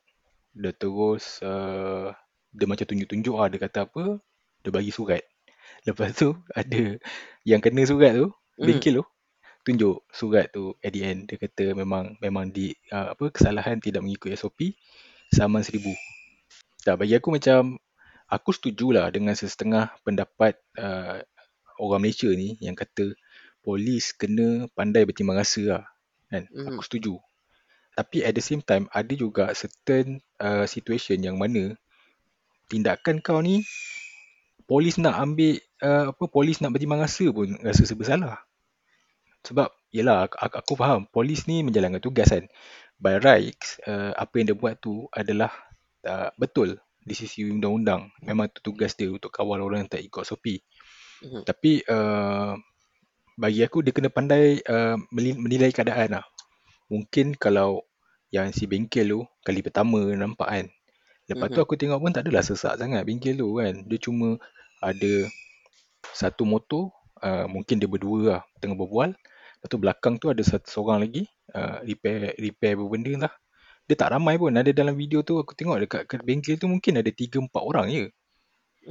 Dia 0.52 0.74
terus 0.74 1.38
uh, 1.46 2.10
dia 2.50 2.66
macam 2.66 2.84
tunjuk-tunjuk 2.84 3.34
lah. 3.38 3.46
Dia 3.46 3.60
kata 3.62 3.78
apa. 3.86 4.18
Dia 4.66 4.70
bagi 4.74 4.90
surat. 4.90 5.22
Lepas 5.86 6.18
tu 6.18 6.34
ada 6.58 6.98
yang 7.46 7.62
kena 7.62 7.86
surat 7.86 8.18
tu. 8.18 8.34
Hmm. 8.58 8.66
Bengkel 8.66 8.98
tu. 8.98 9.06
Tunjuk 9.62 10.02
surat 10.10 10.50
tu 10.50 10.74
at 10.82 10.90
the 10.90 11.06
end. 11.06 11.30
Dia 11.30 11.38
kata 11.38 11.78
memang 11.78 12.18
memang 12.18 12.50
di 12.50 12.74
uh, 12.90 13.14
apa 13.14 13.30
kesalahan 13.30 13.78
tidak 13.78 14.02
mengikut 14.02 14.34
SOP. 14.34 14.74
Saman 15.32 15.64
seribu. 15.64 15.96
Tak 16.84 17.00
bagi 17.00 17.16
aku 17.16 17.32
macam 17.32 17.80
aku 18.28 18.52
setujulah 18.52 19.08
dengan 19.08 19.32
sesetengah 19.32 19.96
pendapat 20.04 20.60
uh, 20.76 21.24
orang 21.80 22.04
Malaysia 22.04 22.28
ni 22.28 22.60
yang 22.60 22.76
kata 22.76 23.16
polis 23.64 24.12
kena 24.12 24.68
pandai 24.76 25.08
bertimbang 25.08 25.40
rasa 25.40 25.62
lah. 25.64 25.84
Kan? 26.28 26.52
Mhm. 26.52 26.76
Aku 26.76 26.84
setuju. 26.84 27.16
Tapi 27.96 28.20
at 28.28 28.36
the 28.36 28.44
same 28.44 28.60
time 28.60 28.92
ada 28.92 29.12
juga 29.16 29.56
certain 29.56 30.20
uh, 30.36 30.68
situation 30.68 31.16
yang 31.24 31.40
mana 31.40 31.80
tindakan 32.68 33.24
kau 33.24 33.40
ni 33.40 33.64
polis 34.68 34.96
nak 34.96 35.16
ambil 35.16 35.60
uh, 35.80 36.12
apa 36.12 36.24
polis 36.28 36.60
nak 36.60 36.76
bertimbang 36.76 37.00
rasa 37.00 37.28
pun 37.32 37.56
rasa 37.64 37.88
serba 37.88 38.04
salah. 38.04 38.36
Sebab 39.48 39.68
yelah 39.92 40.28
aku, 40.28 40.36
aku 40.40 40.74
faham 40.76 41.08
polis 41.08 41.44
ni 41.48 41.64
menjalankan 41.64 42.00
tugas 42.00 42.28
kan. 42.28 42.48
By 43.02 43.18
rights 43.18 43.82
uh, 43.82 44.14
apa 44.14 44.38
yang 44.38 44.54
dia 44.54 44.56
buat 44.58 44.78
tu 44.78 45.10
adalah 45.10 45.50
uh, 46.06 46.30
betul 46.38 46.78
di 47.02 47.14
sisi 47.18 47.42
undang-undang. 47.50 48.14
Memang 48.22 48.46
tu 48.54 48.62
tugas 48.62 48.94
dia 48.94 49.10
untuk 49.10 49.34
kawal 49.34 49.58
orang 49.58 49.86
yang 49.86 49.90
tak 49.90 50.06
ikut 50.06 50.22
SOP. 50.22 50.62
Hmm. 51.18 51.42
Tapi 51.42 51.82
uh, 51.90 52.54
bagi 53.34 53.66
aku 53.66 53.82
dia 53.82 53.90
kena 53.90 54.06
pandai 54.06 54.62
uh, 54.62 54.94
menilai 55.10 55.74
keadaan 55.74 56.22
lah. 56.22 56.24
Mungkin 56.86 57.34
kalau 57.34 57.82
yang 58.30 58.54
si 58.54 58.70
bengkel 58.70 59.10
tu 59.10 59.20
kali 59.42 59.60
pertama 59.66 59.98
nampak 60.14 60.48
kan. 60.48 60.66
Lepas 61.26 61.48
tu 61.50 61.58
Mhm. 61.58 61.64
aku 61.66 61.74
tengok 61.78 61.98
pun 62.02 62.12
tak 62.14 62.22
adalah 62.28 62.44
sesak 62.44 62.78
sangat 62.78 63.02
bengkel 63.02 63.34
tu 63.34 63.58
kan. 63.58 63.74
Dia 63.88 63.98
cuma 63.98 64.38
ada 64.78 65.12
satu 66.14 66.42
motor, 66.46 66.90
uh, 67.22 67.46
mungkin 67.50 67.78
dia 67.82 67.88
berdua 67.90 68.18
lah 68.22 68.42
tengah 68.62 68.78
berbual. 68.78 69.14
Lepas 69.62 69.70
tu 69.70 69.78
belakang 69.78 70.14
tu 70.18 70.26
ada 70.26 70.42
satu 70.42 70.66
seorang 70.66 71.06
lagi 71.06 71.22
uh, 71.54 71.78
repair 71.86 72.34
repair 72.34 72.74
apa 72.74 72.84
benda 72.90 73.12
lah. 73.14 73.32
Dia 73.86 73.94
tak 73.94 74.18
ramai 74.18 74.34
pun. 74.34 74.50
Ada 74.50 74.74
dalam 74.74 74.98
video 74.98 75.22
tu 75.22 75.38
aku 75.38 75.54
tengok 75.54 75.86
dekat 75.86 76.02
kat 76.10 76.26
bengkel 76.26 76.58
tu 76.58 76.66
mungkin 76.66 76.98
ada 76.98 77.06
3 77.06 77.38
4 77.46 77.62
orang 77.62 77.86
je. 77.94 78.04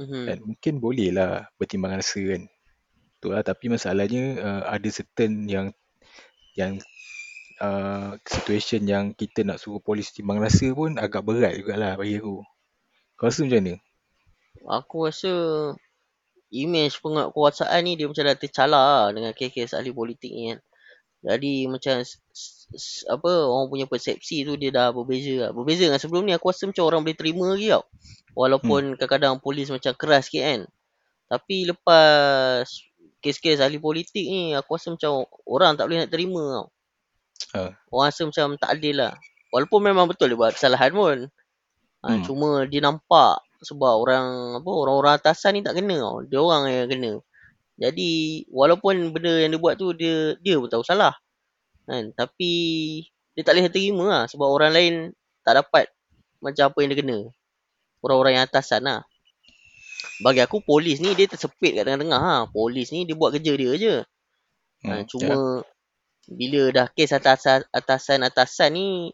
Mhm. 0.00 0.24
Dan 0.24 0.38
mungkin 0.48 0.74
boleh 0.80 1.12
lah 1.12 1.44
bertimbang 1.60 1.92
rasa 1.92 2.24
kan. 2.24 2.48
Tu 3.20 3.28
lah 3.28 3.44
tapi 3.44 3.68
masalahnya 3.68 4.40
uh, 4.40 4.62
ada 4.72 4.88
certain 4.88 5.44
yang 5.44 5.76
yang 6.56 6.80
uh, 7.60 8.16
situation 8.24 8.88
yang 8.88 9.12
kita 9.12 9.44
nak 9.44 9.60
suruh 9.60 9.84
polis 9.84 10.08
timbang 10.16 10.40
rasa 10.40 10.72
pun 10.72 10.96
agak 10.96 11.20
berat 11.20 11.52
jugalah 11.60 12.00
bagi 12.00 12.16
aku. 12.16 12.40
Kau 13.20 13.28
rasa 13.28 13.44
macam 13.44 13.60
mana? 13.60 13.74
Aku 14.80 14.96
rasa 15.04 15.32
image 16.52 17.00
penguatkuasaan 17.00 17.80
ni 17.82 17.96
dia 17.96 18.06
macam 18.06 18.28
dah 18.28 18.36
tercalar 18.36 18.84
lah 18.84 19.06
dengan 19.16 19.32
kes-kes 19.32 19.72
ahli 19.72 19.90
politik 19.90 20.30
ni 20.30 20.52
kan. 20.52 20.60
Jadi 21.22 21.70
macam 21.70 22.02
apa 23.08 23.30
orang 23.46 23.66
punya 23.70 23.86
persepsi 23.86 24.42
tu 24.42 24.58
dia 24.58 24.68
dah 24.74 24.92
berbeza 24.92 25.48
lah. 25.48 25.50
Berbeza 25.54 25.88
dengan 25.88 26.02
sebelum 26.02 26.22
ni 26.28 26.36
aku 26.36 26.52
rasa 26.52 26.68
macam 26.68 26.84
orang 26.84 27.00
boleh 27.06 27.16
terima 27.16 27.46
lagi 27.54 27.72
tau. 27.72 27.84
Walaupun 28.36 28.98
kadang-kadang 28.98 29.38
polis 29.40 29.72
macam 29.72 29.92
keras 29.96 30.28
sikit 30.28 30.42
kan. 30.44 30.60
Tapi 31.32 31.72
lepas 31.72 32.68
kes-kes 33.22 33.62
ahli 33.62 33.78
politik 33.78 34.26
ni 34.26 34.52
aku 34.52 34.76
rasa 34.76 34.92
macam 34.92 35.24
orang 35.46 35.78
tak 35.78 35.86
boleh 35.88 35.98
nak 36.04 36.10
terima 36.10 36.42
tau. 36.42 36.66
Ha. 37.54 37.60
Orang 37.88 38.06
rasa 38.10 38.22
macam 38.26 38.46
tak 38.58 38.70
adil 38.76 38.98
lah. 38.98 39.14
Walaupun 39.54 39.80
memang 39.84 40.10
betul 40.10 40.32
dia 40.32 40.36
buat 40.36 40.52
kesalahan 40.52 40.92
pun. 40.92 41.18
Ha, 42.02 42.18
Hmm. 42.18 42.26
Cuma 42.26 42.66
dia 42.66 42.82
nampak 42.82 43.46
sebab 43.62 44.02
orang 44.02 44.58
apa 44.58 44.70
orang-orang 44.70 45.14
atasan 45.18 45.58
ni 45.58 45.60
tak 45.62 45.78
kena 45.78 45.96
tau. 46.02 46.26
Dia 46.26 46.38
orang 46.42 46.62
yang 46.68 46.88
kena. 46.90 47.12
Jadi 47.78 48.44
walaupun 48.50 49.14
benda 49.14 49.32
yang 49.42 49.50
dia 49.54 49.60
buat 49.62 49.74
tu 49.78 49.94
dia 49.94 50.36
dia 50.42 50.58
pun 50.58 50.68
tahu 50.68 50.84
salah. 50.84 51.14
Kan? 51.86 52.10
Tapi 52.14 52.52
dia 53.32 53.42
tak 53.42 53.56
boleh 53.56 53.72
terima 53.72 54.04
lah 54.06 54.24
sebab 54.28 54.46
orang 54.46 54.70
lain 54.74 54.94
tak 55.42 55.58
dapat 55.62 55.88
macam 56.42 56.68
apa 56.68 56.78
yang 56.82 56.90
dia 56.92 56.98
kena. 57.00 57.18
Orang-orang 58.02 58.32
yang 58.38 58.44
atasan 58.44 58.82
lah. 58.84 59.00
Bagi 60.22 60.42
aku 60.42 60.62
polis 60.62 60.98
ni 60.98 61.14
dia 61.14 61.30
tersepit 61.30 61.78
kat 61.78 61.86
tengah-tengah 61.86 62.20
ha. 62.20 62.34
Polis 62.50 62.90
ni 62.90 63.06
dia 63.06 63.14
buat 63.14 63.30
kerja 63.34 63.54
dia 63.54 63.70
je. 63.78 63.94
Hmm. 64.82 64.90
Ha, 64.90 65.02
cuma 65.06 65.62
bila 66.26 66.70
dah 66.70 66.86
kes 66.90 67.14
atasan 67.14 67.66
atasan-atasan 67.70 68.70
ni 68.74 69.10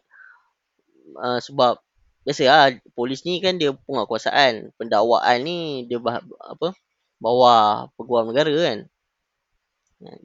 uh, 1.17 1.41
sebab 1.41 1.81
biasa 2.29 2.43
lah 2.45 2.69
polis 2.93 3.25
ni 3.25 3.41
kan 3.41 3.57
dia 3.57 3.73
penguatkuasaan. 3.73 4.77
Pendakwaan 4.77 5.41
ni 5.41 5.89
dia 5.89 5.97
bah, 5.97 6.21
apa 6.45 6.77
bawah 7.17 7.89
peguam 7.97 8.29
negara 8.29 8.53
kan. 8.53 8.85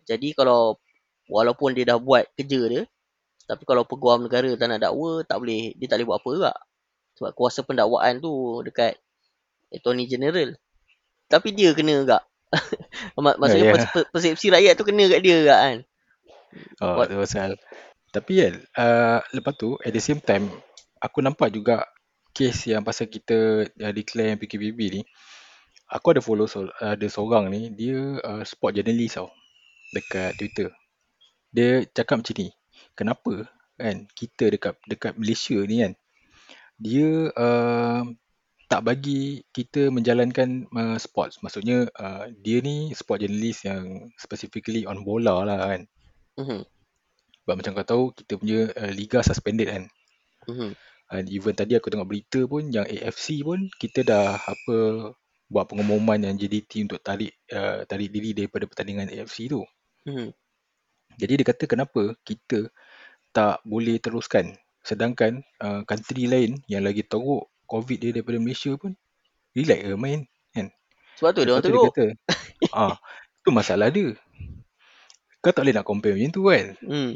Jadi 0.04 0.36
kalau 0.36 0.76
walaupun 1.32 1.72
dia 1.72 1.88
dah 1.88 1.98
buat 1.98 2.28
kerja 2.36 2.60
dia 2.68 2.82
tapi 3.44 3.64
kalau 3.68 3.84
peguam 3.84 4.24
negara 4.24 4.48
tak 4.56 4.68
nak 4.72 4.80
dakwa 4.84 5.20
tak 5.24 5.36
boleh 5.40 5.72
dia 5.76 5.88
tak 5.88 6.00
boleh 6.00 6.08
buat 6.12 6.18
apa 6.20 6.28
juga. 6.36 6.52
Sebab 7.16 7.30
kuasa 7.32 7.60
pendakwaan 7.64 8.20
tu 8.20 8.60
dekat 8.64 9.00
Attorney 9.72 10.04
General. 10.04 10.52
Tapi 11.28 11.56
dia 11.56 11.72
kena 11.72 12.04
juga. 12.04 12.20
Mak- 13.18 13.40
Maksudnya 13.40 13.64
Ya, 13.64 13.70
ya. 13.70 13.74
pers- 13.74 13.90
per- 13.92 14.08
persepsi 14.12 14.46
rakyat 14.52 14.74
tu 14.76 14.84
kena 14.86 15.08
kat 15.08 15.20
dia 15.24 15.34
juga 15.40 15.56
kan. 15.56 15.76
Oh, 16.84 16.94
Buat- 17.00 17.08
tu 17.10 17.16
pasal. 17.18 17.50
Tapi 18.14 18.32
kan, 18.38 18.54
uh, 18.78 19.18
lepas 19.34 19.54
tu, 19.58 19.74
at 19.82 19.90
the 19.90 19.98
same 19.98 20.22
time, 20.22 20.46
aku 21.02 21.18
nampak 21.18 21.50
juga 21.50 21.82
kes 22.34 22.66
yang 22.66 22.82
pasal 22.82 23.06
kita 23.06 23.70
uh, 23.70 23.92
declare 23.94 24.34
yang 24.34 24.40
PKPB 24.42 24.78
ni, 24.90 25.02
aku 25.86 26.18
ada 26.18 26.20
follow 26.20 26.50
so, 26.50 26.66
ada 26.82 27.06
seorang 27.06 27.48
ni, 27.48 27.70
dia 27.70 28.18
uh, 28.20 28.42
sport 28.42 28.74
journalist 28.74 29.22
tau, 29.22 29.30
dekat 29.94 30.34
Twitter. 30.34 30.68
Dia 31.54 31.86
cakap 31.86 32.20
macam 32.20 32.34
ni, 32.34 32.50
kenapa 32.98 33.46
kan 33.78 34.10
kita 34.12 34.50
dekat 34.50 34.74
dekat 34.90 35.14
Malaysia 35.14 35.58
ni 35.62 35.86
kan, 35.86 35.92
dia 36.74 37.30
uh, 37.38 38.02
tak 38.66 38.90
bagi 38.90 39.46
kita 39.54 39.94
menjalankan 39.94 40.66
uh, 40.74 40.98
sports. 40.98 41.38
Maksudnya 41.46 41.86
uh, 41.94 42.26
dia 42.42 42.58
ni 42.58 42.90
sport 42.90 43.22
journalist 43.22 43.62
yang 43.62 44.10
specifically 44.18 44.82
on 44.82 45.06
bola 45.06 45.46
lah 45.46 45.58
kan. 45.70 45.86
Mhm. 46.42 46.66
Sebab 47.44 47.54
macam 47.60 47.72
kau 47.76 47.86
tahu 47.86 48.04
kita 48.16 48.40
punya 48.40 48.60
uh, 48.74 48.90
liga 48.90 49.22
suspended 49.22 49.70
kan. 49.70 49.84
Mhm. 50.50 50.74
And 51.14 51.30
even 51.30 51.54
tadi 51.54 51.78
aku 51.78 51.94
tengok 51.94 52.10
berita 52.10 52.42
pun 52.50 52.66
yang 52.74 52.82
AFC 52.90 53.46
pun 53.46 53.70
kita 53.78 54.02
dah 54.02 54.34
apa 54.34 54.76
buat 55.46 55.70
pengumuman 55.70 56.18
yang 56.18 56.34
JDT 56.34 56.90
untuk 56.90 56.98
tarik 56.98 57.38
uh, 57.54 57.86
tarik 57.86 58.10
diri 58.10 58.34
daripada 58.34 58.66
pertandingan 58.66 59.06
AFC 59.14 59.46
tu. 59.46 59.62
Mhm. 60.10 60.34
Jadi 61.14 61.32
dia 61.38 61.46
kata 61.46 61.64
kenapa 61.70 62.18
kita 62.26 62.66
tak 63.30 63.62
boleh 63.62 64.02
teruskan 64.02 64.58
sedangkan 64.82 65.46
uh, 65.62 65.86
country 65.86 66.26
lain 66.26 66.58
yang 66.66 66.82
lagi 66.82 67.06
teruk 67.06 67.46
COVID 67.70 67.98
dia 68.02 68.10
daripada 68.10 68.36
Malaysia 68.42 68.74
pun 68.74 68.98
relax 69.54 69.78
ke 69.86 69.94
main 69.94 70.20
kan. 70.50 70.66
Sebab 71.22 71.30
tu 71.30 71.40
dia 71.46 71.54
Lepas 71.54 71.54
orang 71.54 71.62
dia 71.62 71.70
teruk. 71.70 71.86
kata 71.94 72.06
ah 72.74 72.94
tu 73.46 73.50
masalah 73.54 73.88
dia. 73.94 74.18
Kau 75.38 75.52
tak 75.54 75.62
boleh 75.62 75.76
nak 75.76 75.86
compare 75.86 76.18
macam 76.18 76.32
tu 76.34 76.42
kan. 76.50 76.66
Hmm. 76.82 77.12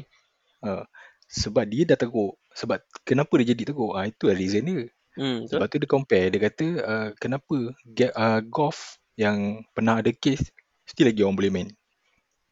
Uh, 0.62 0.84
sebab 1.26 1.64
dia 1.66 1.82
dah 1.88 1.98
teruk. 1.98 2.38
Sebab 2.58 2.82
kenapa 3.06 3.38
dia 3.38 3.54
jadi 3.54 3.70
teruk? 3.70 3.94
Ah 3.94 4.10
itu 4.10 4.26
lah 4.26 4.34
reason 4.34 4.66
dia. 4.66 4.90
Hmm. 5.14 5.46
Betul. 5.46 5.50
Sebab 5.54 5.66
tu 5.70 5.76
dia 5.78 5.90
compare 5.90 6.26
dia 6.34 6.40
kata 6.42 6.66
uh, 6.82 7.08
kenapa 7.18 7.56
get, 7.86 8.10
uh, 8.18 8.42
golf 8.42 8.98
yang 9.14 9.62
pernah 9.74 10.02
ada 10.02 10.10
case 10.10 10.50
still 10.82 11.06
lagi 11.06 11.22
orang 11.22 11.38
boleh 11.38 11.52
main. 11.54 11.68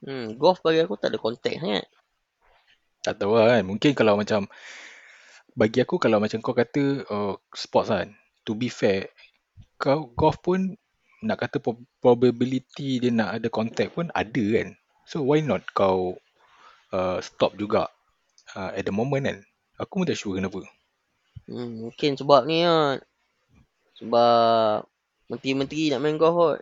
Hmm. 0.07 0.38
Golf 0.38 0.62
bagi 0.62 0.82
aku 0.82 0.94
tak 0.94 1.11
ada 1.11 1.18
konteks 1.18 1.59
sangat. 1.59 1.86
Tak 3.02 3.18
tahu 3.18 3.34
lah 3.34 3.59
kan. 3.59 3.62
Mungkin 3.66 3.90
kalau 3.98 4.14
macam 4.14 4.46
bagi 5.57 5.82
aku 5.82 5.98
kalau 5.98 6.22
macam 6.22 6.38
kau 6.38 6.54
kata 6.54 7.07
uh, 7.11 7.34
sports 7.50 7.90
kan. 7.90 8.14
To 8.46 8.54
be 8.54 8.70
fair, 8.70 9.11
kau 9.78 10.11
golf 10.14 10.38
pun 10.38 10.78
nak 11.24 11.42
kata 11.42 11.59
pro- 11.59 11.86
probability 11.98 13.02
dia 13.02 13.11
nak 13.11 13.42
ada 13.42 13.48
contact 13.50 13.98
pun 13.98 14.07
ada 14.14 14.44
kan. 14.54 14.74
So 15.07 15.22
why 15.26 15.42
not 15.42 15.66
kau 15.74 16.18
uh, 16.94 17.18
stop 17.22 17.54
juga 17.59 17.90
uh, 18.54 18.70
at 18.74 18.86
the 18.86 18.94
moment 18.94 19.26
kan. 19.26 19.38
Aku 19.77 20.03
pun 20.03 20.07
tak 20.09 20.16
sure 20.16 20.37
kenapa. 20.37 20.64
Hmm. 21.47 21.89
Mungkin 21.89 22.16
sebab 22.16 22.49
ni 22.49 22.64
lah. 22.64 22.99
Sebab 23.97 24.85
menteri-menteri 25.33 25.93
nak 25.93 26.01
main 26.03 26.16
golf 26.16 26.37
kot. 26.37 26.59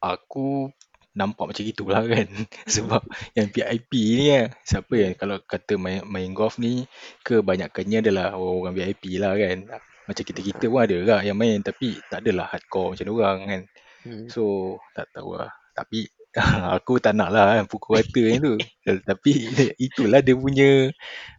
Aku 0.00 0.70
nampak 1.16 1.48
macam 1.48 1.64
gitulah 1.64 2.04
kan. 2.04 2.28
Sebab 2.76 3.02
yang 3.32 3.48
VIP 3.48 3.92
ni 4.20 4.26
lah. 4.32 4.52
Siapa 4.62 4.94
yang 4.94 5.12
kalau 5.16 5.40
kata 5.42 5.80
main, 5.80 6.04
main 6.04 6.30
golf 6.36 6.60
ni 6.60 6.84
kebanyakannya 7.24 8.04
adalah 8.04 8.36
orang 8.36 8.76
VIP 8.76 9.16
lah 9.16 9.32
kan. 9.34 9.80
Macam 10.06 10.22
kita-kita 10.22 10.70
pun 10.70 10.80
ada 10.84 10.94
juga 10.94 11.16
yang 11.24 11.34
main 11.34 11.58
tapi 11.64 11.98
tak 12.12 12.22
adalah 12.22 12.46
hardcore 12.52 12.94
macam 12.94 13.06
orang 13.16 13.38
kan. 13.48 13.62
Hmm. 14.06 14.26
So 14.30 14.76
tak 14.94 15.10
tahu 15.10 15.34
lah. 15.40 15.50
Tapi 15.74 16.06
aku 16.76 17.00
tak 17.00 17.16
nak 17.16 17.32
lah 17.32 17.56
kan 17.56 17.64
pukul 17.64 17.96
rata 17.96 18.20
yang 18.20 18.44
tu. 18.44 18.54
Tapi 19.08 19.32
itulah 19.80 20.20
dia 20.20 20.36
punya 20.36 20.92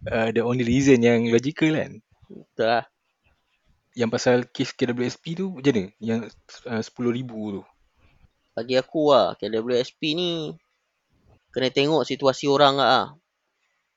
uh, 0.10 0.30
the 0.34 0.41
only 0.41 0.66
reason 0.66 1.06
yang 1.06 1.30
logical 1.30 1.70
kan. 1.70 2.02
Betul 2.28 2.66
lah. 2.66 2.86
Yang 3.98 4.10
pasal 4.14 4.38
kes 4.50 4.74
KWSP 4.74 5.38
tu 5.38 5.54
macam 5.54 5.74
mana? 5.74 5.86
Yang 5.98 6.20
uh, 6.70 6.82
10,000 6.82 7.26
tu. 7.30 7.64
Bagi 8.54 8.76
aku 8.78 9.02
lah. 9.14 9.38
KWSP 9.38 10.02
ni. 10.18 10.54
Kena 11.54 11.70
tengok 11.70 12.06
situasi 12.06 12.50
orang 12.50 12.78
lah. 12.78 13.14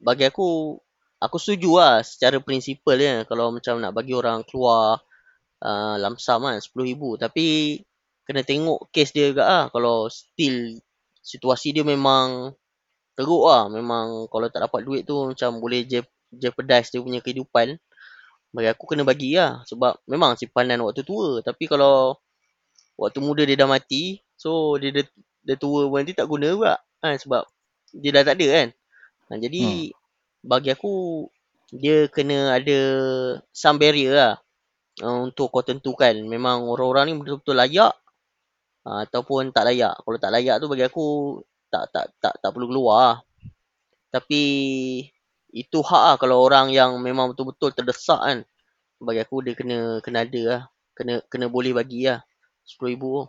Bagi 0.01 0.28
aku. 0.28 0.76
Aku 1.20 1.36
setuju 1.36 1.80
lah. 1.80 1.94
Secara 2.01 2.40
prinsipal 2.40 2.96
ya. 2.96 3.28
Kalau 3.28 3.53
macam 3.53 3.76
nak 3.80 3.92
bagi 3.92 4.16
orang 4.16 4.40
keluar. 4.48 5.05
Uh, 5.61 6.01
lamsam 6.01 6.48
kan. 6.48 6.57
RM10,000. 6.61 7.28
Tapi. 7.28 7.46
Kena 8.24 8.40
tengok 8.40 8.88
kes 8.88 9.12
dia 9.12 9.32
juga 9.32 9.44
lah. 9.44 9.64
Kalau 9.68 10.09
still. 10.09 10.80
Situasi 11.20 11.76
dia 11.76 11.84
memang. 11.86 12.56
Teruk 13.16 13.44
lah. 13.48 13.68
Memang. 13.68 14.26
Kalau 14.28 14.46
tak 14.50 14.66
dapat 14.66 14.80
duit 14.84 15.02
tu. 15.06 15.16
Macam 15.16 15.60
boleh 15.60 15.86
je 15.86 16.00
jeopardize 16.34 16.90
dia 16.90 17.00
punya 17.00 17.20
kehidupan. 17.22 17.76
Bagi 18.50 18.68
aku 18.72 18.84
kena 18.90 19.06
bagi 19.06 19.38
lah. 19.38 19.62
Sebab 19.68 20.02
memang 20.10 20.34
simpanan 20.34 20.82
waktu 20.82 21.06
tua. 21.06 21.40
Tapi 21.40 21.70
kalau 21.70 22.18
waktu 22.98 23.18
muda 23.22 23.42
dia 23.46 23.56
dah 23.56 23.68
mati. 23.70 24.20
So 24.36 24.76
dia 24.80 24.90
dia, 24.90 25.04
dia 25.44 25.56
tua 25.56 25.88
pun 25.88 26.00
nanti 26.02 26.16
tak 26.16 26.26
guna 26.26 26.52
pula. 26.56 26.76
Kan? 27.00 27.16
Sebab 27.16 27.42
dia 27.96 28.10
dah 28.14 28.22
tak 28.22 28.36
ada 28.38 28.46
kan. 28.50 28.68
Ha, 29.30 29.38
jadi 29.38 29.94
bagi 30.42 30.70
aku 30.74 31.26
dia 31.70 32.10
kena 32.10 32.58
ada 32.58 32.78
some 33.54 33.78
barrier 33.78 34.14
lah. 34.14 34.34
Uh, 35.00 35.30
untuk 35.30 35.54
kau 35.54 35.62
tentukan 35.64 36.12
memang 36.26 36.66
orang-orang 36.66 37.08
ni 37.08 37.14
betul-betul 37.16 37.56
layak 37.56 37.94
uh, 38.91 39.07
ataupun 39.07 39.55
tak 39.55 39.70
layak. 39.70 39.95
Kalau 40.03 40.18
tak 40.18 40.34
layak 40.34 40.59
tu 40.59 40.66
bagi 40.66 40.82
aku 40.82 41.38
tak 41.70 41.95
tak 41.95 42.11
tak 42.18 42.34
tak 42.43 42.51
perlu 42.51 42.66
keluar. 42.66 42.99
lah. 42.99 43.16
Tapi 44.11 44.43
itu 45.55 45.78
hak 45.82 46.03
lah 46.03 46.16
kalau 46.18 46.43
orang 46.43 46.74
yang 46.74 46.99
memang 46.99 47.30
betul-betul 47.30 47.70
terdesak 47.70 48.18
kan. 48.18 48.38
Bagi 48.99 49.22
aku 49.22 49.47
dia 49.47 49.55
kena 49.55 50.03
kena 50.03 50.26
ada 50.26 50.43
lah. 50.43 50.62
Kena 50.99 51.22
kena 51.30 51.47
boleh 51.47 51.70
bagi 51.70 52.11
lah. 52.11 52.26
RM10,000 52.66 52.99
tu. 52.99 53.26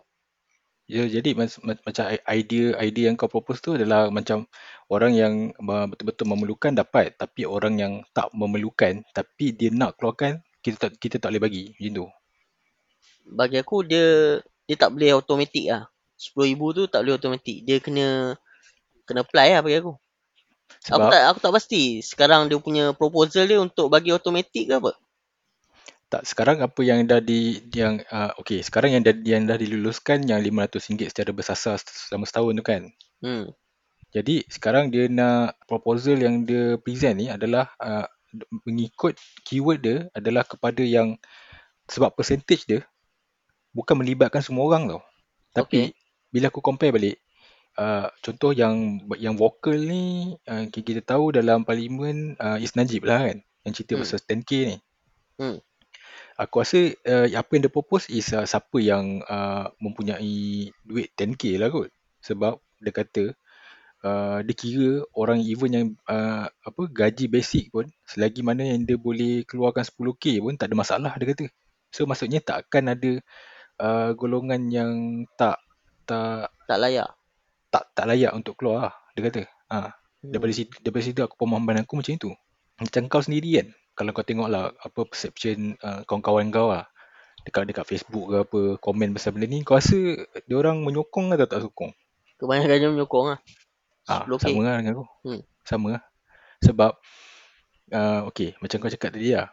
Ya, 0.90 1.08
jadi 1.08 1.32
mas, 1.32 1.56
macam 1.62 2.04
idea 2.10 2.76
idea 2.82 3.08
yang 3.08 3.16
kau 3.16 3.30
propose 3.30 3.62
tu 3.64 3.78
adalah 3.78 4.12
macam 4.12 4.44
orang 4.92 5.14
yang 5.14 5.34
betul-betul 5.88 6.26
memerlukan 6.28 6.74
dapat 6.74 7.16
tapi 7.16 7.48
orang 7.48 7.80
yang 7.80 7.92
tak 8.12 8.28
memerlukan 8.34 9.00
tapi 9.14 9.56
dia 9.56 9.72
nak 9.72 9.96
keluarkan 9.96 10.42
kita 10.60 10.76
tak 10.76 10.90
kita 11.00 11.16
tak 11.16 11.32
boleh 11.32 11.42
bagi 11.48 11.64
macam 11.78 11.92
tu. 11.96 12.06
Bagi 13.24 13.56
aku 13.62 13.86
dia 13.86 14.36
dia 14.66 14.76
tak 14.78 14.94
boleh 14.94 15.14
automatik 15.14 15.66
lah. 15.68 15.88
RM10,000 16.18 16.60
tu 16.74 16.82
tak 16.86 17.00
boleh 17.02 17.14
automatik. 17.18 17.56
Dia 17.66 17.76
kena 17.82 18.38
kena 19.06 19.26
apply 19.26 19.48
lah 19.58 19.60
bagi 19.62 19.76
aku. 19.82 19.92
Aku 19.92 20.98
Sebab 20.98 21.08
tak 21.10 21.22
aku 21.30 21.38
tak 21.42 21.52
pasti 21.54 21.82
sekarang 22.02 22.50
dia 22.50 22.58
punya 22.58 22.94
proposal 22.96 23.46
dia 23.46 23.58
untuk 23.62 23.92
bagi 23.92 24.10
automatik 24.10 24.66
ke 24.70 24.74
apa. 24.78 24.92
tak 26.12 26.28
sekarang 26.28 26.60
apa 26.60 26.76
yang 26.84 27.08
dah 27.08 27.24
di 27.24 27.56
yang 27.72 28.04
uh, 28.12 28.36
okey 28.44 28.60
sekarang 28.60 28.92
yang 28.92 29.00
dah 29.00 29.16
yang 29.24 29.48
dah 29.48 29.56
diluluskan 29.56 30.28
yang 30.28 30.44
RM500 30.44 31.08
secara 31.08 31.32
bersasar 31.32 31.80
selama 31.80 32.28
setahun 32.28 32.52
tu 32.52 32.64
kan. 32.64 32.82
Hmm. 33.24 33.48
Jadi 34.12 34.44
sekarang 34.44 34.92
dia 34.92 35.08
nak 35.08 35.56
proposal 35.64 36.20
yang 36.20 36.44
dia 36.44 36.76
present 36.76 37.16
ni 37.16 37.32
adalah 37.32 37.72
uh, 37.80 38.04
mengikut 38.68 39.16
keyword 39.40 39.80
dia 39.80 39.96
adalah 40.12 40.44
kepada 40.44 40.84
yang 40.84 41.16
sebab 41.88 42.12
percentage 42.12 42.68
dia 42.68 42.84
bukan 43.72 43.96
melibatkan 44.00 44.40
semua 44.44 44.68
orang 44.68 44.88
tau. 44.88 45.02
Tapi 45.52 45.92
Okay. 45.92 45.96
bila 46.32 46.48
aku 46.48 46.60
compare 46.64 46.92
balik 46.96 47.16
uh, 47.76 48.08
contoh 48.24 48.52
yang 48.56 49.00
yang 49.20 49.36
vokal 49.36 49.76
ni 49.76 50.36
uh, 50.48 50.64
kita 50.68 51.00
tahu 51.04 51.32
dalam 51.36 51.64
parlimen 51.64 52.36
uh, 52.40 52.56
Is 52.60 52.76
Najib 52.76 53.04
lah 53.04 53.28
kan 53.28 53.44
yang 53.64 53.72
cerita 53.76 53.96
Hmm. 53.96 54.02
pasal 54.04 54.18
10k 54.20 54.50
ni. 54.68 54.76
Hmm. 55.40 55.58
Aku 56.40 56.64
rasa 56.64 56.80
uh, 57.04 57.28
apa 57.28 57.50
yang 57.52 57.62
dia 57.68 57.72
propose 57.72 58.08
is 58.08 58.32
uh, 58.32 58.48
siapa 58.48 58.80
yang 58.80 59.20
uh, 59.28 59.68
mempunyai 59.80 60.72
duit 60.84 61.12
10k 61.16 61.60
lah 61.60 61.68
kot. 61.68 61.92
Sebab 62.24 62.60
dia 62.80 62.92
kata 62.92 63.24
Uh, 64.02 64.42
dia 64.42 64.54
kira 64.58 65.06
orang 65.14 65.38
even 65.46 65.70
yang 65.70 65.86
uh, 66.10 66.50
apa 66.50 66.82
gaji 66.90 67.30
basic 67.30 67.70
pun 67.70 67.86
selagi 68.02 68.42
mana 68.42 68.66
yang 68.66 68.82
dia 68.82 68.98
boleh 68.98 69.46
keluarkan 69.46 69.86
10k 69.86 70.42
pun 70.42 70.58
tak 70.58 70.74
ada 70.74 70.76
masalah 70.82 71.14
dia 71.14 71.30
kata. 71.30 71.46
So 71.94 72.02
maksudnya 72.10 72.42
tak 72.42 72.66
akan 72.66 72.98
ada 72.98 73.22
uh, 73.80 74.12
golongan 74.18 74.68
yang 74.68 74.92
tak 75.38 75.62
tak 76.04 76.50
Tak 76.66 76.78
layak. 76.82 77.08
tak 77.72 77.84
tak 77.96 78.04
layak 78.10 78.32
untuk 78.36 78.58
keluar 78.58 78.90
lah, 78.90 78.94
dia 79.16 79.24
kata. 79.30 79.42
Ha, 79.72 79.96
daripada 80.20 80.52
Hmm. 80.52 80.58
situ 80.60 80.72
daripada 80.84 81.04
situ 81.04 81.20
aku 81.24 81.34
pemahaman 81.40 81.86
aku 81.86 81.96
macam 81.96 82.12
itu. 82.12 82.30
Macam 82.76 83.02
kau 83.08 83.22
sendiri 83.24 83.48
kan 83.62 83.68
kalau 83.92 84.10
kau 84.12 84.24
tengok 84.24 84.48
lah 84.48 84.72
apa 84.80 85.00
perception 85.04 85.76
uh, 85.80 86.02
kawan-kawan 86.04 86.48
kau 86.52 86.72
lah 86.72 86.88
dekat 87.42 87.66
dekat 87.66 87.84
Facebook 87.88 88.24
ke 88.30 88.36
apa 88.46 88.60
komen 88.78 89.12
pasal 89.16 89.34
benda 89.34 89.50
ni 89.50 89.66
kau 89.66 89.74
rasa 89.74 89.98
dia 90.46 90.56
orang 90.56 90.80
menyokong 90.84 91.32
atau 91.34 91.46
tak 91.48 91.60
sokong? 91.64 91.92
Kebanyakannya 92.38 92.88
menyokong 92.98 93.26
lah. 93.34 93.38
Ah, 94.10 94.26
10k. 94.26 94.50
sama 94.50 94.60
lah 94.66 94.74
dengan 94.82 94.92
aku. 94.98 95.04
Hmm. 95.26 95.40
Sama 95.62 95.86
lah. 95.98 96.02
Sebab 96.62 96.92
uh, 97.94 98.20
okay, 98.26 98.54
macam 98.58 98.78
kau 98.82 98.90
cakap 98.90 99.14
tadi 99.14 99.34
lah. 99.34 99.50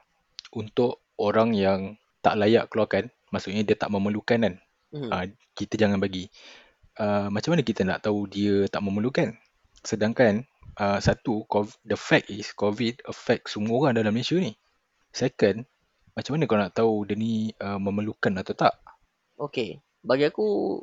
Untuk 0.54 1.06
orang 1.22 1.54
yang 1.54 1.98
tak 2.26 2.38
layak 2.42 2.70
keluarkan, 2.70 3.14
maksudnya 3.30 3.62
dia 3.66 3.76
tak 3.78 3.90
memerlukan 3.94 4.38
kan. 4.40 4.56
Hmm. 4.90 5.10
Uh, 5.10 5.26
kita 5.54 5.78
jangan 5.78 6.02
bagi. 6.02 6.30
Uh, 7.00 7.32
macam 7.32 7.56
mana 7.56 7.64
kita 7.64 7.88
nak 7.88 8.04
tahu 8.04 8.28
dia 8.28 8.68
tak 8.68 8.84
memerlukan? 8.84 9.38
Sedangkan 9.86 10.44
uh, 10.76 11.00
satu, 11.00 11.48
COVID, 11.48 11.76
the 11.88 11.96
fact 11.96 12.28
is 12.28 12.52
COVID 12.52 13.08
affect 13.08 13.48
semua 13.48 13.88
orang 13.88 13.94
dalam 13.96 14.12
Malaysia 14.12 14.36
ni. 14.36 14.58
Second, 15.16 15.64
macam 16.14 16.36
mana 16.36 16.44
kau 16.46 16.60
nak 16.60 16.76
tahu 16.76 17.08
dia 17.08 17.16
ni 17.16 17.56
uh, 17.64 17.80
memerlukan 17.80 18.36
atau 18.44 18.54
tak? 18.54 18.76
Okay. 19.40 19.80
Bagi 20.04 20.28
aku, 20.28 20.80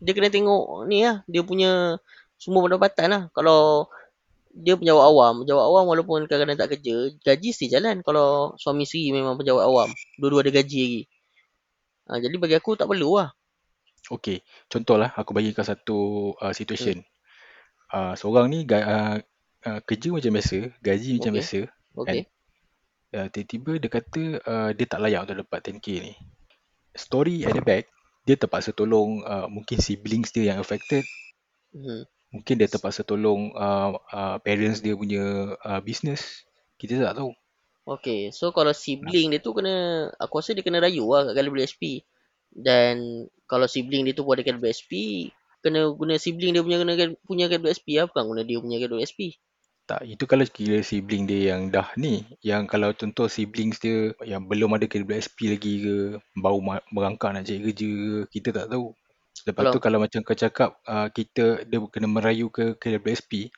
dia 0.00 0.12
kena 0.12 0.28
tengok 0.28 0.84
ni 0.84 1.08
lah. 1.08 1.24
Dia 1.24 1.40
punya 1.40 1.96
semua 2.36 2.60
pendapatan 2.68 3.08
lah. 3.08 3.22
Kalau 3.32 3.88
dia 4.54 4.78
pejabat 4.78 5.02
awam, 5.02 5.42
pejabat 5.42 5.64
awam 5.66 5.84
walaupun 5.90 6.30
kadang-kadang 6.30 6.60
tak 6.60 6.78
kerja, 6.78 7.10
gaji 7.26 7.48
mesti 7.50 7.66
jalan 7.66 7.96
kalau 8.06 8.54
suami 8.54 8.86
isteri 8.86 9.10
memang 9.10 9.34
pejabat 9.34 9.66
awam. 9.66 9.90
Dua-dua 10.20 10.46
ada 10.46 10.52
gaji 10.54 10.78
lagi. 10.78 11.02
Ha, 12.04 12.20
jadi 12.20 12.36
bagi 12.36 12.56
aku 12.56 12.76
tak 12.76 12.88
perlu 12.88 13.16
lah. 13.16 13.32
Okay, 14.04 14.44
contohlah 14.68 15.16
aku 15.16 15.32
bagi 15.32 15.56
kau 15.56 15.64
satu 15.64 16.32
uh, 16.36 16.52
situation. 16.52 17.00
Uh, 17.88 18.12
seorang 18.12 18.52
ni 18.52 18.68
uh, 18.68 19.16
uh, 19.64 19.80
kerja 19.88 20.12
macam 20.12 20.36
biasa, 20.36 20.58
gaji 20.84 21.10
macam 21.16 21.32
Okay. 21.32 21.40
biasa. 21.40 21.60
Okay. 21.94 22.20
Uh, 23.14 23.28
tiba-tiba 23.30 23.72
dia 23.80 23.90
kata 23.90 24.22
uh, 24.44 24.70
dia 24.76 24.86
tak 24.90 25.00
layak 25.00 25.24
untuk 25.24 25.36
dapat 25.46 25.60
10k 25.72 25.86
ni. 26.04 26.12
Story 26.92 27.48
at 27.48 27.56
the 27.56 27.64
back, 27.64 27.88
dia 28.28 28.36
terpaksa 28.36 28.76
tolong 28.76 29.24
uh, 29.24 29.48
mungkin 29.48 29.80
siblings 29.80 30.34
dia 30.36 30.52
yang 30.52 30.60
affected. 30.60 31.06
Hmm. 31.72 32.04
Mungkin 32.34 32.54
dia 32.60 32.68
terpaksa 32.68 33.06
tolong 33.06 33.54
uh, 33.56 33.96
uh, 34.12 34.36
parents 34.42 34.84
dia 34.84 34.92
punya 34.98 35.56
uh, 35.64 35.80
business. 35.80 36.44
Kita 36.76 37.00
tak 37.00 37.22
tahu. 37.22 37.32
Okay. 37.84 38.32
So 38.32 38.50
kalau 38.50 38.72
sibling 38.72 39.32
dia 39.32 39.40
tu 39.44 39.52
kena, 39.52 40.08
aku 40.16 40.40
rasa 40.40 40.56
dia 40.56 40.64
kena 40.64 40.80
rayu 40.80 41.04
lah 41.08 41.28
kat 41.30 41.44
KWSP. 41.44 42.00
Dan 42.54 43.26
kalau 43.44 43.68
sibling 43.68 44.08
dia 44.08 44.16
tu 44.16 44.24
pun 44.24 44.36
ada 44.36 44.44
KWSP, 44.46 44.92
kena 45.60 45.92
guna 45.92 46.16
sibling 46.16 46.56
dia 46.56 46.64
punya 46.64 46.80
kena 46.80 47.12
punya 47.28 47.46
KWSP 47.52 48.00
lah. 48.00 48.04
Bukan 48.08 48.24
guna 48.24 48.42
dia 48.42 48.56
punya 48.56 48.80
KWSP. 48.80 49.36
Tak, 49.84 50.00
itu 50.08 50.24
kalau 50.24 50.48
kira 50.48 50.80
sibling 50.80 51.28
dia 51.28 51.52
yang 51.52 51.68
dah 51.68 51.92
ni. 52.00 52.24
Yang 52.40 52.72
kalau 52.72 52.96
contoh 52.96 53.28
siblings 53.28 53.76
dia 53.84 54.16
yang 54.24 54.48
belum 54.48 54.72
ada 54.80 54.88
KWSP 54.88 55.52
lagi 55.52 55.72
ke, 55.84 55.96
baru 56.40 56.80
merangkak 56.88 57.36
nak 57.36 57.44
cari 57.44 57.60
kerja 57.68 57.84
ke, 57.84 58.16
kita 58.32 58.48
tak 58.64 58.72
tahu. 58.72 58.96
Lepas 59.44 59.60
Kalau- 59.60 59.74
tu 59.76 59.80
kalau 59.84 59.98
macam 60.00 60.24
kau 60.24 60.32
cakap 60.32 60.80
uh, 60.88 61.12
kita 61.12 61.68
dia 61.68 61.78
kena 61.92 62.08
merayu 62.08 62.48
ke 62.48 62.80
KWSP, 62.80 63.52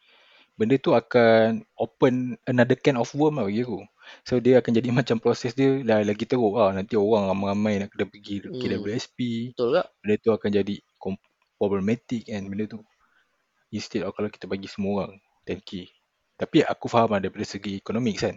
benda 0.57 0.81
tu 0.81 0.97
akan 0.97 1.63
open 1.77 2.41
another 2.49 2.77
can 2.81 2.97
of 2.97 3.13
worm 3.13 3.39
lah 3.39 3.47
bagi 3.47 3.63
aku. 3.63 3.85
So 4.25 4.41
dia 4.41 4.59
akan 4.65 4.73
jadi 4.81 4.89
macam 4.99 5.17
proses 5.21 5.53
dia 5.53 5.81
lah, 5.85 6.01
lagi 6.03 6.25
teruk 6.25 6.57
lah. 6.57 6.73
Nanti 6.73 6.97
orang 6.97 7.31
ramai-ramai 7.31 7.85
nak 7.85 7.89
kena 7.93 8.05
pergi 8.09 8.35
Hmm. 8.49 8.59
KWSP. 8.59 9.19
Betul 9.55 9.69
tak? 9.77 9.87
Benda 10.01 10.15
tu 10.19 10.31
akan 10.33 10.51
jadi 10.51 10.75
problematic 11.57 12.29
kan 12.29 12.43
benda 12.49 12.65
tu. 12.69 12.81
Instead 13.73 14.09
of 14.09 14.17
kalau 14.17 14.33
kita 14.33 14.49
bagi 14.49 14.69
semua 14.69 15.05
orang 15.05 15.21
10k. 15.45 15.93
Tapi 16.37 16.65
aku 16.65 16.87
faham 16.89 17.17
lah 17.17 17.21
daripada 17.21 17.45
segi 17.49 17.81
ekonomik 17.81 18.17
kan. 18.21 18.35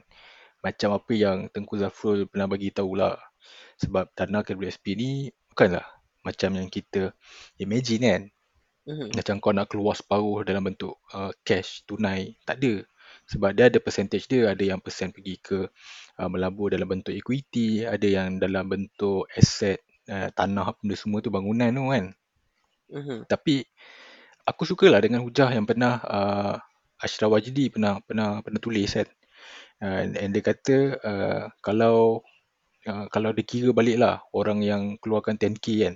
Macam 0.60 0.96
apa 0.96 1.12
yang 1.16 1.48
Tengku 1.52 1.80
Zafrul 1.80 2.28
pernah 2.28 2.48
bagi 2.48 2.72
tahulah. 2.72 3.16
Sebab 3.80 4.12
dana 4.16 4.44
KWSP 4.44 4.86
ni 5.00 5.12
bukanlah 5.52 5.84
macam 6.24 6.56
yang 6.60 6.68
kita 6.68 7.16
imagine 7.60 8.04
kan. 8.04 8.22
Hmm. 8.90 9.14
Macam 9.14 9.38
kau 9.38 9.54
nak 9.54 9.70
keluar 9.70 9.94
separuh 9.94 10.42
dalam 10.42 10.66
bentuk 10.66 10.98
uh, 11.14 11.30
cash, 11.46 11.86
tunai. 11.86 12.34
Tak 12.42 12.58
ada. 12.58 12.82
Sebab 13.30 13.54
dia 13.54 13.70
ada 13.70 13.78
percentage 13.78 14.26
dia. 14.26 14.50
Ada 14.50 14.74
yang 14.74 14.82
persen 14.82 15.14
pergi 15.14 15.38
ke 15.38 15.70
uh, 16.18 16.30
melabur 16.34 16.74
dalam 16.74 16.90
bentuk 16.90 17.14
equity. 17.14 17.86
Ada 17.86 18.08
yang 18.10 18.42
dalam 18.42 18.66
bentuk 18.66 19.30
aset, 19.38 19.86
uh, 20.10 20.34
tanah 20.34 20.74
benda 20.82 20.98
semua 20.98 21.22
tu 21.22 21.30
bangunan 21.30 21.70
tu 21.70 21.86
kan. 21.94 22.06
Hmm. 22.90 23.22
Tapi 23.30 23.62
aku 24.50 24.66
sukalah 24.66 24.98
dengan 24.98 25.22
hujah 25.22 25.54
yang 25.54 25.70
pernah 25.70 26.02
uh, 26.02 26.58
Ashraf 26.98 27.30
Wajdi 27.30 27.70
pernah 27.70 28.02
pernah 28.02 28.42
pernah 28.42 28.58
tulis 28.58 28.90
kan. 28.90 29.06
Uh, 29.80 30.10
and 30.18 30.34
dia 30.34 30.44
kata 30.44 30.78
uh, 31.00 31.44
kalau 31.62 32.26
uh, 32.90 33.06
kalau 33.14 33.30
dia 33.38 33.46
kira 33.46 33.70
balik 33.72 34.02
lah 34.02 34.26
orang 34.34 34.66
yang 34.66 34.98
keluarkan 34.98 35.38
10k 35.38 35.68
kan. 35.86 35.96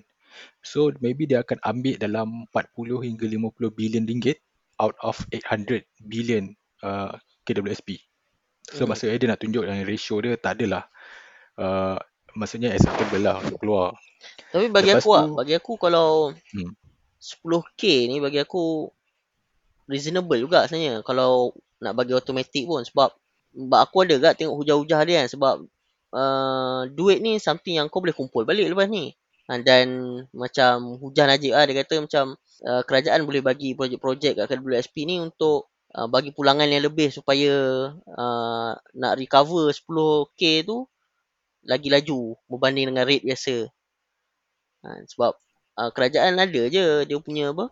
So 0.63 0.91
maybe 0.99 1.27
dia 1.27 1.41
akan 1.43 1.59
ambil 1.61 1.95
dalam 1.99 2.47
40 2.51 3.03
hingga 3.03 3.25
50 3.27 3.73
bilion 3.73 4.03
ringgit 4.07 4.39
out 4.79 4.97
of 5.03 5.19
800 5.29 5.85
billion 6.01 6.53
uh, 6.81 7.13
KWSP. 7.45 7.99
So 8.71 8.83
Mhm. 8.83 8.89
maksudnya 8.89 9.17
dia 9.19 9.29
nak 9.29 9.41
tunjuk 9.43 9.63
yang 9.67 9.83
ratio 9.83 10.15
dia 10.23 10.33
tak 10.39 10.59
adalah 10.59 10.87
uh, 11.59 11.99
maksudnya 12.33 12.73
acceptable 12.73 13.21
lah 13.21 13.37
untuk 13.39 13.59
keluar. 13.61 13.93
Tapi 14.49 14.71
bagi 14.71 14.95
Lepas 14.95 15.03
aku 15.03 15.11
lah, 15.13 15.23
tu- 15.27 15.35
bagi 15.37 15.53
aku 15.57 15.73
kalau 15.77 16.07
Hmm. 16.55 16.71
10k 17.19 18.11
ni 18.11 18.19
bagi 18.19 18.39
aku 18.39 18.91
reasonable 19.87 20.39
juga 20.39 20.63
sebenarnya 20.67 21.03
kalau 21.03 21.51
nak 21.83 21.93
bagi 21.95 22.15
automatic 22.15 22.63
pun 22.63 22.83
sebab 22.83 23.11
sebab 23.53 23.79
aku 23.79 23.95
ada 24.07 24.15
gak 24.17 24.35
tengok 24.39 24.55
hujah-hujah 24.63 25.01
dia 25.03 25.15
kan 25.23 25.27
sebab 25.29 25.55
uh, 26.15 26.81
duit 26.89 27.19
ni 27.19 27.37
something 27.37 27.77
yang 27.77 27.87
kau 27.91 27.99
boleh 27.99 28.15
kumpul 28.15 28.47
balik 28.47 28.71
lepas 28.71 28.87
ni. 28.87 29.13
Ha, 29.43 29.59
dan 29.59 29.87
macam 30.31 30.95
hujah 31.03 31.27
Najib 31.27 31.51
lah 31.51 31.67
dia 31.67 31.83
kata 31.83 31.99
macam 31.99 32.39
uh, 32.63 32.81
kerajaan 32.87 33.27
boleh 33.27 33.43
bagi 33.43 33.75
projek-projek 33.75 34.39
kat 34.39 34.47
KWSP 34.47 35.03
ni 35.03 35.19
untuk 35.19 35.67
uh, 35.91 36.07
bagi 36.07 36.31
pulangan 36.31 36.63
yang 36.63 36.87
lebih 36.87 37.11
supaya 37.11 37.51
uh, 37.91 38.71
nak 38.95 39.13
recover 39.19 39.67
10k 39.75 40.63
tu 40.63 40.87
lagi 41.67 41.91
laju 41.91 42.39
berbanding 42.47 42.95
dengan 42.95 43.03
rate 43.03 43.23
biasa. 43.27 43.67
Ha, 44.83 44.87
sebab 45.11 45.31
uh, 45.79 45.89
kerajaan 45.91 46.39
ada 46.39 46.63
je 46.71 47.03
dia 47.03 47.17
punya 47.19 47.51
apa 47.51 47.67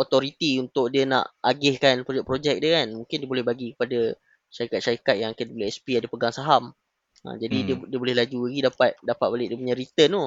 authority 0.00 0.56
untuk 0.56 0.88
dia 0.88 1.04
nak 1.04 1.36
agihkan 1.44 2.00
projek-projek 2.08 2.64
dia 2.64 2.80
kan. 2.80 2.96
Mungkin 2.96 3.16
dia 3.20 3.28
boleh 3.28 3.44
bagi 3.44 3.76
kepada 3.76 4.16
syarikat-syarikat 4.48 5.16
yang 5.20 5.32
KWSP 5.36 6.00
ada 6.00 6.08
pegang 6.08 6.32
saham. 6.32 6.72
Ha, 7.28 7.36
jadi 7.36 7.56
Hmm. 7.60 7.66
dia 7.68 7.74
dia 7.92 7.98
boleh 8.00 8.16
laju 8.16 8.38
lagi 8.48 8.60
dapat 8.64 8.90
dapat 9.04 9.28
balik 9.28 9.46
dia 9.52 9.58
punya 9.60 9.76
return 9.76 10.10
tu. 10.16 10.26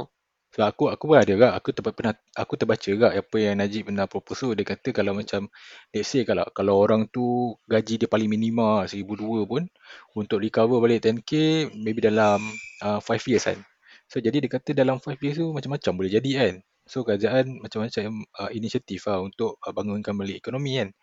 So 0.54 0.62
aku 0.62 0.86
aku 0.93 1.10
pun 1.10 1.18
ada 1.18 1.34
gak, 1.34 1.54
aku 1.58 1.70
ter, 1.74 1.82
pernah 1.82 2.14
aku 2.38 2.54
terbaca 2.62 2.86
gak 2.86 3.14
apa 3.18 3.38
yang 3.41 3.58
Najib 3.58 3.89
pernah 3.89 4.06
propose 4.06 4.45
tu. 4.45 4.49
Dia 4.54 4.62
kata 4.70 4.93
kalau 4.93 5.18
macam 5.18 5.49
let's 5.89 6.14
say 6.14 6.22
kalau 6.30 6.45
kalau 6.54 6.78
orang 6.78 7.10
tu 7.10 7.58
gaji 7.66 8.06
dia 8.06 8.06
paling 8.06 8.30
minima 8.30 8.86
RM1,200 8.86 9.49
pun 9.49 9.64
untuk 10.14 10.38
recover 10.38 10.78
balik 10.78 11.10
10k 11.10 11.32
maybe 11.82 12.06
dalam 12.06 12.38
uh, 12.86 13.01
5 13.01 13.30
years 13.34 13.49
kan. 13.49 13.58
So 14.06 14.22
jadi 14.22 14.45
dia 14.45 14.49
kata 14.54 14.78
dalam 14.78 15.01
5 15.01 15.18
years 15.26 15.41
tu 15.41 15.49
macam-macam 15.49 15.91
boleh 15.97 16.12
jadi 16.22 16.32
kan. 16.38 16.54
So 16.86 17.01
kerajaan 17.01 17.58
macam-macam 17.58 18.22
uh, 18.38 18.49
inisiatif 18.54 19.10
lah 19.10 19.26
untuk 19.26 19.58
uh, 19.58 19.74
bangunkan 19.74 20.14
balik 20.14 20.38
ekonomi 20.38 20.78
kan. 20.78 20.93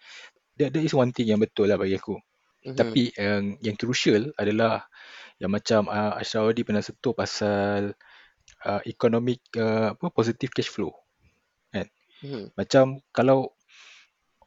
That, 0.63 0.79
that 0.79 0.83
is 0.87 0.95
one 0.95 1.11
thing 1.11 1.27
yang 1.27 1.43
betul 1.43 1.67
lah 1.67 1.75
bagi 1.75 1.99
aku. 1.99 2.23
Mhm. 2.71 2.77
Tapi 2.79 3.03
yang 3.19 3.43
yang 3.67 3.75
crucial 3.75 4.31
adalah 4.39 4.87
yang 5.43 5.51
macam 5.51 5.91
uh, 5.91 6.21
Ashraf 6.21 6.53
Wadi 6.53 6.63
pernah 6.63 6.85
sentuh 6.85 7.17
pasal 7.17 7.99
uh, 8.65 8.83
economic 8.89 9.41
uh, 9.57 9.95
apa 9.95 10.09
positive 10.13 10.53
cash 10.53 10.69
flow. 10.73 10.93
Mhm. 12.21 12.53
Macam 12.53 13.01
kalau 13.17 13.57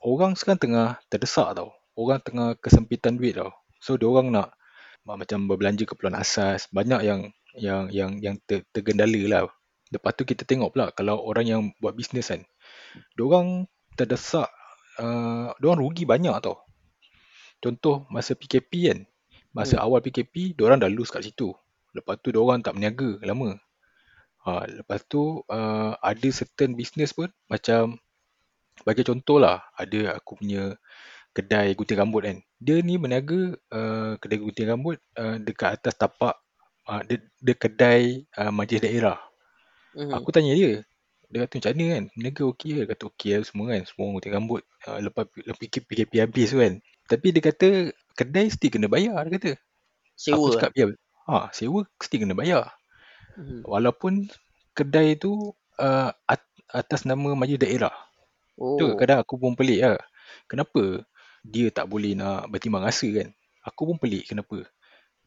orang 0.01 0.37
sekarang 0.37 0.61
tengah 0.61 0.87
terdesak 1.09 1.57
tau. 1.57 1.73
Orang 1.93 2.21
tengah 2.25 2.57
kesempitan 2.57 3.17
duit 3.17 3.37
tau. 3.37 3.53
So 3.81 3.97
orang 3.97 4.33
nak 4.33 4.53
macam 5.05 5.45
berbelanja 5.49 5.85
keperluan 5.85 6.17
asas. 6.17 6.69
Banyak 6.69 7.01
yang 7.05 7.21
yang 7.57 7.89
yang 7.93 8.11
yang 8.21 8.35
ter, 8.45 8.65
tergendala 8.73 9.21
lah. 9.29 9.43
Lepas 9.93 10.17
tu 10.17 10.25
kita 10.25 10.41
tengok 10.45 10.73
pula 10.73 10.89
kalau 10.93 11.21
orang 11.21 11.45
yang 11.45 11.61
buat 11.77 11.93
bisnes 11.93 12.29
kan. 12.29 12.41
Diorang 13.13 13.69
terdesak, 13.93 14.49
uh, 14.97 15.53
diorang 15.61 15.81
rugi 15.81 16.05
banyak 16.05 16.33
tau. 16.41 16.61
Contoh 17.61 18.09
masa 18.09 18.33
PKP 18.33 18.71
kan. 18.89 18.99
Masa 19.53 19.77
hmm. 19.77 19.85
awal 19.85 19.99
PKP, 20.01 20.57
diorang 20.57 20.81
dah 20.81 20.89
lose 20.89 21.13
kat 21.13 21.21
situ. 21.29 21.53
Lepas 21.93 22.17
tu 22.25 22.33
diorang 22.33 22.57
tak 22.65 22.73
berniaga 22.73 23.21
lama. 23.21 23.53
Ha, 24.43 24.67
lepas 24.67 24.99
tu 25.07 25.39
uh, 25.47 25.95
ada 26.03 26.27
certain 26.35 26.75
business 26.75 27.15
pun 27.15 27.31
macam 27.47 27.95
bagi 28.83 29.07
contoh 29.07 29.39
lah 29.39 29.63
ada 29.79 30.19
aku 30.19 30.43
punya 30.43 30.75
kedai 31.31 31.73
gunting 31.73 31.99
rambut 31.99 32.21
kan. 32.27 32.37
Dia 32.59 32.83
ni 32.83 32.99
berniaga 32.99 33.57
uh, 33.73 34.19
kedai 34.19 34.39
gunting 34.43 34.69
rambut 34.69 34.97
uh, 35.15 35.39
dekat 35.39 35.79
atas 35.79 35.95
tapak 35.95 36.35
uh, 36.91 37.01
dia, 37.07 37.23
dia 37.39 37.55
kedai 37.57 38.27
uh, 38.37 38.51
majlis 38.51 38.83
daerah. 38.83 39.17
Mm-hmm. 39.95 40.11
Aku 40.11 40.29
tanya 40.35 40.53
dia, 40.53 40.83
dia 41.31 41.47
kata 41.47 41.53
macam 41.57 41.71
mana 41.73 41.85
kan? 41.87 42.03
Berniaga 42.13 42.43
okey 42.51 42.69
ke? 42.69 42.79
Dia 42.83 42.89
kata 42.91 43.03
okey 43.09 43.29
lah 43.33 43.45
semua 43.47 43.65
kan. 43.71 43.81
Semua 43.87 44.05
gunting 44.13 44.33
rambut 44.35 44.61
uh, 44.91 44.99
lepas, 44.99 45.25
lepas 45.39 45.67
PKP 45.87 46.11
habis 46.19 46.51
tu 46.51 46.59
kan. 46.59 46.73
Tapi 47.07 47.27
dia 47.31 47.41
kata 47.43 47.69
kedai 48.19 48.51
mesti 48.51 48.67
kena 48.67 48.87
bayar 48.91 49.23
dia 49.27 49.33
kata. 49.39 49.51
Sewa? 50.19 50.35
Aku 50.35 50.47
cakap 50.59 50.71
ya. 50.75 50.85
Ha, 51.31 51.49
sewa 51.55 51.87
mesti 51.87 52.15
kena 52.19 52.35
bayar. 52.35 52.69
Hmm. 53.33 53.61
Walaupun 53.65 54.29
kedai 54.77 55.17
tu 55.17 55.53
uh, 55.79 56.09
atas 56.73 57.05
nama 57.05 57.33
majlis 57.37 57.61
daerah. 57.61 57.93
Oh. 58.57 58.77
Tu 58.77 58.85
kadang 58.97 59.21
aku 59.21 59.37
pun 59.37 59.57
pelik 59.57 59.81
lah. 59.81 60.01
Kenapa 60.49 61.05
dia 61.45 61.69
tak 61.69 61.89
boleh 61.89 62.17
nak 62.17 62.49
bertimbang 62.49 62.85
rasa 62.85 63.09
kan? 63.09 63.29
Aku 63.65 63.89
pun 63.89 63.97
pelik 63.97 64.29
kenapa. 64.29 64.65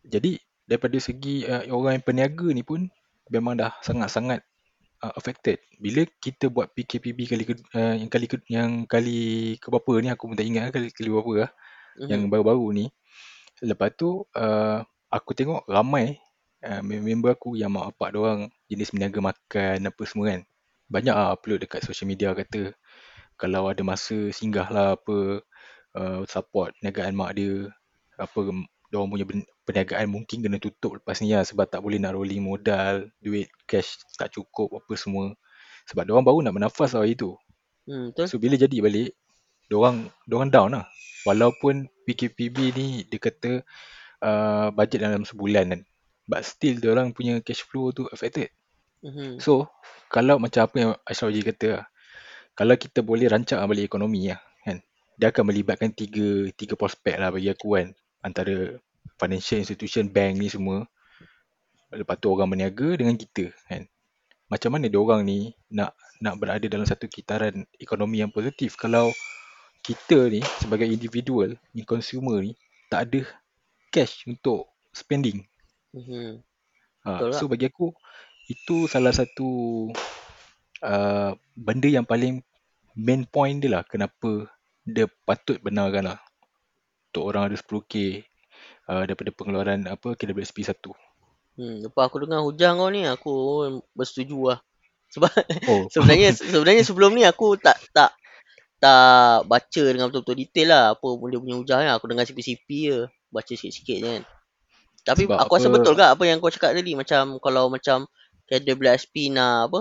Jadi 0.06 0.38
daripada 0.66 0.98
segi 0.98 1.46
uh, 1.46 1.66
orang 1.70 1.98
yang 1.98 2.06
peniaga 2.06 2.48
ni 2.50 2.62
pun 2.66 2.90
memang 3.30 3.58
dah 3.58 3.74
sangat-sangat 3.82 4.42
uh, 5.02 5.12
affected. 5.18 5.62
Bila 5.78 6.06
kita 6.22 6.50
buat 6.50 6.70
PKPB 6.74 7.18
kali 7.26 7.44
ke, 7.46 7.54
uh, 7.74 7.94
yang 7.98 8.10
kali 8.10 8.26
ke, 8.30 8.36
yang 8.50 8.86
kali 8.86 9.54
ke 9.58 9.66
berapa 9.70 9.92
ni 10.02 10.08
aku 10.10 10.30
pun 10.30 10.36
tak 10.38 10.46
ingat 10.46 10.70
kali 10.70 10.90
kali 10.94 11.08
berapa 11.10 11.32
lah. 11.46 11.50
Uh-huh. 11.96 12.08
Yang 12.10 12.22
baru-baru 12.30 12.66
ni. 12.74 12.86
Lepas 13.64 13.96
tu 13.96 14.22
uh, 14.36 14.78
aku 15.08 15.32
tengok 15.32 15.64
ramai 15.64 16.20
uh, 16.64 16.82
member 16.82 17.34
aku 17.34 17.58
yang 17.58 17.74
mak 17.74 17.92
bapak 17.92 18.08
dia 18.14 18.20
orang 18.20 18.40
jenis 18.70 18.92
meniaga 18.96 19.20
makan 19.20 19.78
apa 19.88 20.02
semua 20.08 20.24
kan. 20.32 20.40
Banyak 20.86 21.14
ah 21.14 21.34
upload 21.34 21.66
dekat 21.66 21.82
social 21.82 22.06
media 22.06 22.32
kata 22.32 22.72
kalau 23.36 23.68
ada 23.68 23.82
masa 23.84 24.32
singgah 24.32 24.68
lah 24.72 24.96
apa 24.96 25.44
uh, 25.98 26.22
support 26.30 26.72
perniagaan 26.78 27.12
mak 27.12 27.36
dia 27.36 27.68
apa 28.16 28.38
dia 28.88 28.96
orang 28.96 29.10
punya 29.12 29.26
perniagaan 29.66 30.06
mungkin 30.08 30.38
kena 30.46 30.56
tutup 30.62 31.02
lepas 31.02 31.18
ni 31.20 31.34
lah 31.34 31.42
sebab 31.42 31.66
tak 31.66 31.82
boleh 31.82 31.98
nak 31.98 32.14
rolling 32.14 32.40
modal 32.40 33.10
duit 33.18 33.50
cash 33.68 33.98
tak 34.16 34.32
cukup 34.32 34.80
apa 34.80 34.94
semua. 34.96 35.34
Sebab 35.86 36.02
dia 36.06 36.12
orang 36.14 36.26
baru 36.26 36.38
nak 36.42 36.54
bernafas 36.54 36.98
lah 36.98 37.06
itu 37.06 37.38
hmm, 37.86 38.18
so 38.26 38.42
bila 38.42 38.58
jadi 38.58 38.82
balik 38.82 39.14
dia 39.66 39.76
orang 39.76 40.06
dia 40.26 40.34
orang 40.38 40.50
down 40.50 40.70
lah. 40.74 40.86
Walaupun 41.26 41.90
PKPB 42.06 42.56
ni 42.78 42.86
dia 43.10 43.18
kata 43.18 43.66
uh, 44.22 44.70
budget 44.70 45.02
dalam 45.02 45.26
sebulan 45.26 45.74
kan 45.74 45.80
but 46.26 46.42
still 46.42 46.76
dia 46.76 46.90
orang 46.92 47.14
punya 47.14 47.38
cash 47.40 47.62
flow 47.62 47.94
tu 47.94 48.04
affected. 48.10 48.50
Mm-hmm. 49.06 49.38
so 49.38 49.70
kalau 50.10 50.40
macam 50.42 50.66
apa 50.66 50.76
yang 50.76 50.92
astrologi 51.06 51.42
kata 51.46 51.66
lah, 51.78 51.84
kalau 52.56 52.74
kita 52.74 53.04
boleh 53.04 53.30
rancang 53.30 53.62
balik 53.68 53.86
ekonomi 53.86 54.32
lah, 54.32 54.40
kan? 54.64 54.80
Dia 55.18 55.30
akan 55.30 55.52
melibatkan 55.52 55.92
tiga 55.94 56.50
tiga 56.54 56.74
prospek 56.74 57.20
lah 57.20 57.30
bagi 57.30 57.52
aku 57.52 57.78
kan. 57.78 57.92
Antara 58.24 58.78
financial 59.20 59.62
institution 59.62 60.10
bank 60.10 60.40
ni 60.40 60.48
semua. 60.50 60.86
Lepas 61.94 62.18
tu 62.18 62.32
orang 62.34 62.50
berniaga 62.50 62.98
dengan 62.98 63.14
kita 63.14 63.54
kan? 63.70 63.86
Macam 64.46 64.74
mana 64.74 64.86
dia 64.90 64.98
orang 64.98 65.22
ni 65.26 65.54
nak 65.70 65.94
nak 66.22 66.34
berada 66.38 66.66
dalam 66.66 66.86
satu 66.86 67.06
kitaran 67.10 67.66
ekonomi 67.78 68.22
yang 68.22 68.30
positif? 68.30 68.74
Kalau 68.78 69.10
kita 69.82 70.26
ni 70.30 70.42
sebagai 70.58 70.88
individual 70.90 71.54
ni 71.70 71.86
consumer 71.86 72.42
ni 72.42 72.58
tak 72.90 73.10
ada 73.10 73.22
cash 73.94 74.26
untuk 74.26 74.66
spending 74.90 75.46
mm-hmm. 75.96 76.30
ha, 77.08 77.32
so 77.32 77.48
bagi 77.48 77.72
aku 77.72 77.96
itu 78.46 78.86
salah 78.86 79.10
satu 79.10 79.48
uh, 80.84 81.32
benda 81.56 81.88
yang 81.88 82.06
paling 82.06 82.44
main 82.94 83.26
point 83.26 83.58
dia 83.58 83.80
lah 83.80 83.82
kenapa 83.82 84.46
dia 84.86 85.10
patut 85.26 85.58
benarkan 85.58 86.14
lah 86.14 86.18
untuk 87.10 87.32
orang 87.32 87.50
ada 87.50 87.56
10k 87.58 88.22
uh, 88.86 89.02
daripada 89.08 89.30
pengeluaran 89.34 89.88
apa 89.90 90.14
KWSP 90.14 90.62
1 90.62 90.78
hmm, 91.58 91.76
lepas 91.90 92.04
aku 92.06 92.22
dengar 92.22 92.44
hujang 92.46 92.78
kau 92.78 92.92
ni 92.92 93.02
aku 93.08 93.34
bersetuju 93.96 94.54
lah 94.54 94.58
sebab 95.10 95.32
oh. 95.66 95.88
sebenarnya 95.92 96.36
sebenarnya 96.36 96.84
sebelum 96.86 97.16
ni 97.16 97.26
aku 97.26 97.58
tak 97.58 97.80
tak 97.90 98.14
tak 98.76 99.48
baca 99.48 99.82
dengan 99.88 100.12
betul-betul 100.12 100.36
detail 100.36 100.68
lah 100.70 100.84
apa 100.92 101.08
pun 101.08 101.32
dia 101.32 101.40
punya 101.40 101.56
hujang 101.56 101.80
lah. 101.82 101.96
aku 101.96 102.06
dengar 102.12 102.28
CP-CP 102.28 102.68
je 102.68 102.98
baca 103.32 103.52
sikit-sikit 103.52 103.96
je 103.96 104.08
kan 104.20 104.24
tapi 105.06 105.30
sebab 105.30 105.38
aku 105.38 105.54
rasa 105.54 105.70
betul 105.70 105.94
ke 105.94 106.02
apa 106.02 106.22
yang 106.26 106.42
kau 106.42 106.50
cakap 106.50 106.74
tadi 106.74 106.98
macam 106.98 107.38
kalau 107.38 107.70
macam 107.70 108.10
KWSP 108.50 109.30
nak 109.30 109.70
apa 109.70 109.80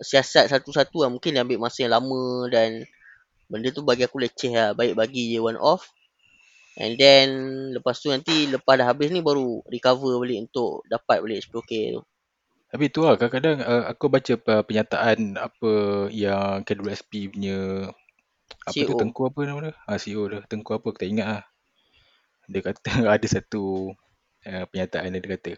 siasat 0.00 0.50
satu-satu 0.50 1.06
lah 1.06 1.10
mungkin 1.12 1.36
dia 1.36 1.44
ambil 1.44 1.60
masa 1.60 1.84
yang 1.86 1.94
lama 1.94 2.48
dan 2.48 2.88
benda 3.46 3.70
tu 3.70 3.84
bagi 3.84 4.02
aku 4.02 4.18
leceh 4.18 4.52
lah. 4.52 4.70
Baik 4.74 4.98
bagi 4.98 5.36
je 5.36 5.38
one 5.38 5.60
off. 5.60 5.92
And 6.74 6.98
then 6.98 7.28
lepas 7.70 8.02
tu 8.02 8.10
nanti 8.10 8.50
lepas 8.50 8.74
dah 8.74 8.90
habis 8.90 9.14
ni 9.14 9.22
baru 9.22 9.62
recover 9.70 10.18
balik 10.18 10.50
untuk 10.50 10.82
dapat 10.90 11.22
balik 11.22 11.46
10k 11.46 12.00
tu. 12.00 12.02
Tapi 12.74 12.84
tu 12.90 13.06
lah 13.06 13.14
kadang-kadang 13.14 13.62
uh, 13.62 13.84
aku 13.86 14.10
baca 14.10 14.34
pernyataan 14.34 15.38
apa 15.38 15.72
yang 16.10 16.66
KWSP 16.66 17.30
punya 17.30 17.58
apa 18.66 18.74
CEO. 18.74 18.90
tu 18.90 18.94
tengku 18.98 19.22
apa 19.30 19.38
nama 19.46 19.70
dia? 19.70 19.74
Ha, 19.86 20.00
CEO 20.02 20.26
dia 20.26 20.42
tengku 20.50 20.74
apa 20.74 20.90
aku 20.90 20.98
tak 20.98 21.10
ingat 21.14 21.28
lah. 21.30 21.44
Dia 22.50 22.60
kata 22.66 22.90
ada 23.14 23.26
satu 23.30 23.94
uh, 24.48 24.64
pernyataan 24.68 25.16
dia 25.16 25.20
kata. 25.24 25.52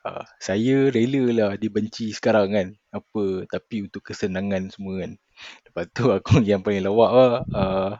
Uh, 0.00 0.24
saya 0.40 0.88
rela 0.88 1.24
lah 1.30 1.50
dibenci 1.60 2.10
sekarang 2.16 2.56
kan. 2.56 2.68
Apa 2.94 3.44
tapi 3.50 3.84
untuk 3.84 4.00
kesenangan 4.06 4.72
semua 4.72 5.04
kan. 5.04 5.12
Lepas 5.68 5.84
tu 5.92 6.08
aku 6.08 6.40
yang 6.50 6.64
paling 6.64 6.84
lawak 6.84 7.10
lah. 7.12 7.32
Uh, 7.52 7.92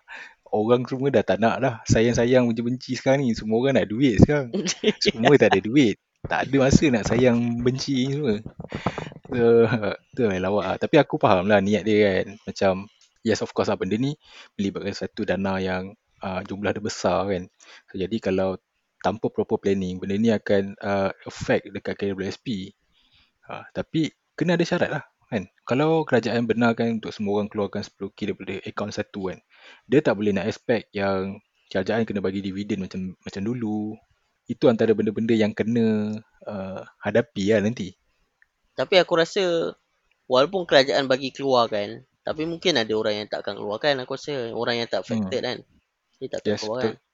orang 0.51 0.83
semua 0.89 1.09
dah 1.14 1.22
tak 1.22 1.39
nak 1.39 1.57
dah 1.62 1.74
sayang-sayang 1.87 2.49
benci-benci 2.49 2.99
sekarang 2.99 3.26
ni. 3.26 3.37
Semua 3.37 3.61
orang 3.62 3.83
nak 3.83 3.89
duit 3.91 4.18
sekarang. 4.22 4.51
Semua 5.05 5.35
tak 5.39 5.55
ada 5.55 5.61
duit. 5.62 5.97
Tak 6.20 6.47
ada 6.47 6.57
masa 6.61 6.85
nak 6.93 7.05
sayang 7.09 7.64
benci 7.64 8.12
semua. 8.12 8.45
So, 9.33 9.64
tu 10.12 10.28
yang 10.28 10.45
lawak 10.45 10.64
lah. 10.68 10.76
tapi 10.76 11.01
aku 11.01 11.16
faham 11.16 11.49
lah 11.49 11.64
niat 11.64 11.81
dia 11.81 11.97
kan. 12.05 12.26
Macam 12.45 12.72
yes 13.24 13.41
of 13.41 13.57
course 13.57 13.72
lah 13.72 13.81
benda 13.81 13.97
ni 13.97 14.12
melibatkan 14.61 14.93
satu 14.93 15.24
dana 15.24 15.57
yang 15.57 15.97
uh, 16.20 16.45
jumlah 16.45 16.76
dia 16.76 16.85
besar 16.85 17.24
kan. 17.24 17.49
So, 17.89 17.97
jadi 17.97 18.16
kalau 18.20 18.61
tanpa 19.01 19.33
proper 19.33 19.57
planning 19.57 19.97
benda 19.97 20.17
ni 20.17 20.29
akan 20.29 20.77
uh, 20.81 21.11
affect 21.25 21.73
dekat 21.73 21.97
KWSP 21.97 22.77
uh, 23.49 23.65
tapi 23.73 24.13
kena 24.37 24.57
ada 24.57 24.65
syarat 24.65 24.91
lah 24.93 25.05
kan? 25.31 25.47
Kalau 25.63 26.03
kerajaan 26.03 26.45
benarkan 26.45 26.99
untuk 26.99 27.15
semua 27.15 27.39
orang 27.41 27.49
keluarkan 27.49 27.87
10k 27.87 28.19
daripada 28.35 28.55
akaun 28.67 28.91
satu 28.91 29.31
kan? 29.31 29.39
Dia 29.87 30.03
tak 30.03 30.19
boleh 30.19 30.35
nak 30.35 30.51
expect 30.51 30.91
yang 30.91 31.39
kerajaan 31.71 32.03
kena 32.03 32.19
bagi 32.19 32.43
dividen 32.43 32.83
macam 32.83 33.15
macam 33.23 33.43
dulu. 33.47 33.95
Itu 34.51 34.67
antara 34.67 34.91
benda-benda 34.91 35.39
yang 35.39 35.55
kena 35.55 36.19
uh, 36.51 36.83
hadapi 36.99 37.55
lah 37.55 37.63
nanti. 37.63 37.95
Tapi 38.75 38.99
aku 38.99 39.15
rasa 39.15 39.71
walaupun 40.27 40.67
kerajaan 40.67 41.07
bagi 41.07 41.31
keluar 41.31 41.71
kan? 41.71 42.03
Tapi 42.27 42.45
mungkin 42.51 42.77
ada 42.77 42.91
orang 42.91 43.23
yang 43.23 43.29
tak 43.31 43.47
akan 43.47 43.63
keluarkan 43.63 44.03
aku 44.03 44.19
rasa 44.19 44.51
orang 44.51 44.83
yang 44.83 44.89
tak 44.91 45.07
affected 45.07 45.41
hmm. 45.41 45.47
kan? 45.47 45.59
Dia 46.19 46.29
tak 46.35 46.41
yes, 46.43 46.67
keluarkan 46.67 46.99
betul 46.99 47.10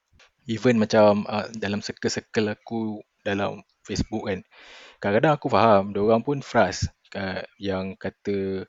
even 0.47 0.79
macam 0.79 1.27
uh, 1.27 1.47
dalam 1.55 1.83
circle-circle 1.83 2.55
aku 2.55 3.03
dalam 3.21 3.61
Facebook 3.83 4.31
kan. 4.31 4.39
Kadang-kadang 5.03 5.33
aku 5.37 5.47
faham 5.51 5.83
dia 5.93 6.01
orang 6.01 6.23
pun 6.25 6.39
frust 6.41 6.89
uh, 7.15 7.43
yang 7.61 7.93
kata 7.99 8.65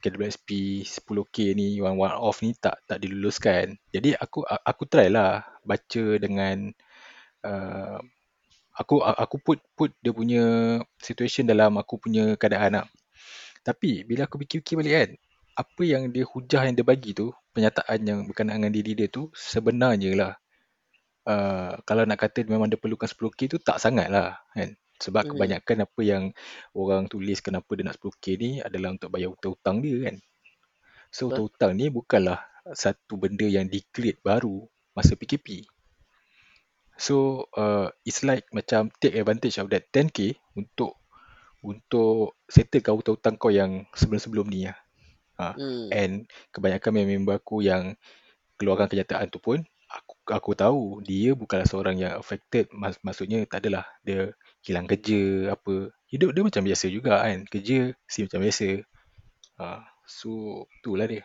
KWSP 0.00 0.82
10k 0.86 1.36
ni 1.58 1.82
one 1.82 1.98
one 1.98 2.14
off 2.14 2.40
ni 2.40 2.54
tak 2.56 2.78
tak 2.86 3.02
diluluskan. 3.02 3.74
Jadi 3.90 4.14
aku 4.14 4.46
aku 4.46 4.82
try 4.86 5.10
lah 5.10 5.42
baca 5.66 6.04
dengan 6.22 6.70
uh, 7.42 7.98
aku 8.76 9.00
aku 9.02 9.36
put 9.40 9.58
put 9.74 9.90
dia 10.04 10.12
punya 10.12 10.44
situation 11.00 11.48
dalam 11.48 11.80
aku 11.80 11.96
punya 11.96 12.36
keadaan 12.36 12.84
lah. 12.84 12.86
tapi 13.66 14.06
bila 14.06 14.28
aku 14.30 14.38
fikir-fikir 14.44 14.76
balik 14.78 14.94
kan 14.94 15.10
apa 15.56 15.82
yang 15.82 16.12
dia 16.12 16.24
hujah 16.28 16.62
yang 16.68 16.76
dia 16.76 16.86
bagi 16.86 17.16
tu 17.16 17.32
penyataan 17.56 17.98
yang 18.04 18.18
berkenaan 18.28 18.60
dengan 18.62 18.74
diri 18.76 18.92
dia 18.92 19.08
tu 19.08 19.32
sebenarnya 19.32 20.12
lah 20.14 20.32
uh, 21.26 21.76
kalau 21.84 22.02
nak 22.06 22.18
kata 22.22 22.46
memang 22.46 22.70
dia 22.70 22.80
perlukan 22.80 23.06
10k 23.06 23.50
tu 23.50 23.58
tak 23.60 23.82
sangat 23.82 24.08
lah 24.08 24.38
kan 24.54 24.74
sebab 24.96 25.28
hmm. 25.28 25.30
kebanyakan 25.36 25.78
apa 25.84 26.00
yang 26.00 26.24
orang 26.72 27.04
tulis 27.10 27.44
kenapa 27.44 27.68
dia 27.76 27.84
nak 27.84 28.00
10k 28.00 28.24
ni 28.40 28.50
adalah 28.64 28.96
untuk 28.96 29.12
bayar 29.12 29.28
hutang-hutang 29.34 29.84
dia 29.84 30.08
kan 30.08 30.16
so 31.12 31.28
hutang-hutang 31.28 31.76
ni 31.76 31.92
bukanlah 31.92 32.40
satu 32.74 33.14
benda 33.20 33.46
yang 33.46 33.70
declared 33.70 34.18
baru 34.26 34.66
masa 34.96 35.14
PKP. 35.14 35.68
So 36.96 37.46
uh, 37.52 37.92
it's 38.08 38.24
like 38.24 38.48
macam 38.50 38.88
take 38.98 39.14
advantage 39.14 39.60
of 39.60 39.68
that 39.70 39.92
10k 39.92 40.34
untuk 40.56 40.96
untuk 41.60 42.40
settle 42.48 42.80
kau 42.80 42.96
hutang 42.98 43.36
kau 43.36 43.52
yang 43.52 43.84
sebelum-sebelum 43.92 44.48
ni 44.48 44.66
lah. 44.66 44.78
Ha. 45.36 45.52
Hmm. 45.52 45.88
And 45.92 46.12
kebanyakan 46.56 47.04
member 47.04 47.36
aku 47.36 47.60
yang 47.60 48.00
keluarkan 48.56 48.88
kenyataan 48.88 49.28
tu 49.28 49.36
pun 49.36 49.60
aku 49.96 50.14
aku 50.28 50.50
tahu 50.52 50.82
dia 51.00 51.32
bukanlah 51.32 51.64
seorang 51.64 51.96
yang 51.96 52.12
affected. 52.20 52.68
Mak, 52.72 53.00
maksudnya 53.00 53.42
tak 53.48 53.64
adalah. 53.64 53.88
Dia 54.04 54.36
hilang 54.62 54.84
kerja 54.84 55.52
apa. 55.56 55.90
Hidup 56.12 56.30
dia 56.36 56.42
macam 56.44 56.62
biasa 56.62 56.86
juga 56.92 57.24
kan. 57.24 57.48
Kerja 57.48 57.96
si 58.04 58.18
macam 58.28 58.40
biasa. 58.44 58.68
Ha. 59.56 59.80
so 60.04 60.64
itulah 60.80 61.08
dia. 61.08 61.24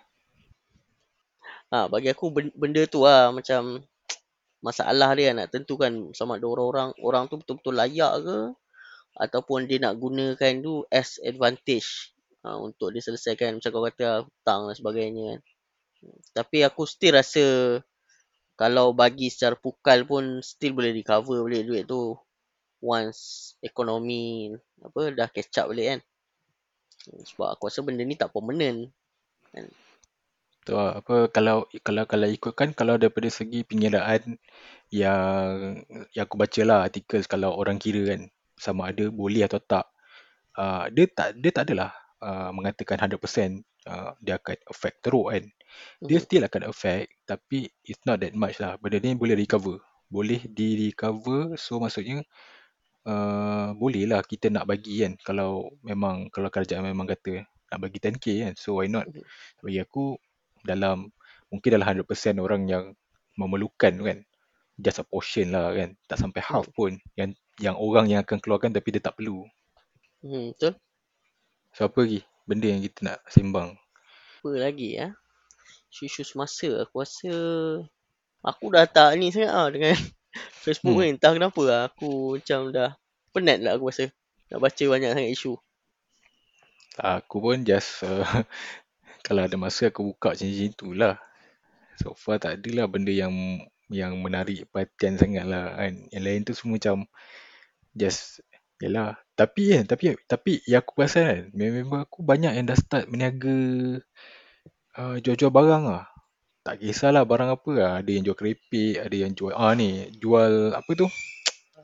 Ha, 1.71 1.91
bagi 1.91 2.11
aku 2.11 2.31
benda 2.31 2.83
tu 2.87 3.03
lah 3.03 3.31
macam 3.35 3.83
masalah 4.65 5.11
dia 5.19 5.35
nak 5.35 5.51
tentukan 5.51 6.15
sama 6.15 6.39
ada 6.39 6.47
orang-orang 6.47 6.95
orang 7.03 7.27
tu 7.27 7.35
betul-betul 7.39 7.75
layak 7.75 8.13
ke? 8.23 8.39
Ataupun 9.19 9.67
dia 9.67 9.83
nak 9.83 9.99
gunakan 9.99 10.53
tu 10.63 10.87
as 10.87 11.19
advantage 11.19 12.15
ha, 12.47 12.55
untuk 12.55 12.95
dia 12.95 13.03
selesaikan 13.03 13.59
macam 13.59 13.69
kau 13.69 13.83
kata 13.83 14.23
hutang 14.23 14.61
dan 14.71 14.75
sebagainya 14.75 15.23
kan. 15.35 15.41
Tapi 16.33 16.65
aku 16.65 16.89
still 16.89 17.13
rasa 17.13 17.45
kalau 18.61 18.93
bagi 18.93 19.33
secara 19.33 19.57
pukal 19.57 20.05
pun 20.05 20.45
still 20.45 20.77
boleh 20.77 20.93
recover 20.93 21.41
balik 21.41 21.65
duit 21.65 21.83
tu 21.89 22.13
once 22.77 23.53
ekonomi 23.65 24.53
apa 24.85 25.09
dah 25.17 25.25
catch 25.33 25.65
up 25.65 25.73
balik 25.73 25.97
kan. 25.97 25.99
Sebab 27.25 27.57
aku 27.57 27.73
rasa 27.73 27.81
benda 27.81 28.05
ni 28.05 28.13
tak 28.13 28.29
permanent. 28.29 28.93
Kan? 29.49 29.65
Tu 30.61 30.77
lah, 30.77 31.01
apa 31.01 31.25
kalau 31.33 31.65
kalau 31.81 32.05
kalau 32.05 32.29
ikutkan 32.29 32.77
kalau 32.77 33.01
daripada 33.01 33.33
segi 33.33 33.65
pengiraan 33.65 34.37
yang 34.93 35.81
yang 36.13 36.25
aku 36.29 36.37
baca 36.37 36.61
lah 36.61 36.85
artikel 36.85 37.25
kalau 37.25 37.57
orang 37.57 37.81
kira 37.81 38.13
kan 38.13 38.29
sama 38.61 38.93
ada 38.93 39.09
boleh 39.09 39.41
atau 39.41 39.57
tak 39.57 39.89
uh, 40.61 40.85
dia 40.93 41.09
tak 41.09 41.33
dia 41.41 41.49
tak 41.49 41.65
adalah 41.65 41.89
uh, 42.21 42.53
mengatakan 42.53 43.01
100% 43.09 43.17
uh, 43.89 44.13
dia 44.21 44.37
akan 44.37 44.57
affect 44.69 45.01
teruk 45.01 45.33
kan 45.33 45.49
dia 46.01 46.17
mm-hmm. 46.17 46.25
still 46.25 46.43
akan 46.47 46.61
affect 46.69 47.09
tapi 47.27 47.69
it's 47.85 48.03
not 48.07 48.19
that 48.21 48.33
much 48.35 48.57
lah. 48.57 48.75
Benda 48.77 48.99
ni 48.99 49.15
boleh 49.15 49.35
recover. 49.37 49.79
Boleh 50.11 50.43
di 50.43 50.91
recover 50.91 51.55
so 51.55 51.79
maksudnya 51.79 52.23
uh, 53.07 53.71
boleh 53.75 54.05
lah 54.09 54.21
kita 54.25 54.51
nak 54.51 54.67
bagi 54.67 55.03
kan 55.05 55.15
kalau 55.21 55.71
memang 55.81 56.27
kalau 56.29 56.51
kerajaan 56.51 56.83
memang 56.83 57.07
kata 57.07 57.47
nak 57.71 57.79
bagi 57.79 57.97
10k 58.03 58.25
kan 58.49 58.53
so 58.59 58.79
why 58.79 58.87
not? 58.91 59.07
Mm-hmm. 59.07 59.63
bagi 59.63 59.79
aku 59.79 60.19
dalam 60.61 61.09
mungkin 61.51 61.69
dalam 61.75 62.05
100% 62.05 62.39
orang 62.39 62.63
yang 62.69 62.85
memerlukan 63.35 63.93
kan 63.99 64.19
just 64.79 65.01
a 65.01 65.05
portion 65.05 65.53
lah 65.53 65.71
kan 65.75 65.93
tak 66.07 66.17
sampai 66.17 66.41
half 66.41 66.65
hmm. 66.71 66.75
pun 66.75 66.91
yang 67.19 67.29
yang 67.61 67.75
orang 67.77 68.09
yang 68.09 68.25
akan 68.25 68.41
keluarkan 68.41 68.73
tapi 68.73 68.97
dia 68.97 69.03
tak 69.03 69.19
perlu. 69.19 69.45
Hmm, 70.25 70.55
betul. 70.55 70.73
So 71.77 71.85
apa 71.85 71.97
lagi 72.01 72.21
benda 72.49 72.67
yang 72.67 72.81
kita 72.81 72.99
nak 73.05 73.17
sembang? 73.29 73.77
Apa 74.41 74.49
lagi 74.57 74.97
ya 74.97 75.13
isu-isu 75.91 76.23
semasa 76.23 76.87
aku 76.87 77.03
rasa 77.03 77.33
aku 78.41 78.65
dah 78.71 78.87
tak 78.87 79.19
ni 79.19 79.29
sangat 79.29 79.51
lah 79.51 79.67
dengan 79.69 79.93
Facebook 80.63 80.95
hmm. 80.97 81.03
ni 81.03 81.11
entah 81.19 81.35
kenapa 81.35 81.61
lah 81.67 81.81
aku 81.91 82.39
macam 82.39 82.71
dah 82.71 82.95
penat 83.35 83.59
lah 83.59 83.75
aku 83.75 83.91
rasa 83.91 84.07
nak 84.49 84.59
baca 84.63 84.83
banyak 84.87 85.11
sangat 85.11 85.31
isu 85.35 85.53
aku 86.99 87.37
pun 87.39 87.63
just 87.63 88.03
uh, 88.03 88.23
kalau 89.25 89.45
ada 89.45 89.55
masa 89.55 89.87
aku 89.93 90.11
buka 90.13 90.33
macam-macam 90.33 90.71
tu 90.75 90.87
lah. 90.91 91.15
So 92.01 92.17
far 92.17 92.41
tak 92.41 92.61
adalah 92.61 92.89
benda 92.89 93.13
yang 93.13 93.61
yang 93.91 94.17
menarik 94.19 94.67
perhatian 94.73 95.15
sangat 95.21 95.45
lah 95.45 95.77
kan. 95.77 95.93
Yang 96.09 96.23
lain 96.23 96.41
tu 96.43 96.53
semua 96.57 96.77
macam 96.81 96.97
just 97.93 98.41
Yalah, 98.81 99.13
tapi 99.37 99.77
kan, 99.77 99.85
tapi 99.85 100.17
tapi 100.25 100.57
yang 100.65 100.81
aku 100.81 100.97
perasan 100.97 101.21
kan, 101.29 101.41
memang 101.53 102.01
aku 102.01 102.25
banyak 102.25 102.57
yang 102.57 102.65
dah 102.65 102.73
start 102.73 103.05
meniaga 103.13 104.01
uh, 104.97 105.15
jual-jual 105.21 105.51
barang 105.53 105.83
lah. 105.87 106.05
Tak 106.61 106.81
kisahlah 106.81 107.25
barang 107.25 107.49
apa 107.53 107.71
lah. 107.75 107.91
Ada 108.01 108.09
yang 108.11 108.23
jual 108.27 108.37
keripik, 108.37 109.01
ada 109.01 109.15
yang 109.15 109.31
jual, 109.33 109.53
ah 109.53 109.73
ni, 109.73 110.11
jual 110.17 110.73
apa 110.73 110.91
tu? 110.93 111.07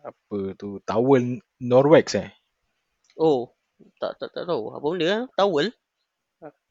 Apa 0.04 0.54
tu, 0.56 0.80
towel 0.88 1.42
Norwex 1.60 2.16
eh? 2.16 2.30
Oh, 3.18 3.52
tak 3.98 4.22
tak 4.22 4.30
tak 4.32 4.46
tahu. 4.46 4.72
Apa 4.72 4.86
benda 4.86 5.06
lah? 5.10 5.22
Towel? 5.34 5.74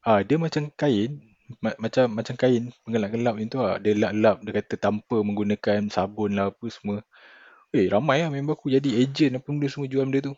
Ah 0.07 0.23
dia 0.23 0.39
macam 0.39 0.71
kain 0.79 1.19
ma- 1.59 1.75
macam 1.75 2.07
macam 2.07 2.39
kain 2.39 2.71
penggelap-gelap 2.87 3.35
macam 3.35 3.51
tu 3.51 3.59
ah. 3.59 3.75
Dia 3.83 3.91
lap-lap 3.99 4.39
dia 4.47 4.51
kata 4.63 4.75
tanpa 4.79 5.19
menggunakan 5.19 5.91
sabun 5.91 6.39
lah 6.39 6.55
apa 6.55 6.65
semua. 6.71 7.03
Eh 7.75 7.91
ramai 7.91 8.23
lah 8.23 8.31
member 8.31 8.55
aku 8.55 8.71
jadi 8.71 9.03
agent 9.03 9.43
apa 9.43 9.47
benda 9.51 9.67
semua 9.67 9.91
jual 9.91 10.07
benda 10.07 10.31
tu. 10.31 10.33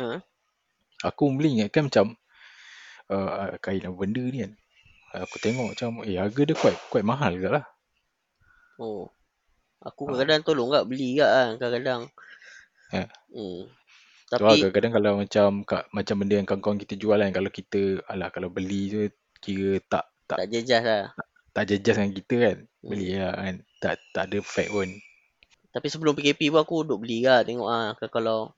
Ha. 0.00 0.24
Aku 1.04 1.28
beli 1.36 1.60
kan 1.68 1.92
macam 1.92 2.16
uh, 3.12 3.52
kain 3.60 3.84
apa 3.84 3.96
benda 3.96 4.24
ni 4.24 4.38
kan. 4.48 4.52
Aku 5.24 5.36
tengok 5.40 5.72
macam 5.72 6.04
eh 6.04 6.20
harga 6.20 6.42
dia 6.44 6.56
quite 6.56 6.78
quite 6.92 7.06
mahal 7.06 7.32
juga 7.32 7.48
lah. 7.60 7.64
Oh. 8.76 9.08
Aku 9.80 10.08
kadang-kadang 10.08 10.42
tolong 10.44 10.68
kat 10.72 10.84
beli 10.84 11.20
kat 11.20 11.30
kan 11.30 11.50
kadang-kadang. 11.60 12.02
Ha. 12.92 13.00
Hmm. 13.32 13.62
Tapi 14.26 14.58
tu 14.58 14.68
kadang-kadang 14.74 14.92
kalau 14.98 15.12
macam 15.22 15.48
kat, 15.62 15.82
macam 15.94 16.14
benda 16.18 16.34
yang 16.34 16.48
kawan-kawan 16.48 16.78
kita 16.82 16.94
jual 16.98 17.18
kan 17.22 17.30
kalau 17.30 17.50
kita 17.52 18.02
alah 18.10 18.28
kalau 18.34 18.48
beli 18.50 18.82
tu 18.90 18.98
kira 19.38 19.78
tak 19.86 20.10
tak, 20.26 20.42
tak 20.42 20.48
jejas 20.50 20.82
lah. 20.82 21.04
Tak, 21.14 21.28
tak 21.54 21.64
jejas 21.70 21.94
dengan 21.94 22.12
kita 22.12 22.34
kan. 22.42 22.56
Hmm. 22.66 22.88
Beli 22.90 23.08
lah 23.14 23.32
kan. 23.38 23.54
Tak 23.78 23.94
tak 24.10 24.24
ada 24.32 24.38
fact 24.42 24.70
pun. 24.74 24.90
Tapi 25.70 25.86
sebelum 25.92 26.12
PKP 26.18 26.50
pun 26.50 26.60
aku 26.64 26.76
duduk 26.82 27.06
beli 27.06 27.22
lah 27.22 27.46
tengok 27.46 27.68
ah 27.68 27.94
kalau 28.10 28.56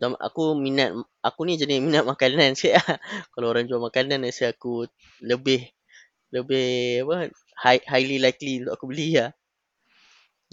aku 0.00 0.56
minat 0.56 0.96
aku 1.20 1.44
ni 1.44 1.60
jenis 1.60 1.84
minat 1.84 2.08
makanan 2.08 2.54
sikit 2.56 2.80
lah. 2.80 2.96
kalau 3.36 3.52
orang 3.52 3.68
jual 3.68 3.82
makanan 3.82 4.24
nasi 4.24 4.48
aku 4.48 4.88
lebih 5.20 5.68
lebih 6.32 7.04
apa 7.06 7.28
high, 7.60 7.84
highly 7.84 8.16
likely 8.18 8.64
untuk 8.64 8.74
aku 8.80 8.88
beli 8.88 9.20
lah. 9.20 9.30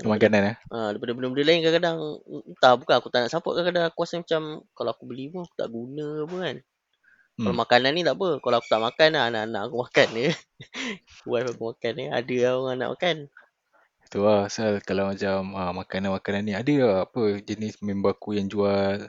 Makanan 0.05 0.55
eh? 0.55 0.55
Ha, 0.71 0.95
daripada 0.95 1.11
benda-benda 1.11 1.43
lain 1.43 1.59
kadang-kadang 1.59 1.97
Entah 2.55 2.73
bukan 2.79 2.95
aku 2.95 3.07
tak 3.11 3.27
nak 3.27 3.31
support 3.35 3.59
kadang-kadang 3.59 3.91
aku 3.91 4.07
rasa 4.07 4.23
macam 4.23 4.63
Kalau 4.71 4.89
aku 4.95 5.03
beli 5.03 5.27
pun 5.27 5.43
aku 5.43 5.55
tak 5.59 5.69
guna 5.71 6.07
apa 6.23 6.35
kan 6.39 6.55
hmm. 6.55 7.43
Kalau 7.43 7.55
makanan 7.59 7.91
ni 7.91 8.01
tak 8.07 8.15
apa 8.15 8.29
Kalau 8.39 8.55
aku 8.63 8.69
tak 8.71 8.79
makan 8.79 9.09
lah 9.11 9.23
anak-anak 9.27 9.61
aku 9.67 9.75
makan 9.83 10.07
je 10.15 10.29
Wife 11.29 11.49
aku 11.51 11.63
makan 11.75 11.91
ni 11.99 12.05
Ada 12.07 12.35
lah 12.39 12.51
orang 12.55 12.77
nak 12.79 12.89
makan 12.95 13.17
Itu 14.07 14.17
lah 14.23 14.39
asal 14.47 14.71
kalau 14.87 15.11
macam 15.11 15.39
ha, 15.59 15.61
makanan-makanan 15.75 16.41
ni 16.47 16.53
Ada 16.55 16.73
lah 16.79 16.95
apa 17.03 17.21
jenis 17.43 17.83
member 17.83 18.15
aku 18.15 18.39
yang 18.39 18.47
jual 18.47 19.03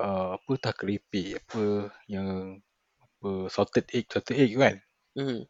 uh, 0.00 0.28
Apa 0.32 0.52
tak 0.56 0.80
keripik 0.80 1.44
apa 1.44 1.92
Yang 2.08 2.60
apa 3.04 3.30
salted 3.52 3.84
egg 3.92 4.08
salted 4.08 4.36
egg 4.40 4.52
kan 4.56 4.76
hmm. 5.16 5.44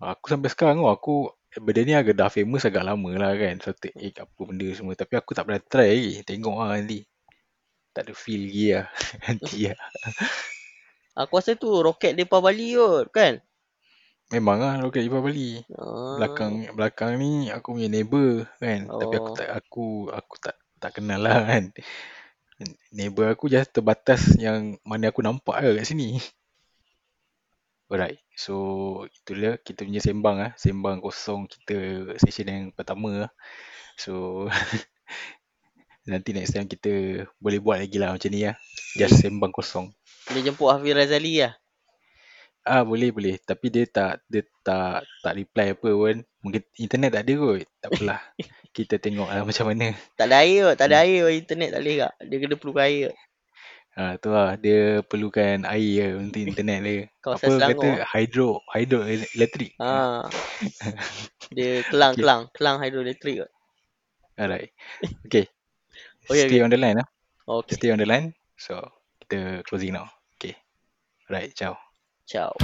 Aku 0.00 0.32
sampai 0.32 0.48
sekarang 0.48 0.80
aku 0.88 1.28
benda 1.60 1.84
ni 1.84 1.92
agak 1.92 2.16
dah 2.16 2.32
famous 2.32 2.64
agak 2.64 2.88
lama 2.88 3.10
lah 3.20 3.36
kan. 3.36 3.60
Salted 3.60 3.92
egg 4.00 4.16
apa 4.16 4.40
benda 4.40 4.64
semua. 4.72 4.96
Tapi 4.96 5.12
aku 5.20 5.36
tak 5.36 5.44
pernah 5.44 5.60
try 5.60 5.92
lagi. 5.92 6.12
Tengok 6.24 6.56
lah 6.56 6.80
nanti. 6.80 7.04
Tak 7.92 8.08
ada 8.08 8.12
feel 8.16 8.48
lagi 8.48 8.66
lah. 8.72 8.86
Nanti 9.28 9.58
lah. 9.68 9.80
Aku 11.20 11.36
rasa 11.36 11.52
tu 11.58 11.68
roket 11.68 12.16
depa 12.16 12.40
Bali 12.40 12.78
kot 12.78 13.12
kan? 13.12 13.44
Memang 14.32 14.62
lah 14.62 14.74
roket 14.80 15.04
depa 15.04 15.20
Bali 15.20 15.60
ah. 15.74 16.16
belakang 16.16 16.70
belakang 16.72 17.18
ni 17.18 17.50
aku 17.52 17.76
punya 17.76 17.90
neighbor 17.90 18.46
kan. 18.62 18.88
Oh. 18.88 19.02
tapi 19.02 19.14
aku 19.20 19.30
tak 19.36 19.48
aku 19.52 19.86
aku 20.08 20.34
tak 20.40 20.56
tak 20.80 20.90
kenal 20.96 21.20
lah 21.20 21.44
kan. 21.44 21.74
Neighbor 22.94 23.28
aku 23.28 23.52
just 23.52 23.74
terbatas 23.74 24.32
yang 24.38 24.80
mana 24.86 25.12
aku 25.12 25.20
nampak 25.20 25.60
lah 25.60 25.76
kat 25.76 25.84
sini 25.84 26.22
Alright, 27.90 28.22
so 28.38 28.54
itulah 29.10 29.58
kita 29.66 29.82
punya 29.82 29.98
sembang 29.98 30.36
ah, 30.38 30.52
sembang 30.54 31.02
kosong 31.02 31.50
kita 31.50 32.06
session 32.22 32.46
yang 32.46 32.64
pertama 32.70 33.26
lah. 33.26 33.30
So 33.98 34.46
nanti 36.06 36.30
next 36.30 36.54
time 36.54 36.70
kita 36.70 37.26
boleh 37.42 37.58
buat 37.58 37.82
lagi 37.82 37.98
lah 37.98 38.14
macam 38.14 38.30
ni 38.30 38.46
lah. 38.46 38.54
Just 38.94 39.18
sembang 39.18 39.50
kosong. 39.50 39.90
Boleh 40.30 40.42
jemput 40.46 40.70
Hafiz 40.70 40.94
Razali 40.94 41.42
lah. 41.42 41.58
Ah 42.62 42.86
boleh 42.86 43.10
boleh, 43.10 43.42
tapi 43.42 43.74
dia 43.74 43.82
tak 43.90 44.22
dia 44.30 44.46
tak 44.62 45.02
tak 45.26 45.32
reply 45.34 45.74
apa 45.74 45.90
pun. 45.90 46.22
Mungkin 46.46 46.62
internet 46.78 47.10
tak 47.18 47.26
ada 47.26 47.34
kot. 47.42 47.66
Tak 47.82 47.90
apalah. 47.90 48.20
kita 48.76 49.02
tengok 49.02 49.34
lah 49.34 49.42
macam 49.42 49.66
mana. 49.66 49.98
Tak 50.14 50.30
ada 50.30 50.46
air 50.46 50.62
kot, 50.62 50.76
tak 50.78 50.86
ada 50.94 50.96
air 51.02 51.26
kot 51.26 51.34
internet 51.34 51.74
tak 51.74 51.80
boleh 51.82 51.96
kak. 52.06 52.14
Dia 52.22 52.36
kena 52.38 52.54
perlu 52.54 52.74
air 52.78 52.98
kot. 53.10 53.16
Ha, 54.00 54.16
tu 54.16 54.32
lah 54.32 54.56
dia 54.56 55.04
perlukan 55.04 55.68
air 55.68 56.16
untuk 56.16 56.40
internet 56.40 56.80
dia. 56.80 57.04
Kawasan 57.20 57.36
Apa 57.36 57.52
Selangor. 57.52 57.76
kata 57.76 57.88
hydro 58.08 58.48
hydro 58.72 59.00
elektrik. 59.04 59.76
Ha. 59.76 60.24
dia 61.56 61.84
kelang 61.84 62.16
okay. 62.16 62.24
kelang 62.24 62.42
kelang 62.56 62.76
hidroelektrik 62.80 63.44
kot. 63.44 63.50
Alright. 64.40 64.72
Okay. 65.28 65.44
okay 66.32 66.48
Stay 66.48 66.56
okay. 66.56 66.64
on 66.64 66.72
the 66.72 66.80
line 66.80 66.96
lah. 66.96 67.08
Okay. 67.44 67.76
Stay 67.76 67.92
on 67.92 68.00
the 68.00 68.08
line. 68.08 68.32
So 68.56 68.80
kita 69.28 69.68
closing 69.68 69.92
now. 69.92 70.08
Okay. 70.40 70.56
Alright, 71.28 71.52
ciao. 71.52 71.76
Ciao. 72.24 72.56